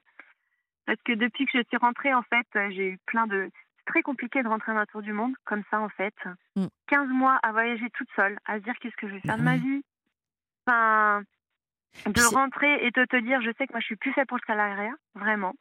parce 0.86 1.02
que 1.04 1.14
depuis 1.14 1.46
que 1.48 1.58
je 1.58 1.64
suis 1.68 1.78
rentrée 1.78 2.14
en 2.14 2.22
fait, 2.24 2.46
euh, 2.56 2.70
j'ai 2.72 2.90
eu 2.90 3.00
plein 3.08 3.26
de 3.28 3.50
c'est 3.80 3.86
très 3.86 4.02
compliqué 4.04 4.44
de 4.44 4.48
rentrer 4.48 4.72
dans 4.74 4.80
un 4.80 4.86
tour 4.86 5.02
du 5.02 5.14
monde 5.14 5.34
comme 5.46 5.64
ça 5.72 5.80
en 5.80 5.90
fait. 5.90 6.14
Mm. 6.56 6.66
15 6.88 7.10
mois 7.10 7.40
à 7.44 7.52
voyager 7.54 7.90
toute 7.92 8.10
seule, 8.16 8.38
à 8.46 8.58
se 8.60 8.64
dire 8.64 8.76
qu'est-ce 8.80 8.96
que 8.98 9.08
je 9.08 9.14
vais 9.16 9.20
faire 9.22 9.38
de 9.38 9.42
ma 9.44 9.54
oui. 9.54 9.60
vie. 9.62 9.84
Enfin, 10.68 11.24
de 12.06 12.36
rentrer 12.36 12.86
et 12.86 12.92
de 12.92 13.06
te 13.06 13.16
dire, 13.18 13.42
je 13.42 13.52
sais 13.58 13.66
que 13.68 13.74
moi 13.74 13.80
je 13.80 13.86
suis 13.86 13.96
plus 13.96 14.12
faite 14.14 14.28
pour 14.28 14.38
le 14.38 14.44
salariat, 14.46 14.94
vraiment. 15.16 15.54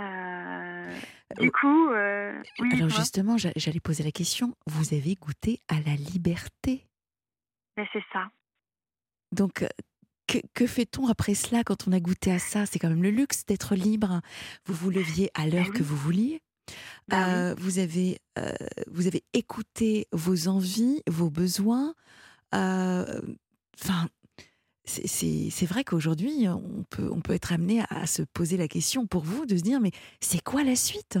Euh, 0.00 0.98
du 1.40 1.50
coup, 1.52 1.90
euh, 1.90 2.42
oui, 2.58 2.68
Alors 2.74 2.88
justement, 2.88 3.36
j'a- 3.36 3.52
j'allais 3.56 3.80
poser 3.80 4.02
la 4.02 4.10
question, 4.10 4.54
vous 4.66 4.94
avez 4.94 5.14
goûté 5.14 5.60
à 5.68 5.80
la 5.80 5.94
liberté? 5.94 6.86
Mais 7.76 7.86
c'est 7.92 8.04
ça. 8.12 8.30
Donc, 9.32 9.62
euh, 9.62 9.68
que, 10.26 10.38
que 10.54 10.66
fait-on 10.66 11.06
après 11.08 11.34
cela 11.34 11.64
quand 11.64 11.86
on 11.88 11.92
a 11.92 12.00
goûté 12.00 12.32
à 12.32 12.38
ça? 12.38 12.66
C'est 12.66 12.78
quand 12.78 12.88
même 12.88 13.02
le 13.02 13.10
luxe 13.10 13.44
d'être 13.46 13.74
libre. 13.74 14.20
Vous 14.66 14.74
vous 14.74 14.90
leviez 14.90 15.30
à 15.34 15.46
l'heure 15.46 15.68
oui. 15.70 15.78
que 15.78 15.82
vous 15.82 15.96
vouliez. 15.96 16.40
Oui. 17.10 17.18
Euh, 17.18 17.54
vous, 17.58 17.78
avez, 17.78 18.18
euh, 18.38 18.52
vous 18.90 19.06
avez 19.06 19.22
écouté 19.32 20.08
vos 20.12 20.48
envies, 20.48 21.02
vos 21.08 21.30
besoins. 21.30 21.94
Enfin, 22.52 24.08
c'est 25.06 25.66
vrai 25.66 25.84
qu'aujourd'hui, 25.84 26.46
on 26.48 26.84
peut, 26.90 27.08
on 27.10 27.20
peut 27.20 27.32
être 27.32 27.52
amené 27.52 27.80
à, 27.82 27.86
à 28.02 28.06
se 28.06 28.22
poser 28.22 28.56
la 28.56 28.68
question 28.68 29.06
pour 29.06 29.22
vous, 29.24 29.46
de 29.46 29.56
se 29.56 29.62
dire, 29.62 29.80
mais 29.80 29.90
c'est 30.20 30.42
quoi 30.42 30.62
la 30.62 30.76
suite? 30.76 31.18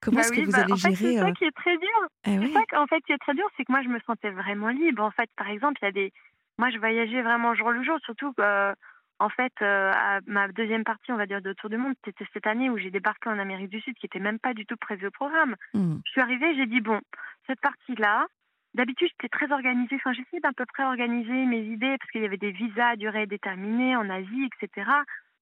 Comment 0.00 0.16
Bah 0.16 0.22
est-ce 0.22 0.32
que 0.32 0.40
vous 0.40 0.52
bah, 0.52 0.62
allez 0.62 0.72
en 0.72 0.76
fait, 0.76 0.94
gérer 0.94 1.12
c'est 1.12 1.18
ça 1.18 1.26
euh, 1.26 1.32
qui 1.32 1.44
est 1.44 1.52
très 1.52 1.76
dur. 1.76 2.08
eh 2.26 2.38
C'est 2.40 2.52
ça 2.52 2.62
qu'en 2.70 2.86
fait 2.86 3.00
qui 3.02 3.12
est 3.12 3.18
très 3.18 3.34
dur, 3.34 3.46
c'est 3.56 3.64
que 3.64 3.72
moi 3.72 3.82
je 3.82 3.88
me 3.88 4.00
sentais 4.00 4.30
vraiment 4.30 4.68
libre. 4.68 5.02
En 5.02 5.10
fait, 5.10 5.28
par 5.36 5.48
exemple, 5.48 5.78
il 5.82 5.84
y 5.84 5.88
a 5.88 5.92
des, 5.92 6.12
moi 6.58 6.70
je 6.70 6.78
voyageais 6.78 7.22
vraiment 7.22 7.54
jour 7.54 7.70
le 7.70 7.82
jour, 7.84 7.98
surtout 8.04 8.32
que, 8.32 8.74
en 9.18 9.28
fait, 9.28 9.52
euh, 9.60 9.92
à 9.94 10.20
ma 10.26 10.48
deuxième 10.48 10.84
partie, 10.84 11.12
on 11.12 11.16
va 11.16 11.26
dire, 11.26 11.42
de 11.42 11.52
Tour 11.52 11.68
du 11.68 11.76
Monde, 11.76 11.94
c'était 12.04 12.24
cette 12.32 12.46
année 12.46 12.70
où 12.70 12.78
j'ai 12.78 12.90
débarqué 12.90 13.28
en 13.28 13.38
Amérique 13.38 13.68
du 13.68 13.80
Sud, 13.82 13.94
qui 13.98 14.06
était 14.06 14.18
même 14.20 14.38
pas 14.38 14.54
du 14.54 14.64
tout 14.64 14.76
prévu 14.80 15.08
au 15.08 15.10
programme. 15.10 15.54
Hmm. 15.74 15.98
Je 16.06 16.10
suis 16.12 16.20
arrivée, 16.22 16.54
j'ai 16.56 16.66
dit 16.66 16.80
bon, 16.80 16.98
cette 17.46 17.60
partie-là. 17.60 18.26
D'habitude, 18.74 19.08
j'étais 19.10 19.28
très 19.28 19.50
organisée. 19.52 19.96
Enfin, 19.96 20.12
j'essayais 20.12 20.40
d'à 20.40 20.52
peu 20.52 20.64
près 20.66 20.84
organiser 20.84 21.46
mes 21.46 21.62
idées 21.62 21.96
parce 21.98 22.10
qu'il 22.10 22.22
y 22.22 22.24
avait 22.24 22.36
des 22.36 22.52
visas 22.52 22.90
à 22.90 22.96
durée 22.96 23.26
déterminée 23.26 23.96
en 23.96 24.08
Asie, 24.08 24.48
etc. 24.52 24.88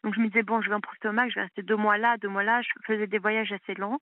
Donc, 0.03 0.15
je 0.15 0.21
me 0.21 0.29
disais 0.29 0.43
bon, 0.43 0.63
je 0.63 0.69
vais 0.69 0.75
en 0.75 0.81
Prostomac, 0.81 1.29
je 1.29 1.35
vais 1.37 1.43
rester 1.43 1.63
deux 1.63 1.77
mois 1.77 1.99
là, 1.99 2.17
deux 2.19 2.29
mois 2.29 2.45
là. 2.45 2.63
Je 2.63 2.69
faisais 2.87 3.07
des 3.07 3.19
voyages 3.19 3.53
assez 3.53 3.75
longs. 3.75 3.99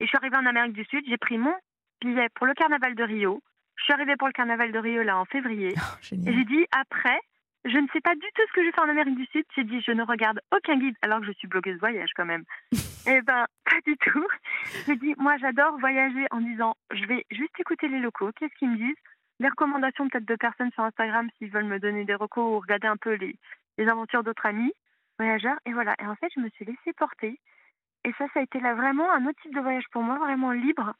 Et 0.00 0.04
je 0.04 0.08
suis 0.08 0.16
arrivée 0.16 0.36
en 0.36 0.46
Amérique 0.46 0.74
du 0.74 0.84
Sud. 0.84 1.04
J'ai 1.08 1.18
pris 1.18 1.38
mon 1.38 1.54
billet 2.00 2.28
pour 2.34 2.46
le 2.46 2.54
carnaval 2.54 2.94
de 2.94 3.02
Rio. 3.02 3.42
Je 3.76 3.84
suis 3.84 3.92
arrivée 3.92 4.16
pour 4.16 4.28
le 4.28 4.32
carnaval 4.32 4.72
de 4.72 4.78
Rio 4.78 5.02
là 5.02 5.18
en 5.18 5.24
février. 5.24 5.74
Oh, 5.78 6.14
Et 6.14 6.32
j'ai 6.32 6.44
dit 6.44 6.66
après, 6.70 7.20
je 7.66 7.78
ne 7.78 7.88
sais 7.92 8.00
pas 8.00 8.14
du 8.14 8.20
tout 8.20 8.42
ce 8.48 8.52
que 8.52 8.60
je 8.60 8.66
vais 8.66 8.72
faire 8.72 8.84
en 8.84 8.88
Amérique 8.88 9.16
du 9.16 9.26
Sud. 9.26 9.44
J'ai 9.54 9.64
dit 9.64 9.80
je 9.80 9.92
ne 9.92 10.02
regarde 10.02 10.40
aucun 10.54 10.78
guide 10.78 10.96
alors 11.02 11.20
que 11.20 11.26
je 11.26 11.32
suis 11.32 11.48
blogueuse 11.48 11.78
voyage 11.78 12.10
quand 12.14 12.26
même. 12.26 12.44
Eh 13.08 13.22
ben 13.22 13.46
pas 13.64 13.80
du 13.86 13.96
tout. 13.98 14.26
J'ai 14.84 14.96
dit 14.96 15.14
moi 15.16 15.36
j'adore 15.36 15.78
voyager 15.78 16.26
en 16.32 16.40
disant 16.40 16.74
je 16.90 17.04
vais 17.06 17.24
juste 17.30 17.54
écouter 17.60 17.86
les 17.86 18.00
locaux, 18.00 18.32
qu'est-ce 18.32 18.54
qu'ils 18.58 18.70
me 18.70 18.76
disent, 18.76 18.96
les 19.38 19.48
recommandations 19.48 20.08
peut-être 20.08 20.26
de 20.26 20.34
personnes 20.34 20.72
sur 20.72 20.82
Instagram 20.82 21.28
s'ils 21.38 21.50
veulent 21.50 21.66
me 21.66 21.78
donner 21.78 22.04
des 22.04 22.16
recos 22.16 22.44
ou 22.44 22.58
regarder 22.58 22.88
un 22.88 22.96
peu 22.96 23.14
les, 23.14 23.36
les 23.78 23.88
aventures 23.88 24.24
d'autres 24.24 24.46
amis 24.46 24.72
voyageurs 25.20 25.56
et 25.66 25.72
voilà. 25.72 25.94
Et 26.02 26.06
en 26.06 26.16
fait 26.16 26.32
je 26.34 26.40
me 26.40 26.48
suis 26.50 26.64
laissée 26.64 26.92
porter. 26.96 27.38
Et 28.04 28.12
ça, 28.18 28.26
ça 28.34 28.40
a 28.40 28.42
été 28.42 28.60
là 28.60 28.74
vraiment 28.74 29.10
un 29.12 29.26
autre 29.26 29.40
type 29.42 29.54
de 29.54 29.60
voyage 29.60 29.86
pour 29.90 30.02
moi, 30.02 30.18
vraiment 30.18 30.52
libre. 30.52 30.94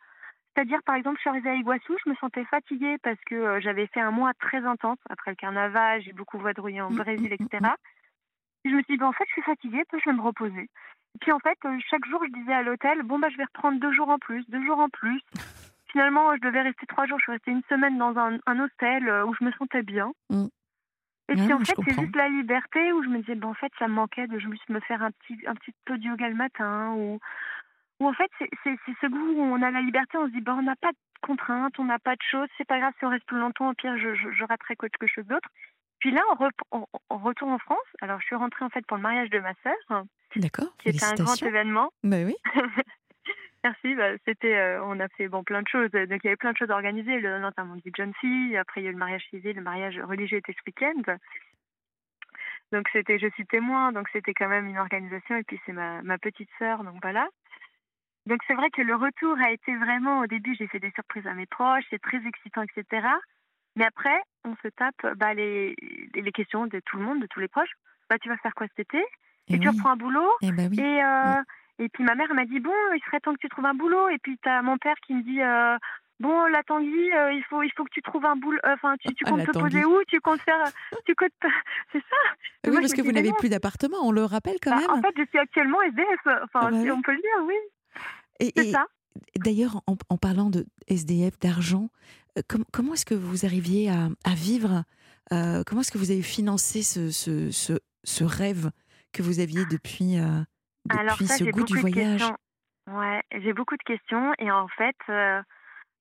C'est-à-dire, 0.56 0.82
par 0.84 0.94
exemple, 0.94 1.16
je 1.18 1.20
suis 1.20 1.28
arrivée 1.28 1.50
à 1.50 1.54
Iguassou, 1.54 1.96
je 2.02 2.08
me 2.08 2.14
sentais 2.14 2.44
fatiguée 2.46 2.96
parce 3.02 3.20
que 3.26 3.34
euh, 3.34 3.60
j'avais 3.60 3.86
fait 3.88 4.00
un 4.00 4.10
mois 4.10 4.32
très 4.40 4.64
intense 4.64 4.96
après 5.10 5.32
le 5.32 5.36
carnaval, 5.36 6.00
j'ai 6.00 6.14
beaucoup 6.14 6.38
vadrouillé 6.38 6.80
en 6.80 6.90
Mm, 6.90 6.96
Brésil, 6.96 7.28
mm, 7.28 7.42
mm, 7.42 7.46
etc. 7.46 7.72
Et 8.64 8.70
je 8.70 8.74
me 8.74 8.82
suis 8.82 8.94
dit, 8.94 8.98
ben, 8.98 9.08
en 9.08 9.12
fait, 9.12 9.24
je 9.26 9.32
suis 9.32 9.42
fatiguée, 9.42 9.82
puis 9.86 10.00
je 10.02 10.08
vais 10.08 10.16
me 10.16 10.22
reposer. 10.22 10.62
Et 10.62 11.18
puis, 11.20 11.30
en 11.30 11.38
fait, 11.40 11.58
euh, 11.66 11.78
chaque 11.90 12.06
jour, 12.06 12.22
je 12.24 12.32
disais 12.40 12.54
à 12.54 12.62
l'hôtel, 12.62 13.02
bon, 13.02 13.18
bah, 13.18 13.28
je 13.30 13.36
vais 13.36 13.44
reprendre 13.44 13.78
deux 13.80 13.92
jours 13.92 14.08
en 14.08 14.18
plus, 14.18 14.48
deux 14.48 14.64
jours 14.64 14.78
en 14.78 14.88
plus. 14.88 15.20
Finalement, 15.92 16.34
je 16.36 16.40
devais 16.40 16.62
rester 16.62 16.86
trois 16.86 17.04
jours. 17.04 17.18
Je 17.18 17.24
suis 17.24 17.32
restée 17.32 17.50
une 17.50 17.62
semaine 17.68 17.98
dans 17.98 18.16
un, 18.16 18.38
un 18.46 18.58
hôtel 18.58 19.08
euh, 19.08 19.26
où 19.26 19.34
je 19.34 19.44
me 19.44 19.52
sentais 19.52 19.82
bien. 19.82 20.10
Mm. 20.30 20.46
Et 21.28 21.34
puis, 21.34 21.52
en 21.52 21.58
fait, 21.58 21.74
c'est 21.84 22.00
juste 22.00 22.16
la 22.16 22.28
liberté 22.28 22.92
où 22.92 23.02
je 23.02 23.08
me 23.08 23.18
disais, 23.18 23.34
ben, 23.34 23.48
en 23.48 23.54
fait, 23.54 23.72
ça 23.78 23.88
me 23.88 23.94
manquait 23.94 24.26
de 24.26 24.38
me 24.72 24.80
faire 24.80 25.02
un 25.02 25.10
petit, 25.10 25.36
un 25.46 25.54
petit 25.54 25.72
peu 25.84 25.98
de 25.98 26.04
yoga 26.04 26.28
le 26.28 26.34
matin 26.34 26.94
ou 26.96 27.18
où 28.00 28.06
en 28.08 28.12
fait, 28.12 28.30
c'est 28.38 28.76
ce 29.00 29.06
goût 29.06 29.32
où 29.34 29.40
on 29.42 29.62
a 29.62 29.70
la 29.70 29.80
liberté, 29.80 30.18
on 30.18 30.26
se 30.26 30.32
dit, 30.32 30.40
bah, 30.40 30.54
on 30.58 30.62
n'a 30.62 30.76
pas 30.76 30.92
de 30.92 30.98
contraintes, 31.22 31.78
on 31.78 31.84
n'a 31.84 31.98
pas 31.98 32.14
de 32.14 32.22
choses, 32.30 32.48
c'est 32.58 32.66
pas 32.66 32.78
grave 32.78 32.92
si 32.98 33.04
on 33.04 33.10
reste 33.10 33.24
plus 33.26 33.38
longtemps, 33.38 33.70
au 33.70 33.74
pire, 33.74 33.96
je, 33.98 34.14
je, 34.14 34.30
je 34.30 34.44
raterai 34.44 34.76
quelque 34.76 35.06
chose 35.06 35.26
d'autre. 35.26 35.48
Puis 35.98 36.10
là, 36.10 36.20
on, 36.30 36.34
rep- 36.34 36.52
on, 36.72 36.86
on 37.08 37.18
retourne 37.18 37.52
en 37.52 37.58
France. 37.58 37.78
Alors, 38.02 38.20
je 38.20 38.26
suis 38.26 38.36
rentrée 38.36 38.64
en 38.64 38.68
fait 38.68 38.84
pour 38.86 38.98
le 38.98 39.02
mariage 39.02 39.30
de 39.30 39.38
ma 39.38 39.54
sœur, 39.62 40.04
D'accord, 40.36 40.76
qui 40.78 40.90
était 40.90 41.04
un 41.04 41.14
grand 41.14 41.42
événement. 41.42 41.90
Bah 42.04 42.18
oui. 42.24 42.36
Merci, 43.64 43.94
bah, 43.96 44.10
c'était, 44.24 44.54
euh, 44.54 44.84
on 44.84 45.00
a 45.00 45.08
fait 45.08 45.26
bon 45.28 45.42
plein 45.42 45.62
de 45.62 45.66
choses. 45.68 45.90
Donc, 45.90 46.20
il 46.22 46.24
y 46.24 46.28
avait 46.28 46.36
plein 46.36 46.52
de 46.52 46.56
choses 46.56 46.70
organisées. 46.70 47.18
Le 47.18 47.38
notamment 47.40 47.74
du 47.76 47.90
John 47.96 48.12
C. 48.20 48.56
Après, 48.56 48.80
il 48.80 48.84
y 48.84 48.86
a 48.86 48.90
eu 48.90 48.92
le 48.92 48.98
mariage 48.98 49.26
civil, 49.30 49.56
le 49.56 49.62
mariage 49.62 49.98
religieux 49.98 50.38
était 50.38 50.52
ce 50.52 50.60
week-end. 50.66 51.16
Donc, 52.72 52.88
c'était, 52.92 53.18
je 53.18 53.28
suis 53.30 53.46
témoin, 53.46 53.90
donc 53.92 54.08
c'était 54.12 54.34
quand 54.34 54.48
même 54.48 54.66
une 54.66 54.78
organisation. 54.78 55.36
Et 55.36 55.42
puis, 55.42 55.58
c'est 55.66 55.72
ma, 55.72 56.02
ma 56.02 56.18
petite 56.18 56.50
sœur, 56.58 56.84
donc 56.84 56.96
voilà. 57.02 57.26
Donc, 58.26 58.40
c'est 58.46 58.54
vrai 58.54 58.70
que 58.70 58.82
le 58.82 58.94
retour 58.96 59.36
a 59.38 59.50
été 59.50 59.74
vraiment, 59.76 60.20
au 60.20 60.26
début, 60.26 60.54
j'ai 60.58 60.66
fait 60.66 60.80
des 60.80 60.90
surprises 60.92 61.26
à 61.26 61.34
mes 61.34 61.46
proches, 61.46 61.84
c'est 61.90 62.02
très 62.02 62.18
excitant, 62.26 62.62
etc. 62.62 63.06
Mais 63.76 63.84
après, 63.84 64.20
on 64.44 64.54
se 64.62 64.68
tape 64.68 64.96
bah, 65.16 65.34
les, 65.34 65.76
les 66.14 66.32
questions 66.32 66.66
de 66.66 66.80
tout 66.84 66.96
le 66.96 67.04
monde, 67.04 67.20
de 67.20 67.26
tous 67.26 67.40
les 67.40 67.48
proches. 67.48 67.70
Bah, 68.10 68.18
tu 68.18 68.28
vas 68.28 68.36
faire 68.38 68.54
quoi 68.54 68.66
cet 68.68 68.80
été? 68.86 68.98
Et 69.48 69.54
Et 69.54 69.58
tu 69.58 69.68
oui. 69.68 69.76
reprends 69.76 69.90
un 69.90 69.96
boulot? 69.96 70.30
Eh 70.42 70.50
bah 70.50 70.64
oui. 70.70 70.80
et, 70.80 71.04
euh, 71.04 71.42
et 71.78 71.88
puis 71.88 72.02
ma 72.04 72.14
mère 72.14 72.32
m'a 72.34 72.46
dit 72.46 72.58
bon, 72.58 72.72
il 72.94 73.00
serait 73.06 73.20
temps 73.20 73.32
que 73.34 73.38
tu 73.38 73.48
trouves 73.48 73.66
un 73.66 73.74
boulot. 73.74 74.08
Et 74.08 74.18
puis 74.18 74.38
t'as 74.42 74.62
mon 74.62 74.76
père 74.78 74.96
qui 75.06 75.14
me 75.14 75.22
dit 75.22 75.40
euh, 75.42 75.76
bon 76.18 76.46
la 76.46 76.62
Tanguy, 76.64 77.12
euh, 77.12 77.32
il 77.32 77.44
faut 77.44 77.62
il 77.62 77.70
faut 77.76 77.84
que 77.84 77.90
tu 77.92 78.02
trouves 78.02 78.24
un 78.24 78.34
boulot. 78.36 78.58
Enfin 78.64 78.96
tu, 78.98 79.14
tu 79.14 79.24
Ah, 79.26 79.30
comptes 79.30 79.46
te 79.46 79.52
poser 79.52 79.84
où? 79.84 80.02
Tu 80.08 80.20
comptes 80.20 80.40
faire 80.42 80.72
Tu 81.04 81.14
comptes 81.14 81.30
c'est 81.92 82.00
ça? 82.00 82.16
Oui, 82.64 82.70
moi, 82.72 82.80
parce 82.80 82.94
que 82.94 83.02
vous 83.02 83.12
n'avez 83.12 83.32
plus 83.38 83.48
d'appartement, 83.50 83.98
on 84.02 84.10
le 84.10 84.24
rappelle 84.24 84.56
quand 84.60 84.70
Bah, 84.70 84.80
même. 84.80 84.90
En 84.90 85.02
fait, 85.02 85.14
je 85.16 85.24
suis 85.26 85.38
actuellement 85.38 85.80
SDF. 85.82 86.26
Enfin, 86.44 86.70
Ah 86.72 86.82
si 86.82 86.90
on 86.90 87.02
peut 87.02 87.12
le 87.12 87.18
dire, 87.18 87.44
oui. 87.44 87.54
Et, 88.40 88.52
C'est 88.56 88.70
ça. 88.72 88.86
d'ailleurs, 89.38 89.82
en, 89.86 89.96
en 90.08 90.16
parlant 90.18 90.50
de 90.50 90.66
SDF, 90.88 91.38
d'argent, 91.38 91.88
euh, 92.38 92.42
com- 92.48 92.64
comment 92.72 92.94
est-ce 92.94 93.06
que 93.06 93.14
vous 93.14 93.44
arriviez 93.46 93.88
à, 93.90 94.08
à 94.24 94.34
vivre 94.34 94.84
euh, 95.32 95.62
Comment 95.66 95.80
est-ce 95.80 95.92
que 95.92 95.98
vous 95.98 96.10
avez 96.10 96.22
financé 96.22 96.82
ce, 96.82 97.10
ce, 97.10 97.50
ce, 97.50 97.74
ce 98.04 98.24
rêve 98.24 98.70
que 99.12 99.22
vous 99.22 99.40
aviez 99.40 99.64
depuis, 99.66 100.18
euh, 100.18 100.42
Alors 100.90 101.00
depuis 101.16 101.26
ça, 101.26 101.36
ce 101.38 101.44
j'ai 101.44 101.50
goût 101.50 101.64
du 101.64 101.76
voyage? 101.78 102.18
questions. 102.20 102.36
Ouais, 102.88 103.22
j'ai 103.42 103.52
beaucoup 103.52 103.76
de 103.76 103.82
questions 103.82 104.32
et 104.38 104.50
en 104.50 104.68
fait, 104.68 104.96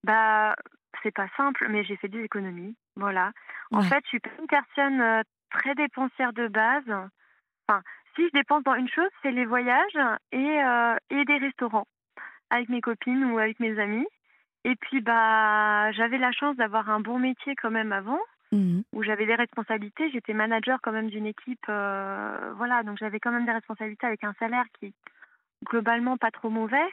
bah, 0.03 0.55
c'est 1.03 1.13
pas 1.13 1.27
simple, 1.37 1.67
mais 1.69 1.83
j'ai 1.83 1.95
fait 1.97 2.07
des 2.09 2.21
économies. 2.23 2.75
Voilà. 2.95 3.31
En 3.71 3.79
Ouais. 3.81 3.87
fait, 3.89 4.01
je 4.03 4.09
suis 4.09 4.19
pas 4.19 4.29
une 4.39 4.47
personne 4.47 5.23
très 5.51 5.73
dépensière 5.75 6.33
de 6.33 6.47
base. 6.47 6.83
Enfin, 7.67 7.81
si 8.15 8.23
je 8.27 8.31
dépense 8.33 8.63
dans 8.63 8.75
une 8.75 8.87
chose, 8.89 9.09
c'est 9.23 9.31
les 9.31 9.45
voyages 9.45 9.97
et, 10.31 10.59
et 11.09 11.25
des 11.25 11.37
restaurants 11.37 11.87
avec 12.49 12.69
mes 12.69 12.81
copines 12.81 13.25
ou 13.25 13.37
avec 13.37 13.59
mes 13.59 13.79
amis. 13.79 14.05
Et 14.63 14.75
puis, 14.75 15.01
bah, 15.01 15.91
j'avais 15.91 16.17
la 16.17 16.31
chance 16.31 16.55
d'avoir 16.55 16.89
un 16.89 16.99
bon 16.99 17.19
métier 17.19 17.55
quand 17.55 17.71
même 17.71 17.91
avant. 17.91 18.19
mmh 18.51 18.81
où 18.93 19.03
j'avais 19.03 19.25
des 19.25 19.35
responsabilités. 19.35 20.09
J'étais 20.11 20.33
manager 20.33 20.79
quand 20.81 20.91
même 20.91 21.09
d'une 21.09 21.25
équipe, 21.25 21.65
voilà, 21.67 22.83
donc 22.83 22.97
j'avais 22.97 23.19
quand 23.19 23.31
même 23.31 23.45
des 23.45 23.51
responsabilités 23.51 24.07
avec 24.07 24.23
un 24.23 24.33
salaire 24.39 24.65
qui 24.79 24.93
globalement 25.65 26.17
pas 26.17 26.31
trop 26.31 26.49
mauvais. 26.49 26.87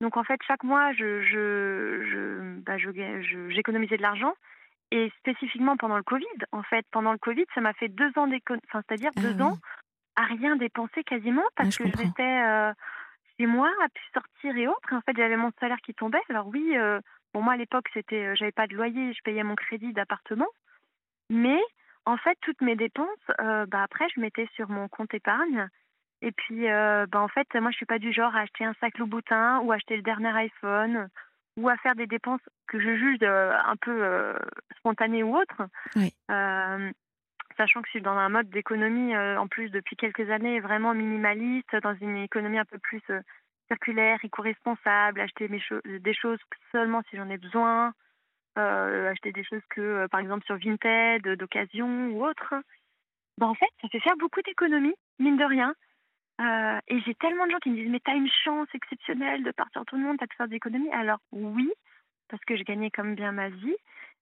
Donc 0.00 0.16
en 0.16 0.24
fait, 0.24 0.38
chaque 0.46 0.62
mois, 0.62 0.92
je, 0.92 1.22
je, 1.22 2.04
je, 2.10 2.60
bah, 2.60 2.76
j'économisais 3.48 3.96
de 3.96 4.02
l'argent. 4.02 4.34
Et 4.92 5.10
spécifiquement 5.18 5.76
pendant 5.76 5.96
le 5.96 6.04
Covid, 6.04 6.26
en 6.52 6.62
fait, 6.62 6.86
pendant 6.92 7.12
le 7.12 7.18
Covid, 7.18 7.44
ça 7.54 7.60
m'a 7.60 7.72
fait 7.72 7.88
deux 7.88 8.10
ans 8.16 8.28
enfin, 8.68 8.82
c'est-à-dire 8.86 9.10
ah 9.16 9.20
deux 9.20 9.42
ans 9.42 9.58
à 10.14 10.24
rien 10.24 10.56
dépenser 10.56 11.02
quasiment 11.02 11.42
parce 11.56 11.76
que 11.76 11.88
j'étais 11.88 12.22
euh, 12.22 12.72
chez 13.38 13.46
moi, 13.46 13.70
à 13.82 13.88
pu 13.88 14.02
sortir 14.12 14.56
et 14.56 14.68
autres. 14.68 14.92
En 14.92 15.00
fait, 15.00 15.16
j'avais 15.16 15.36
mon 15.36 15.52
salaire 15.60 15.80
qui 15.84 15.94
tombait. 15.94 16.20
Alors 16.28 16.46
oui, 16.48 16.76
euh, 16.76 17.00
pour 17.32 17.42
moi 17.42 17.54
à 17.54 17.56
l'époque, 17.56 17.88
c'était, 17.92 18.26
euh, 18.26 18.34
j'avais 18.34 18.52
pas 18.52 18.66
de 18.66 18.74
loyer, 18.74 19.12
je 19.12 19.22
payais 19.22 19.42
mon 19.42 19.54
crédit 19.54 19.92
d'appartement. 19.92 20.48
Mais 21.30 21.60
en 22.04 22.16
fait, 22.16 22.38
toutes 22.40 22.60
mes 22.60 22.76
dépenses, 22.76 23.08
bah 23.38 23.82
après, 23.82 24.06
je 24.14 24.20
mettais 24.20 24.48
sur 24.54 24.68
mon 24.68 24.86
compte 24.86 25.12
épargne. 25.12 25.68
Et 26.22 26.30
puis, 26.30 26.66
bah 26.68 27.20
en 27.20 27.26
fait, 27.26 27.52
moi, 27.56 27.72
je 27.72 27.76
suis 27.78 27.86
pas 27.86 27.98
du 27.98 28.12
genre 28.12 28.34
à 28.36 28.42
acheter 28.42 28.64
un 28.64 28.74
sac 28.74 28.96
Louboutin 28.98 29.58
ou 29.60 29.72
acheter 29.72 29.96
le 29.96 30.02
dernier 30.02 30.28
iPhone 30.28 31.08
ou 31.56 31.68
à 31.68 31.76
faire 31.78 31.96
des 31.96 32.06
dépenses 32.06 32.40
que 32.68 32.78
je 32.78 32.96
juge 32.96 33.24
un 33.24 33.74
peu 33.80 34.36
spontanées 34.78 35.24
ou 35.24 35.36
autres. 35.36 35.62
Oui 35.96 36.14
sachant 37.56 37.82
que 37.82 37.88
je 37.88 37.92
suis 37.92 38.02
dans 38.02 38.16
un 38.16 38.28
mode 38.28 38.48
d'économie 38.50 39.14
euh, 39.14 39.38
en 39.38 39.48
plus 39.48 39.70
depuis 39.70 39.96
quelques 39.96 40.30
années 40.30 40.60
vraiment 40.60 40.94
minimaliste, 40.94 41.74
dans 41.82 41.94
une 41.94 42.16
économie 42.16 42.58
un 42.58 42.64
peu 42.64 42.78
plus 42.78 43.02
euh, 43.10 43.20
circulaire, 43.68 44.18
éco-responsable, 44.22 45.20
acheter 45.20 45.48
mes 45.48 45.60
des 46.00 46.14
choses 46.14 46.38
seulement 46.72 47.02
si 47.10 47.16
j'en 47.16 47.28
ai 47.30 47.38
besoin, 47.38 47.92
euh, 48.58 49.10
acheter 49.10 49.32
des 49.32 49.44
choses 49.44 49.62
que 49.70 50.06
par 50.08 50.20
exemple 50.20 50.44
sur 50.46 50.56
Vinted, 50.56 51.22
d'occasion 51.36 52.08
ou 52.08 52.24
autre. 52.24 52.54
En 53.40 53.54
fait, 53.54 53.68
ça 53.82 53.88
fait 53.88 54.00
faire 54.00 54.16
beaucoup 54.16 54.40
d'économies, 54.42 54.94
mine 55.18 55.36
de 55.36 55.44
rien. 55.44 55.74
et 56.88 57.00
j'ai 57.00 57.14
tellement 57.16 57.46
de 57.46 57.50
gens 57.50 57.58
qui 57.58 57.70
me 57.70 57.76
disent 57.76 57.90
mais 57.90 58.00
t'as 58.00 58.14
une 58.14 58.30
chance 58.44 58.68
exceptionnelle 58.74 59.42
de 59.42 59.50
partir 59.50 59.84
tout 59.86 59.96
le 59.96 60.02
monde, 60.02 60.16
t'as 60.18 60.26
pu 60.26 60.36
faire 60.36 60.48
des 60.48 60.56
économies. 60.56 60.92
Alors 60.92 61.18
oui, 61.32 61.70
parce 62.28 62.44
que 62.44 62.56
je 62.56 62.62
gagnais 62.62 62.90
comme 62.90 63.14
bien 63.14 63.32
ma 63.32 63.48
vie. 63.48 63.76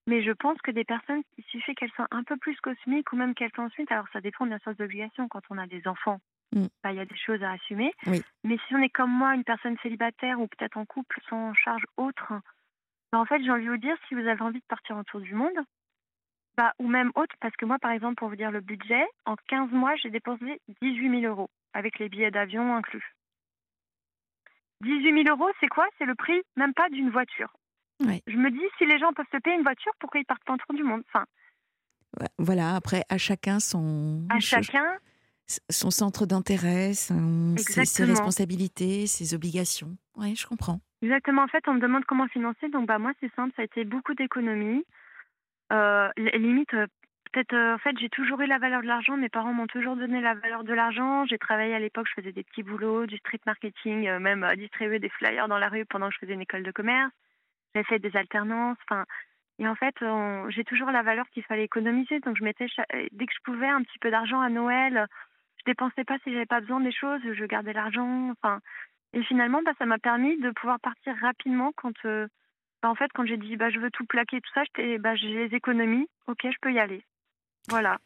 Mais 0.07 0.23
je 0.23 0.33
pense 0.33 0.61
que 0.61 0.71
des 0.71 0.85
personnes, 0.85 1.23
il 1.39 1.45
suffit 1.45 1.75
qu'elles 1.75 1.93
soient 1.93 2.09
un 2.11 2.25
peu 2.25 2.37
plus 2.37 2.57
cosmiques 2.61 3.13
ou 3.13 3.17
même 3.17 3.35
qu'elles 3.35 3.53
soient 3.55 3.65
ensuite, 3.65 3.91
alors 3.91 4.07
ça 4.13 4.21
dépend 4.21 4.47
bien 4.47 4.59
sûr 4.59 4.75
des 4.75 4.85
obligations 4.85 5.29
quand 5.29 5.43
on 5.51 5.59
a 5.59 5.67
des 5.67 5.87
enfants. 5.89 6.21
Mm. 6.55 6.67
Bah, 6.83 6.93
il 6.93 6.97
y 6.97 7.01
a 7.01 7.07
des 7.07 7.17
choses 7.17 7.43
à 7.43 7.53
assumer. 7.53 7.93
Mais 8.45 8.59
si 8.67 8.75
on 8.75 8.79
est 8.79 8.91
comme 8.91 9.11
moi, 9.11 9.35
une 9.35 9.45
personne 9.45 9.77
célibataire 9.83 10.41
ou 10.41 10.47
peut-être 10.47 10.77
en 10.77 10.85
couple 10.85 11.19
sans 11.29 11.55
charge 11.55 11.85
autre, 11.97 12.35
bah, 13.13 13.19
en 13.19 13.25
fait, 13.25 13.43
j'ai 13.43 13.51
envie 13.51 13.65
de 13.65 13.71
vous 13.71 13.77
dire, 13.79 13.97
si 14.09 14.15
vous 14.15 14.27
avez 14.27 14.43
envie 14.43 14.61
de 14.61 14.67
partir 14.69 14.97
autour 14.97 15.21
du 15.21 15.35
monde, 15.35 15.59
bah, 16.57 16.73
ou 16.79 16.87
même 16.87 17.11
autre, 17.17 17.35
parce 17.41 17.57
que 17.57 17.65
moi, 17.65 17.79
par 17.79 17.91
exemple, 17.91 18.17
pour 18.17 18.29
vous 18.29 18.37
dire 18.37 18.51
le 18.51 18.61
budget, 18.61 19.05
en 19.25 19.37
15 19.49 19.71
mois, 19.73 19.97
j'ai 19.97 20.11
dépensé 20.11 20.61
18 20.83 21.21
000 21.21 21.33
euros, 21.33 21.51
avec 21.73 21.99
les 21.99 22.09
billets 22.09 22.31
d'avion 22.31 22.77
inclus. 22.77 23.15
18 24.83 25.25
000 25.25 25.37
euros, 25.37 25.51
c'est 25.61 25.69
quoi? 25.69 25.89
C'est 25.99 26.05
le 26.05 26.15
prix 26.15 26.43
même 26.57 26.75
pas 26.75 26.89
d'une 26.91 27.11
voiture. 27.11 27.53
Je 28.01 28.37
me 28.37 28.51
dis, 28.51 28.65
si 28.79 28.87
les 28.87 28.99
gens 28.99 29.13
peuvent 29.13 29.27
se 29.33 29.39
payer 29.39 29.57
une 29.57 29.63
voiture, 29.63 29.93
pourquoi 29.99 30.21
ils 30.21 30.25
partent 30.25 30.45
pas 30.45 30.55
autour 30.55 30.75
du 30.75 30.83
monde 30.83 31.03
enfin, 31.13 31.25
Voilà, 32.39 32.75
après, 32.75 33.05
à 33.09 33.19
chacun 33.19 33.61
son. 33.61 34.27
À 34.31 34.41
chacun. 34.41 34.85
Son 35.69 35.91
centre 35.91 36.25
d'intérêt, 36.25 36.95
ses, 36.95 38.05
responsabilités, 38.05 39.07
ses 39.07 39.35
obligations. 39.35 39.97
Oui, 40.17 40.35
je 40.35 40.47
comprends. 40.47 40.81
Exactement. 41.03 41.43
En 41.43 41.49
fait, 41.49 41.63
on 41.69 41.75
me 41.75 41.81
demande 41.81 42.07
comment 42.07 42.27
financer. 42.29 42.71
Donc, 42.71 42.87
bah, 42.87 42.99
moi, 42.99 43.13
c'est 43.21 43.31
simple. 43.35 43.53
Ça 43.55 43.63
a 43.63 43.67
été 43.67 43.85
beaucoup 43.85 44.15
d'économies. 44.15 44.85
Euh, 45.71 46.09
limite, 46.17 46.73
euh, 46.73 46.87
peut-être. 47.31 47.53
Euh, 47.53 47.75
en 47.75 47.79
fait, 47.79 47.95
j'ai 48.01 48.09
toujours 48.09 48.41
eu 48.41 48.47
la 48.47 48.59
valeur 48.59 48.81
de 48.81 48.87
l'argent. 48.87 49.19
Mes 49.19 49.29
parents 49.29 49.53
m'ont 49.53 49.67
toujours 49.67 49.97
donné 49.97 50.23
la 50.23 50.33
valeur 50.33 50.65
de 50.65 50.73
l'argent. 50.73 51.27
J'ai 51.27 51.37
travaillé 51.37 51.75
à 51.75 51.79
l'époque. 51.79 52.07
Je 52.09 52.23
faisais 52.23 52.33
des 52.33 52.43
petits 52.43 52.63
boulots, 52.63 53.05
du 53.05 53.19
street 53.19 53.41
marketing, 53.45 54.09
euh, 54.09 54.19
même 54.19 54.45
à 54.45 54.57
distribuer 54.57 54.99
des 54.99 55.11
flyers 55.11 55.49
dans 55.49 55.59
la 55.59 55.69
rue 55.69 55.85
pendant 55.85 56.09
que 56.09 56.15
je 56.15 56.21
faisais 56.21 56.33
une 56.33 56.41
école 56.41 56.63
de 56.63 56.73
commerce 56.73 57.13
j'ai 57.75 57.85
fait 57.85 57.99
des 57.99 58.17
alternances. 58.17 58.79
Enfin, 58.89 59.05
et 59.59 59.69
en 59.69 59.75
fait, 59.75 59.95
j'ai 60.49 60.65
toujours 60.65 60.91
la 60.91 61.03
valeur 61.03 61.27
qu'il 61.31 61.45
fallait 61.45 61.65
économiser. 61.65 62.21
Donc, 62.21 62.37
je 62.37 62.45
mettais 62.45 62.67
dès 63.13 63.27
que 63.27 63.33
je 63.33 63.43
pouvais 63.45 63.69
un 63.69 63.83
petit 63.83 63.99
peu 64.01 64.11
d'argent 64.11 64.41
à 64.41 64.49
Noël. 64.49 65.07
Je 65.59 65.65
dépensais 65.67 66.05
pas 66.05 66.19
si 66.25 66.33
j'avais 66.33 66.47
pas 66.47 66.61
besoin 66.61 66.81
des 66.81 66.93
choses. 66.93 67.21
Je 67.23 67.45
gardais 67.45 67.73
l'argent. 67.73 68.31
Enfin, 68.31 68.61
et 69.15 69.23
finalement, 69.23 69.63
bah, 69.65 69.73
ça 69.79 69.87
m'a 69.87 69.99
permis 69.99 70.37
de 70.39 70.51
pouvoir 70.51 70.81
partir 70.81 71.15
rapidement 71.21 71.73
quand, 71.77 71.95
euh, 72.05 72.27
bah, 72.83 72.91
en 72.91 72.97
fait, 72.97 73.11
quand 73.15 73.25
j'ai 73.25 73.37
dit 73.37 73.57
bah, 73.57 73.71
je 73.71 73.79
veux 73.79 73.91
tout 73.91 74.05
plaquer, 74.05 74.41
tout 74.41 74.51
ça, 74.53 74.63
bah, 74.99 75.15
j'ai 75.15 75.49
les 75.49 75.57
économies. 75.57 76.09
Ok, 76.27 76.41
je 76.43 76.59
peux 76.61 76.73
y 76.73 76.81
aller. 76.81 77.05
Voilà. 77.69 77.99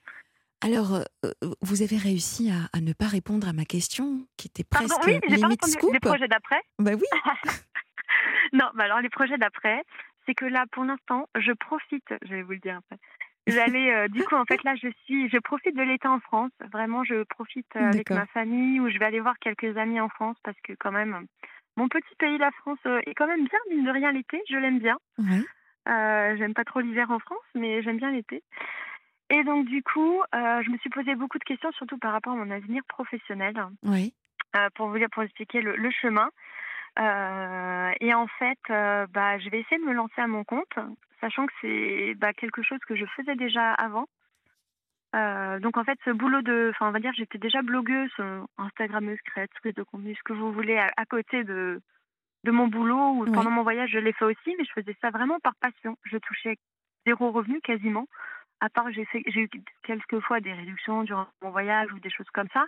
Alors, 0.61 0.97
euh, 0.97 1.03
euh, 1.25 1.33
vous 1.63 1.83
avez 1.83 1.97
réussi 1.97 2.51
à, 2.51 2.81
ne 2.81 2.93
pas 2.93 3.07
répondre 3.07 3.49
à 3.49 3.53
ma 3.55 3.65
question, 3.65 4.27
qui 4.37 4.49
était 4.49 4.65
presque 4.65 4.89
Pardon, 4.89 5.07
oui, 5.07 5.35
limite 5.35 5.61
pas 5.61 5.67
scoop. 5.67 5.93
Les 5.93 6.01
projets 6.01 6.29
d'après. 6.29 6.61
Bah 6.79 6.93
oui. 6.95 7.07
non, 8.53 8.67
alors 8.79 9.01
les 9.01 9.09
projets 9.09 9.39
d'après, 9.39 9.83
c'est 10.27 10.35
que 10.35 10.45
là, 10.45 10.65
pour 10.73 10.85
l'instant, 10.85 11.29
je 11.39 11.53
profite, 11.53 12.15
je 12.23 12.35
vais 12.35 12.43
vous 12.43 12.53
le 12.53 12.59
dire 12.59 12.77
après. 12.77 12.99
J'allais, 13.47 13.95
euh, 13.95 14.09
du 14.09 14.23
coup, 14.25 14.35
en 14.35 14.45
fait, 14.45 14.63
là, 14.63 14.75
je 14.77 14.89
suis, 15.05 15.29
je 15.31 15.39
profite 15.39 15.75
de 15.75 15.83
l'été 15.83 16.07
en 16.07 16.21
France. 16.21 16.53
Vraiment, 16.73 17.03
je 17.03 17.23
profite 17.25 17.75
euh, 17.77 17.89
avec 17.89 18.11
ma 18.11 18.27
famille 18.27 18.79
ou 18.81 18.91
je 18.91 18.99
vais 18.99 19.07
aller 19.07 19.21
voir 19.21 19.39
quelques 19.39 19.77
amis 19.77 20.01
en 20.01 20.09
France 20.09 20.37
parce 20.45 20.59
que, 20.63 20.75
quand 20.79 20.93
même, 20.93 21.27
mon 21.77 21.89
petit 21.89 22.15
pays, 22.19 22.39
la 22.39 22.51
France, 22.51 22.79
euh, 22.87 23.01
est 23.07 23.15
quand 23.15 23.27
même 23.27 23.47
bien, 23.47 23.59
mine 23.71 23.85
de 23.85 23.91
rien, 23.91 24.13
l'été. 24.13 24.43
Je 24.51 24.57
l'aime 24.57 24.79
bien. 24.79 24.99
j'aime 25.87 26.55
pas 26.55 26.65
trop 26.65 26.81
l'hiver 26.81 27.11
en 27.11 27.19
France, 27.19 27.47
mais 27.55 27.83
j'aime 27.83 27.97
bien 27.97 28.11
l'été. 28.11 28.43
Et 29.31 29.45
donc, 29.45 29.67
du 29.67 29.83
coup, 29.83 30.23
je 30.33 30.71
me 30.71 30.79
suis 30.79 30.91
posé 30.91 31.15
beaucoup 31.15 31.39
de 31.39 31.45
questions, 31.45 31.71
surtout 31.73 31.99
par 31.99 32.13
rapport 32.13 32.35
à 32.35 32.37
mon 32.37 32.51
avenir 32.51 32.83
professionnel. 32.89 33.55
Oui. 33.83 34.15
pour 34.75 34.89
vous 34.89 34.99
dire, 34.99 35.09
pour 35.11 35.23
expliquer 35.23 35.61
le 35.61 35.91
chemin. 35.91 36.31
Euh, 36.99 37.93
et 38.01 38.15
en 38.15 38.27
fait, 38.27 38.59
euh, 38.71 39.07
bah, 39.11 39.39
je 39.39 39.49
vais 39.51 39.61
essayer 39.61 39.81
de 39.81 39.87
me 39.87 39.95
lancer 39.95 40.21
à 40.21 40.27
mon 40.27 40.45
compte, 40.45 40.79
sachant 41.21 41.47
que 41.47 41.53
c'est 41.61 42.15
bah, 42.17 42.33
quelque 42.33 42.63
chose 42.63 42.81
que 42.87 42.97
je 42.97 43.05
faisais 43.17 43.37
déjà 43.37 43.73
avant. 43.75 44.07
Euh, 45.17 45.59
donc 45.61 45.77
en 45.77 45.85
fait, 45.85 45.99
ce 46.05 46.11
boulot 46.11 46.43
de, 46.43 46.71
enfin 46.75 46.89
on 46.89 46.93
va 46.93 47.01
dire, 47.01 47.13
j'étais 47.15 47.39
déjà 47.39 47.63
blogueuse, 47.63 48.13
Instagrammeuse, 48.59 49.19
créatrice 49.25 49.75
de 49.75 49.83
contenu, 49.83 50.15
ce 50.15 50.23
que 50.23 50.35
vous 50.35 50.53
voulez, 50.53 50.77
à, 50.79 51.05
côté 51.07 51.45
de 51.45 51.81
de 52.45 52.51
mon 52.53 52.69
boulot 52.69 53.15
ou 53.15 53.25
pendant 53.33 53.51
mon 53.51 53.63
voyage, 53.63 53.91
je 53.91 53.99
l'ai 53.99 54.13
fait 54.13 54.25
aussi, 54.25 54.55
mais 54.57 54.65
je 54.65 54.73
faisais 54.73 54.97
ça 55.01 55.11
vraiment 55.11 55.41
par 55.41 55.55
passion. 55.57 55.97
Je 56.05 56.19
touchais 56.19 56.57
zéro 57.05 57.31
revenu 57.33 57.61
quasiment, 57.63 58.07
à 58.61 58.69
part 58.69 58.91
j'ai 58.93 59.07
eu 59.35 59.49
quelques 59.83 60.21
fois 60.21 60.41
des 60.41 60.53
réductions 60.53 61.03
durant 61.05 61.27
mon 61.43 61.51
voyage 61.51 61.93
ou 61.93 61.99
des 62.01 62.11
choses 62.11 62.31
comme 62.33 62.49
ça, 62.53 62.67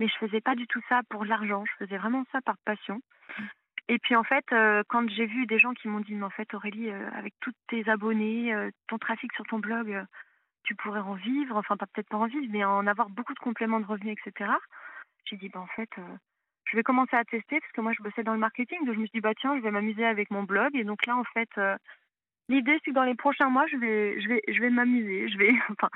mais 0.00 0.08
je 0.08 0.16
faisais 0.18 0.40
pas 0.40 0.54
du 0.54 0.66
tout 0.66 0.80
ça 0.88 1.00
pour 1.08 1.24
l'argent. 1.24 1.64
Je 1.64 1.84
faisais 1.84 1.98
vraiment 1.98 2.24
ça 2.32 2.40
par 2.40 2.56
passion. 2.64 3.00
Et 3.88 3.98
puis 3.98 4.14
en 4.16 4.22
fait, 4.22 4.44
euh, 4.52 4.82
quand 4.88 5.08
j'ai 5.10 5.26
vu 5.26 5.46
des 5.46 5.58
gens 5.58 5.74
qui 5.74 5.88
m'ont 5.88 6.00
dit, 6.00 6.14
mais 6.14 6.24
en 6.24 6.30
fait 6.30 6.54
Aurélie, 6.54 6.90
euh, 6.90 7.10
avec 7.14 7.34
tous 7.40 7.52
tes 7.68 7.88
abonnés, 7.88 8.54
euh, 8.54 8.70
ton 8.88 8.98
trafic 8.98 9.32
sur 9.34 9.44
ton 9.44 9.58
blog, 9.58 10.04
tu 10.62 10.74
pourrais 10.76 11.00
en 11.00 11.14
vivre, 11.14 11.56
enfin 11.56 11.76
pas 11.76 11.86
peut-être 11.86 12.08
pas 12.08 12.16
en 12.16 12.26
vivre, 12.26 12.46
mais 12.50 12.64
en 12.64 12.86
avoir 12.86 13.10
beaucoup 13.10 13.34
de 13.34 13.38
compléments 13.40 13.80
de 13.80 13.86
revenus, 13.86 14.16
etc. 14.24 14.50
J'ai 15.24 15.36
dit, 15.36 15.48
bah 15.48 15.60
en 15.60 15.66
fait, 15.66 15.90
je 16.64 16.76
vais 16.76 16.82
commencer 16.82 17.16
à 17.16 17.24
tester 17.24 17.60
parce 17.60 17.72
que 17.72 17.80
moi 17.80 17.92
je 17.92 18.02
bossais 18.02 18.22
dans 18.22 18.34
le 18.34 18.38
marketing, 18.38 18.78
donc 18.84 18.94
je 18.94 19.00
me 19.00 19.06
suis 19.06 19.18
dit, 19.18 19.20
bah 19.20 19.34
tiens, 19.38 19.56
je 19.56 19.62
vais 19.62 19.70
m'amuser 19.70 20.06
avec 20.06 20.30
mon 20.30 20.44
blog. 20.44 20.74
Et 20.76 20.84
donc 20.84 21.04
là, 21.06 21.16
en 21.16 21.24
fait, 21.24 21.50
l'idée 22.48 22.78
c'est 22.84 22.92
que 22.92 22.94
dans 22.94 23.02
les 23.02 23.16
prochains 23.16 23.50
mois, 23.50 23.66
je 23.66 23.76
vais, 23.76 24.20
je 24.20 24.28
vais, 24.28 24.42
je 24.46 24.60
vais 24.60 24.70
m'amuser, 24.70 25.28
je 25.28 25.38
vais, 25.38 25.52
enfin, 25.70 25.90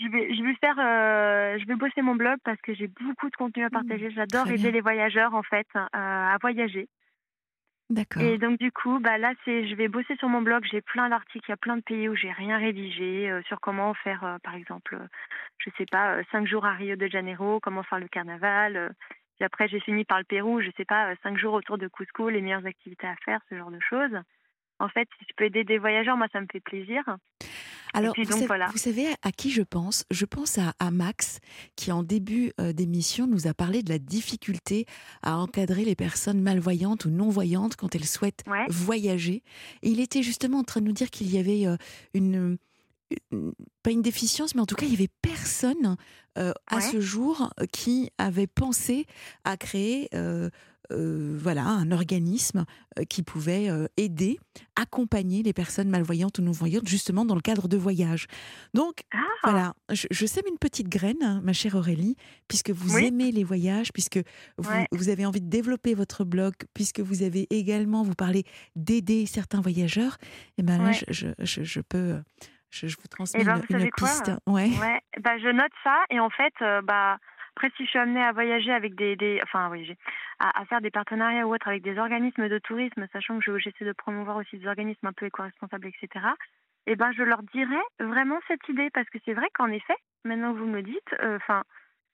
je 0.00 0.08
vais, 0.08 0.34
je 0.34 0.42
vais 0.42 0.54
faire, 0.54 0.76
je 0.76 1.66
vais 1.66 1.76
bosser 1.76 2.02
mon 2.02 2.14
blog 2.14 2.38
parce 2.44 2.60
que 2.62 2.74
j'ai 2.74 2.88
beaucoup 2.88 3.28
de 3.28 3.36
contenu 3.36 3.62
à 3.64 3.68
mmh, 3.68 3.70
partager. 3.70 4.10
J'adore 4.10 4.48
aider 4.48 4.72
les 4.72 4.80
voyageurs 4.80 5.34
en 5.34 5.42
fait 5.42 5.66
à 5.92 6.36
voyager. 6.40 6.88
Et 8.20 8.38
donc 8.38 8.58
du 8.58 8.70
coup, 8.70 9.00
bah 9.00 9.18
là, 9.18 9.32
c'est, 9.44 9.66
je 9.66 9.74
vais 9.74 9.88
bosser 9.88 10.14
sur 10.16 10.28
mon 10.28 10.42
blog. 10.42 10.64
J'ai 10.70 10.80
plein 10.80 11.08
d'articles, 11.08 11.44
il 11.48 11.50
y 11.50 11.52
a 11.52 11.56
plein 11.56 11.76
de 11.76 11.82
pays 11.82 12.08
où 12.08 12.14
j'ai 12.14 12.30
rien 12.30 12.56
rédigé 12.56 13.28
euh, 13.28 13.42
sur 13.42 13.60
comment 13.60 13.94
faire, 13.94 14.22
euh, 14.24 14.36
par 14.44 14.54
exemple, 14.54 14.94
euh, 14.94 15.06
je 15.58 15.70
sais 15.76 15.86
pas, 15.90 16.22
cinq 16.30 16.46
jours 16.46 16.64
à 16.64 16.72
Rio 16.72 16.94
de 16.94 17.08
Janeiro, 17.08 17.58
comment 17.60 17.82
faire 17.82 17.98
le 17.98 18.06
carnaval. 18.06 18.94
puis 19.36 19.44
après, 19.44 19.66
j'ai 19.66 19.80
fini 19.80 20.04
par 20.04 20.18
le 20.18 20.24
Pérou, 20.24 20.60
je 20.60 20.70
sais 20.76 20.84
pas, 20.84 21.14
cinq 21.22 21.36
jours 21.36 21.54
autour 21.54 21.78
de 21.78 21.88
Cusco, 21.88 22.28
les 22.28 22.40
meilleures 22.40 22.66
activités 22.66 23.08
à 23.08 23.16
faire, 23.24 23.40
ce 23.48 23.56
genre 23.56 23.72
de 23.72 23.80
choses. 23.80 24.16
En 24.78 24.88
fait, 24.88 25.08
si 25.18 25.26
je 25.28 25.34
peux 25.36 25.44
aider 25.44 25.64
des 25.64 25.78
voyageurs, 25.78 26.16
moi, 26.16 26.28
ça 26.32 26.40
me 26.40 26.46
fait 26.50 26.60
plaisir. 26.60 27.02
Alors, 27.92 28.14
vous, 28.16 28.78
savez, 28.78 29.06
à 29.22 29.32
qui 29.32 29.50
je 29.50 29.62
pense? 29.62 30.04
Je 30.10 30.24
pense 30.24 30.58
à, 30.58 30.90
Max, 30.90 31.38
qui 31.76 31.92
en 31.92 32.02
début 32.02 32.52
euh, 32.60 32.72
d'émission 32.72 33.26
nous 33.26 33.46
a 33.46 33.54
parlé 33.54 33.82
de 33.82 33.90
la 33.90 33.98
difficulté 33.98 34.86
à 35.22 35.38
encadrer 35.38 35.84
les 35.84 35.96
personnes 35.96 36.40
malvoyantes 36.40 37.04
ou 37.04 37.10
non-voyantes 37.10 37.76
quand 37.76 37.94
elles 37.94 38.06
souhaitent 38.06 38.44
voyager. 38.68 39.42
Et 39.82 39.90
il 39.90 40.00
était 40.00 40.22
justement 40.22 40.58
en 40.58 40.64
train 40.64 40.80
de 40.80 40.86
nous 40.86 40.92
dire 40.92 41.10
qu'il 41.10 41.30
y 41.32 41.38
avait 41.38 41.66
euh, 41.66 41.76
une, 42.14 42.58
pas 43.82 43.90
une 43.90 44.02
déficience, 44.02 44.54
mais 44.54 44.60
en 44.60 44.66
tout 44.66 44.76
cas, 44.76 44.86
il 44.86 44.92
y 44.92 44.96
avait 44.96 45.08
personne 45.22 45.96
euh, 46.38 46.52
à 46.68 46.80
ce 46.80 47.00
jour 47.00 47.52
qui 47.72 48.10
avait 48.18 48.46
pensé 48.46 49.06
à 49.44 49.56
créer 49.56 50.08
voilà, 50.90 51.64
un 51.66 51.90
organisme 51.92 52.64
qui 53.08 53.22
pouvait 53.22 53.68
aider, 53.96 54.38
accompagner 54.76 55.42
les 55.42 55.52
personnes 55.52 55.88
malvoyantes 55.88 56.38
ou 56.38 56.42
non-voyantes, 56.42 56.88
justement 56.88 57.24
dans 57.24 57.34
le 57.34 57.40
cadre 57.40 57.68
de 57.68 57.76
voyages. 57.76 58.26
Donc, 58.74 59.02
Ah! 59.12 59.18
voilà, 59.44 59.74
je, 59.90 60.06
je 60.10 60.26
sème 60.26 60.44
une 60.50 60.58
petite 60.58 60.88
graine, 60.88 61.22
hein, 61.22 61.40
ma 61.44 61.52
chère 61.52 61.74
Aurélie, 61.76 62.16
puisque 62.48 62.70
vous 62.70 62.96
Oui. 62.96 63.06
aimez 63.06 63.30
les 63.32 63.44
voyages, 63.44 63.92
puisque 63.92 64.20
vous, 64.58 64.70
Ouais. 64.70 64.86
vous 64.92 65.08
avez 65.08 65.24
envie 65.26 65.40
de 65.40 65.48
développer 65.48 65.94
votre 65.94 66.24
blog, 66.24 66.54
puisque 66.74 67.00
vous 67.00 67.22
avez 67.22 67.46
également, 67.50 68.02
vous 68.02 68.14
parlez 68.14 68.44
d'aider 68.76 69.26
certains 69.26 69.60
voyageurs, 69.60 70.16
et 70.58 70.62
ben 70.62 70.78
là, 70.78 70.90
Ouais. 70.90 70.98
je, 71.08 71.28
je, 71.38 71.80
peux, 71.80 72.20
je, 72.70 72.86
vous 72.86 73.08
transmets 73.08 73.44
ben, 73.44 73.60
une, 73.70 73.90
piste. 73.96 74.30
Ouais. 74.46 74.68
Ouais, 74.78 75.00
bah 75.22 75.38
je 75.38 75.50
note 75.52 75.72
ça 75.84 75.96
et 76.10 76.20
en 76.20 76.30
fait, 76.30 76.52
euh, 76.62 76.82
bah 76.82 77.18
après 77.56 77.70
si 77.76 77.84
je 77.84 77.90
suis 77.90 77.98
amenée 77.98 78.22
à 78.22 78.32
voyager 78.32 78.72
avec 78.72 78.94
des, 78.94 79.40
enfin 79.42 79.66
à 79.66 79.68
voyager, 79.68 79.96
à, 80.38 80.64
faire 80.66 80.80
des 80.80 80.90
partenariats 80.90 81.46
ou 81.46 81.54
autres 81.54 81.68
avec 81.68 81.82
des 81.82 81.98
organismes 81.98 82.48
de 82.48 82.58
tourisme, 82.58 83.06
sachant 83.12 83.38
que 83.38 83.44
je- 83.44 83.58
j'essaie 83.58 83.84
de 83.84 83.92
promouvoir 83.92 84.36
aussi 84.36 84.58
des 84.58 84.66
organismes 84.66 85.06
un 85.06 85.12
peu 85.12 85.26
éco-responsables, 85.26 85.86
etc. 85.88 86.26
Et 86.86 86.96
ben 86.96 87.12
je 87.12 87.22
leur 87.22 87.42
dirais 87.42 87.82
vraiment 87.98 88.38
cette 88.48 88.66
idée 88.68 88.90
parce 88.90 89.08
que 89.10 89.18
c'est 89.24 89.34
vrai 89.34 89.48
qu'en 89.54 89.68
effet, 89.68 89.96
maintenant 90.24 90.52
que 90.54 90.58
vous 90.58 90.66
me 90.66 90.82
dites, 90.82 91.14
euh, 91.20 91.36
enfin, 91.36 91.62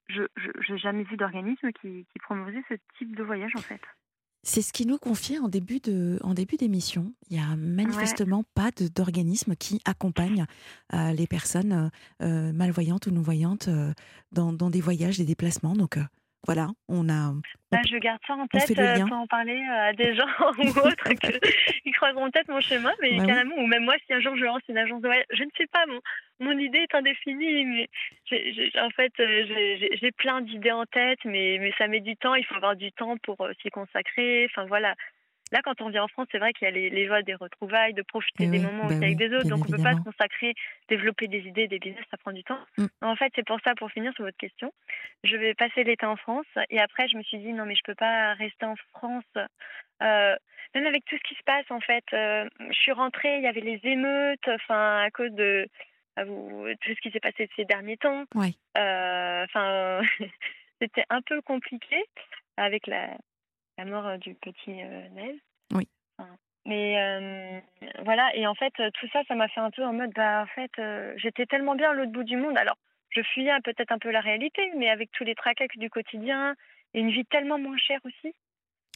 je 0.08 0.22
je 0.36 0.50
j'ai 0.60 0.78
jamais 0.78 1.04
vu 1.04 1.16
d'organisme 1.16 1.70
qui 1.72 2.06
qui 2.12 2.18
promouvait 2.20 2.62
ce 2.68 2.74
type 2.98 3.14
de 3.16 3.22
voyage 3.22 3.52
en 3.56 3.62
fait. 3.62 3.80
C'est 4.48 4.62
ce 4.62 4.72
qui 4.72 4.86
nous 4.86 4.96
confiait 4.96 5.40
en 5.40 5.48
début 5.48 5.80
de, 5.80 6.20
en 6.22 6.32
début 6.32 6.56
d'émission. 6.56 7.12
Il 7.28 7.36
y 7.36 7.40
a 7.40 7.56
manifestement 7.56 8.44
pas 8.54 8.70
d'organisme 8.94 9.56
qui 9.56 9.80
accompagne 9.84 10.46
euh, 10.94 11.10
les 11.10 11.26
personnes 11.26 11.72
euh, 11.72 11.88
euh, 12.24 12.52
malvoyantes 12.52 13.08
ou 13.08 13.10
non-voyantes 13.10 13.66
euh, 13.66 13.92
dans, 14.30 14.52
dans 14.52 14.70
des 14.70 14.80
voyages, 14.80 15.18
des 15.18 15.24
déplacements. 15.24 15.74
Donc 15.74 15.98
voilà, 16.46 16.68
on 16.88 17.08
a. 17.08 17.32
Bah, 17.72 17.80
je 17.88 17.96
garde 17.96 18.20
ça 18.26 18.34
en 18.34 18.44
on 18.44 18.46
tête 18.46 18.68
le 18.70 18.82
euh, 18.82 19.06
pour 19.06 19.16
en 19.16 19.26
parler 19.26 19.60
euh, 19.60 19.88
à 19.88 19.92
des 19.92 20.14
gens 20.14 20.24
ou 20.58 20.68
autres 20.68 21.12
qui 21.82 21.90
croiseront 21.92 22.30
peut-être 22.30 22.48
mon 22.48 22.60
chemin, 22.60 22.92
mais 23.02 23.16
Bah 23.16 23.16
oui. 23.22 23.26
carrément, 23.26 23.56
ou 23.56 23.66
même 23.66 23.84
moi, 23.84 23.94
si 24.06 24.12
un 24.12 24.20
jour 24.20 24.36
je 24.36 24.44
lance 24.44 24.62
une 24.68 24.78
agence 24.78 25.02
de 25.02 25.08
voyage, 25.08 25.26
je 25.30 25.42
ne 25.42 25.50
sais 25.56 25.66
pas, 25.66 25.84
mon, 25.86 26.00
mon 26.38 26.58
idée 26.58 26.78
est 26.78 26.94
indéfinie, 26.94 27.64
mais 27.64 27.88
en 28.80 28.90
fait, 28.90 29.12
euh, 29.18 29.86
j'ai 30.00 30.12
plein 30.12 30.40
d'idées 30.40 30.72
en 30.72 30.86
tête, 30.86 31.18
mais, 31.24 31.58
mais 31.60 31.72
ça 31.76 31.88
met 31.88 32.00
du 32.00 32.16
temps, 32.16 32.34
il 32.34 32.44
faut 32.44 32.54
avoir 32.54 32.76
du 32.76 32.92
temps 32.92 33.16
pour 33.18 33.46
s'y 33.60 33.70
consacrer, 33.70 34.46
enfin 34.50 34.66
voilà. 34.66 34.94
Là, 35.52 35.60
quand 35.62 35.80
on 35.80 35.90
vient 35.90 36.02
en 36.04 36.08
France, 36.08 36.26
c'est 36.32 36.38
vrai 36.38 36.52
qu'il 36.52 36.64
y 36.66 36.68
a 36.68 36.72
les, 36.72 36.90
les 36.90 37.06
joies 37.06 37.22
des 37.22 37.34
retrouvailles, 37.34 37.94
de 37.94 38.02
profiter 38.02 38.44
Eh 38.44 38.48
des 38.48 38.58
moments 38.58 38.86
bah 38.86 38.94
aussi 38.94 39.04
avec 39.04 39.10
oui, 39.10 39.16
des 39.28 39.34
autres, 39.34 39.48
donc 39.48 39.64
on 39.64 39.70
ne 39.70 39.76
peut 39.76 39.82
pas 39.82 39.94
se 39.94 40.00
consacrer, 40.02 40.54
développer 40.88 41.28
des 41.28 41.46
idées, 41.46 41.68
des 41.68 41.78
business, 41.78 42.04
ça 42.10 42.16
prend 42.16 42.32
du 42.32 42.42
temps. 42.42 42.58
Mm. 42.78 42.86
En 43.02 43.14
fait, 43.16 43.32
c'est 43.36 43.46
pour 43.46 43.58
ça, 43.64 43.74
pour 43.76 43.90
finir 43.90 44.12
sur 44.14 44.24
votre 44.24 44.36
question, 44.36 44.72
je 45.22 45.36
vais 45.36 45.54
passer 45.54 45.84
l'été 45.84 46.04
en 46.06 46.16
France 46.16 46.46
et 46.70 46.80
après 46.80 47.08
je 47.08 47.16
me 47.16 47.22
suis 47.22 47.38
dit 47.38 47.52
non 47.52 47.64
mais 47.66 47.74
je 47.74 47.82
peux 47.84 47.94
pas 47.94 48.34
rester 48.34 48.64
en 48.66 48.74
France 48.92 49.24
euh, 50.02 50.36
même 50.74 50.86
avec 50.86 51.04
tout 51.04 51.16
ce 51.16 51.22
qui 51.28 51.34
se 51.34 51.42
passe 51.44 51.64
en 51.70 51.80
fait 51.80 52.04
euh, 52.12 52.48
je 52.68 52.74
suis 52.76 52.92
rentrée 52.92 53.38
il 53.38 53.42
y 53.42 53.46
avait 53.46 53.60
les 53.60 53.80
émeutes 53.84 54.46
enfin 54.48 55.02
à 55.02 55.10
cause 55.10 55.32
de 55.32 55.66
à 56.16 56.24
vous- 56.24 56.66
tout 56.80 56.90
ce 56.94 57.00
qui 57.00 57.10
s'est 57.10 57.20
passé 57.20 57.48
ces 57.56 57.64
derniers 57.64 57.96
temps. 57.96 58.24
Euh, 58.78 59.44
enfin 59.44 60.00
c'était 60.80 61.04
un 61.10 61.22
peu 61.22 61.40
compliqué 61.42 62.02
avec 62.56 62.86
la 62.86 63.08
la 63.78 63.84
mort 63.84 64.06
euh, 64.06 64.16
du 64.18 64.34
petit 64.34 64.82
euh, 64.82 65.08
Nel 65.10 65.36
Oui. 65.72 65.88
Enfin, 66.18 66.36
mais 66.64 66.98
euh, 66.98 67.60
voilà 68.04 68.34
et 68.34 68.46
en 68.46 68.54
fait 68.54 68.72
tout 68.94 69.08
ça 69.12 69.22
ça 69.28 69.34
m'a 69.34 69.48
fait 69.48 69.60
un 69.60 69.70
peu 69.70 69.84
en 69.84 69.92
mode 69.92 70.12
bah 70.14 70.42
en 70.42 70.46
fait 70.46 70.72
j'étais 71.16 71.46
tellement 71.46 71.74
bien 71.74 71.90
à 71.90 71.94
l'autre 71.94 72.10
bout 72.12 72.24
du 72.24 72.36
monde 72.36 72.58
alors 72.58 72.76
je 73.10 73.22
fuyais 73.22 73.52
peut-être 73.64 73.92
un 73.92 73.98
peu 73.98 74.10
la 74.10 74.20
réalité, 74.20 74.70
mais 74.76 74.90
avec 74.90 75.10
tous 75.12 75.24
les 75.24 75.34
tracas 75.34 75.66
du 75.76 75.88
quotidien 75.88 76.54
et 76.92 77.00
une 77.00 77.10
vie 77.10 77.24
tellement 77.26 77.58
moins 77.58 77.78
chère 77.78 78.00
aussi, 78.04 78.34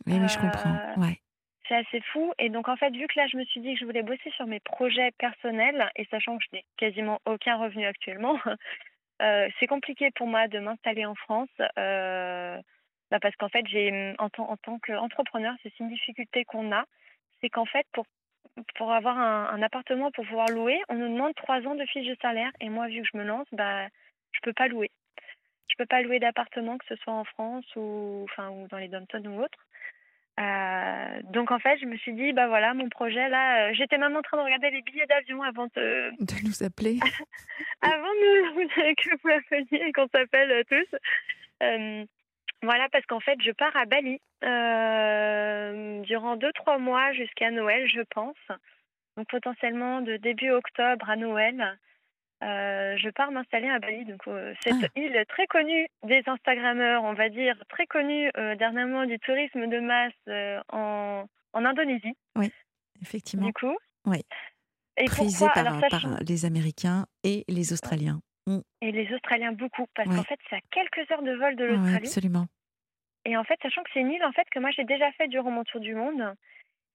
Oui, 0.06 0.18
oui, 0.20 0.28
je 0.28 0.38
comprends. 0.38 0.76
Ouais. 0.96 1.20
c'est 1.68 1.76
assez 1.76 2.00
fou. 2.12 2.32
Et 2.38 2.50
donc 2.50 2.68
en 2.68 2.76
fait, 2.76 2.90
vu 2.90 3.06
que 3.06 3.18
là, 3.18 3.26
je 3.28 3.36
me 3.38 3.44
suis 3.44 3.60
dit 3.60 3.72
que 3.74 3.80
je 3.80 3.84
voulais 3.84 4.02
bosser 4.02 4.30
sur 4.36 4.46
mes 4.46 4.60
projets 4.60 5.10
personnels, 5.18 5.90
et 5.96 6.04
sachant 6.10 6.36
que 6.36 6.44
je 6.50 6.56
n'ai 6.56 6.64
quasiment 6.76 7.20
aucun 7.24 7.56
revenu 7.56 7.86
actuellement, 7.86 8.38
euh, 9.22 9.48
c'est 9.58 9.66
compliqué 9.66 10.10
pour 10.16 10.26
moi 10.26 10.48
de 10.48 10.58
m'installer 10.58 11.06
en 11.06 11.14
France. 11.14 11.48
euh, 11.78 12.60
bah, 13.10 13.18
parce 13.20 13.34
qu'en 13.36 13.48
fait, 13.48 13.66
j'ai 13.66 14.14
en 14.18 14.28
tant, 14.28 14.50
en 14.50 14.56
tant 14.56 14.78
qu'entrepreneur, 14.78 15.54
c'est 15.62 15.78
une 15.80 15.88
difficulté 15.88 16.44
qu'on 16.44 16.72
a, 16.72 16.84
c'est 17.40 17.48
qu'en 17.48 17.66
fait, 17.66 17.86
pour 17.92 18.06
pour 18.76 18.92
avoir 18.92 19.18
un, 19.18 19.48
un 19.52 19.62
appartement 19.62 20.10
pour 20.10 20.26
pouvoir 20.26 20.48
louer, 20.48 20.80
on 20.88 20.94
nous 20.94 21.08
demande 21.08 21.34
trois 21.34 21.60
ans 21.66 21.74
de 21.74 21.84
fiche 21.86 22.06
de 22.06 22.16
salaire. 22.20 22.50
Et 22.60 22.68
moi, 22.68 22.88
vu 22.88 23.02
que 23.02 23.08
je 23.12 23.16
me 23.16 23.24
lance, 23.24 23.46
bah, 23.52 23.86
je 24.32 24.40
peux 24.42 24.52
pas 24.52 24.68
louer. 24.68 24.90
Je 25.68 25.74
peux 25.78 25.86
pas 25.86 26.02
louer 26.02 26.18
d'appartement, 26.18 26.78
que 26.78 26.86
ce 26.88 26.96
soit 26.96 27.12
en 27.12 27.24
France 27.24 27.64
ou, 27.76 28.26
enfin, 28.30 28.50
ou 28.50 28.66
dans 28.68 28.78
les 28.78 28.88
dom 28.88 29.04
ou 29.26 29.42
autre. 29.42 29.58
Euh, 30.38 31.20
donc 31.24 31.50
en 31.50 31.58
fait, 31.58 31.78
je 31.80 31.86
me 31.86 31.96
suis 31.96 32.14
dit, 32.14 32.32
bah 32.32 32.48
voilà, 32.48 32.72
mon 32.72 32.88
projet 32.88 33.28
là, 33.28 33.68
euh, 33.68 33.74
j'étais 33.74 33.98
même 33.98 34.16
en 34.16 34.22
train 34.22 34.38
de 34.38 34.42
regarder 34.42 34.70
les 34.70 34.80
billets 34.82 35.06
d'avion 35.06 35.42
avant 35.42 35.66
de, 35.76 36.10
De 36.20 36.46
nous 36.46 36.62
appeler. 36.62 36.98
avant 37.82 38.14
de, 38.14 38.94
que 38.94 39.10
vous 39.22 39.30
appeliez 39.30 39.88
et 39.88 39.92
qu'on 39.92 40.08
s'appelle 40.08 40.50
euh, 40.50 40.62
tous. 40.68 40.96
Euh, 41.62 42.04
voilà, 42.62 42.88
parce 42.90 43.04
qu'en 43.06 43.20
fait, 43.20 43.38
je 43.42 43.52
pars 43.52 43.74
à 43.76 43.84
Bali 43.86 44.20
euh, 44.44 46.00
durant 46.02 46.36
deux 46.36 46.52
trois 46.52 46.78
mois 46.78 47.12
jusqu'à 47.12 47.50
Noël, 47.50 47.88
je 47.88 48.00
pense. 48.14 48.36
Donc 49.16 49.28
potentiellement 49.28 50.00
de 50.00 50.16
début 50.16 50.50
octobre 50.50 51.08
à 51.08 51.16
Noël. 51.16 51.78
Euh, 52.42 52.96
je 52.96 53.10
pars 53.10 53.30
m'installer 53.32 53.68
à 53.68 53.78
Bali, 53.78 54.04
donc 54.06 54.26
euh, 54.28 54.54
cette 54.62 54.74
Ah. 54.84 54.86
île 55.00 55.24
très 55.28 55.46
connue 55.46 55.86
des 56.04 56.22
Instagrammeurs, 56.26 57.02
on 57.04 57.12
va 57.12 57.28
dire, 57.28 57.54
très 57.68 57.86
connue 57.86 58.30
dernièrement 58.58 59.04
du 59.04 59.18
tourisme 59.18 59.66
de 59.66 59.80
masse 59.80 60.62
en, 60.72 61.26
en 61.52 61.64
Indonésie, 61.64 62.14
Effectivement. 63.02 63.46
du 63.46 63.52
coup. 63.52 63.76
Oui. 64.06 64.22
Et 64.96 65.04
pourquoi? 65.06 65.48
par, 65.48 65.66
Alors, 65.66 65.80
par 65.80 65.90
sachant- 65.90 66.16
les 66.26 66.44
Américains 66.46 67.06
et 67.24 67.44
les 67.48 67.72
Australiens. 67.72 68.20
Et 68.82 68.92
les 68.92 69.12
Australiens 69.14 69.52
beaucoup, 69.52 69.86
parce 69.94 70.08
Ouais. 70.08 70.16
qu'en 70.16 70.22
fait, 70.24 70.38
c'est 70.48 70.56
à 70.56 70.60
quelques 70.70 71.10
heures 71.10 71.22
de 71.22 71.32
vol 71.34 71.56
de 71.56 71.64
ouais, 71.64 71.70
l'Australie. 71.70 71.96
absolument. 72.06 72.46
Et 73.24 73.36
en 73.36 73.44
fait, 73.44 73.58
sachant 73.62 73.82
que 73.82 73.90
c'est 73.92 74.00
une 74.00 74.10
île 74.12 74.24
en 74.24 74.32
fait 74.32 74.48
que 74.50 74.58
moi 74.58 74.70
j'ai 74.70 74.84
déjà 74.84 75.12
fait 75.12 75.28
durant 75.28 75.50
mon 75.50 75.64
tour 75.64 75.80
du 75.80 75.94
monde, 75.94 76.34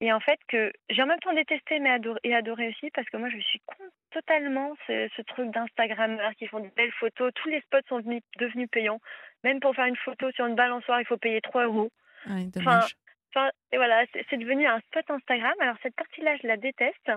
et 0.01 0.11
en 0.11 0.19
fait 0.19 0.39
que 0.47 0.73
j'ai 0.89 1.03
en 1.03 1.05
même 1.05 1.19
temps 1.19 1.33
détesté 1.33 1.79
mais 1.79 1.91
adoré, 1.91 2.19
et 2.23 2.33
adoré 2.35 2.69
aussi 2.69 2.89
parce 2.91 3.07
que 3.09 3.17
moi 3.17 3.29
je 3.29 3.37
suis 3.37 3.59
contre 3.67 3.91
totalement 4.11 4.73
ce, 4.87 5.07
ce 5.15 5.21
truc 5.21 5.51
d'Instagrammeurs 5.51 6.33
qui 6.35 6.47
font 6.47 6.61
de 6.61 6.69
belles 6.75 6.91
photos. 6.93 7.31
Tous 7.35 7.49
les 7.49 7.61
spots 7.61 7.77
sont 7.89 7.99
venus- 7.99 8.23
devenus 8.39 8.69
payants. 8.71 8.99
Même 9.43 9.59
pour 9.59 9.75
faire 9.75 9.85
une 9.85 9.95
photo 9.97 10.31
sur 10.31 10.47
une 10.47 10.55
balançoire, 10.55 10.99
il 10.99 11.05
faut 11.05 11.17
payer 11.17 11.41
3 11.41 11.65
euros. 11.65 11.91
Ouais, 12.27 12.45
dommage. 12.45 12.95
Enfin, 13.35 13.49
et 13.71 13.77
voilà, 13.77 14.03
c'est 14.29 14.37
devenu 14.37 14.65
un 14.65 14.79
spot 14.79 15.05
Instagram. 15.11 15.53
Alors 15.59 15.75
cette 15.83 15.95
partie-là, 15.95 16.35
je 16.41 16.47
la 16.47 16.57
déteste. 16.57 17.11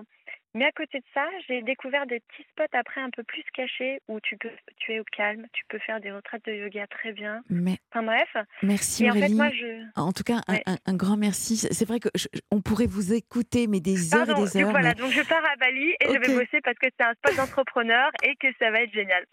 Mais 0.55 0.65
à 0.65 0.73
côté 0.73 0.99
de 0.99 1.05
ça, 1.15 1.27
j'ai 1.47 1.63
découvert 1.63 2.07
des 2.07 2.21
petits 2.21 2.43
spots 2.51 2.65
après 2.77 3.01
un 3.01 3.11
peu 3.11 3.23
plus 3.23 3.43
cachés 3.55 4.01
où 4.09 4.19
tu 4.21 4.37
peux, 4.39 4.49
tu 4.79 4.93
es 4.93 5.01
au 5.01 5.05
calme, 5.17 5.47
tu 5.53 5.63
peux 5.69 5.79
faire 5.79 6.01
des 6.01 6.11
retraites 6.11 6.45
de 6.47 6.53
yoga 6.53 6.87
très 6.87 7.13
bien. 7.13 7.43
Mais 7.51 7.77
Enfin 7.93 8.03
bref. 8.03 8.45
merci 8.63 9.05
Et 9.05 9.11
en 9.11 9.13
fait, 9.13 9.19
Aurélie. 9.21 9.35
moi, 9.35 9.51
je. 9.51 10.01
En 10.01 10.13
tout 10.13 10.23
cas, 10.25 10.41
un, 10.49 10.55
Ouais. 10.55 10.63
un- 10.67 10.79
un 10.87 10.95
grand 10.95 11.17
merci. 11.19 11.57
C'est 11.59 11.85
vrai 11.87 12.01
que 12.01 12.09
je- 12.15 12.29
on 12.51 12.61
pourrait 12.63 12.87
vous 12.87 13.13
écouter, 13.13 13.67
mais 13.67 13.81
des 13.81 14.15
heures 14.15 14.27
Pardon, 14.27 14.47
et 14.47 14.49
des 14.49 14.57
heures. 14.59 14.65
coup, 14.67 14.71
voilà, 14.73 14.89
mais- 14.89 14.95
donc 14.95 15.11
je 15.13 15.23
pars 15.23 15.45
à 15.45 15.57
Bali 15.57 15.91
et 16.01 16.07
je 16.07 16.13
vais 16.19 16.35
bosser 16.35 16.61
parce 16.65 16.79
que 16.79 16.87
c'est 16.99 17.05
un 17.05 17.13
spot 17.15 17.37
d'entrepreneur 17.37 18.11
et 18.25 18.35
que 18.37 18.49
ça 18.59 18.71
va 18.71 18.81
être 18.83 18.93
génial. 18.93 19.25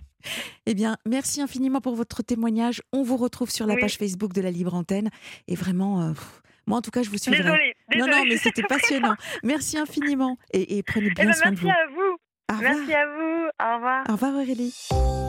Eh 0.65 0.73
bien, 0.73 0.97
merci 1.07 1.41
infiniment 1.41 1.81
pour 1.81 1.95
votre 1.95 2.23
témoignage. 2.23 2.81
On 2.91 3.03
vous 3.03 3.17
retrouve 3.17 3.49
sur 3.51 3.67
la 3.67 3.75
Oui. 3.75 3.81
page 3.81 3.97
Facebook 3.97 4.33
de 4.33 4.41
la 4.41 4.51
Libre 4.51 4.73
Antenne. 4.73 5.09
Et 5.47 5.55
vraiment, 5.55 6.01
euh, 6.01 6.11
moi 6.67 6.79
en 6.79 6.81
tout 6.81 6.91
cas, 6.91 7.03
je 7.03 7.09
vous 7.09 7.17
suivrai. 7.17 7.43
Désolée, 7.43 7.74
désolée. 7.91 8.11
non, 8.11 8.25
mais 8.25 8.37
c'était 8.37 8.63
passionnant. 8.63 9.15
Merci 9.43 9.77
infiniment. 9.77 10.37
Et, 10.51 10.77
et 10.77 10.83
prenez 10.83 11.07
Eh 11.11 11.13
bien 11.13 11.25
ben, 11.25 11.33
soin 11.33 11.51
de 11.51 11.55
merci 11.59 11.65
vous. 11.65 11.69
à 11.71 11.87
vous. 11.93 12.17
Au 12.51 12.57
revoir. 12.57 12.75
Merci 12.75 12.93
à 12.93 13.05
vous. 13.07 13.47
Au 13.63 13.75
revoir. 13.75 14.03
Au 14.09 14.11
revoir 14.13 14.33
Aurélie. 14.35 15.24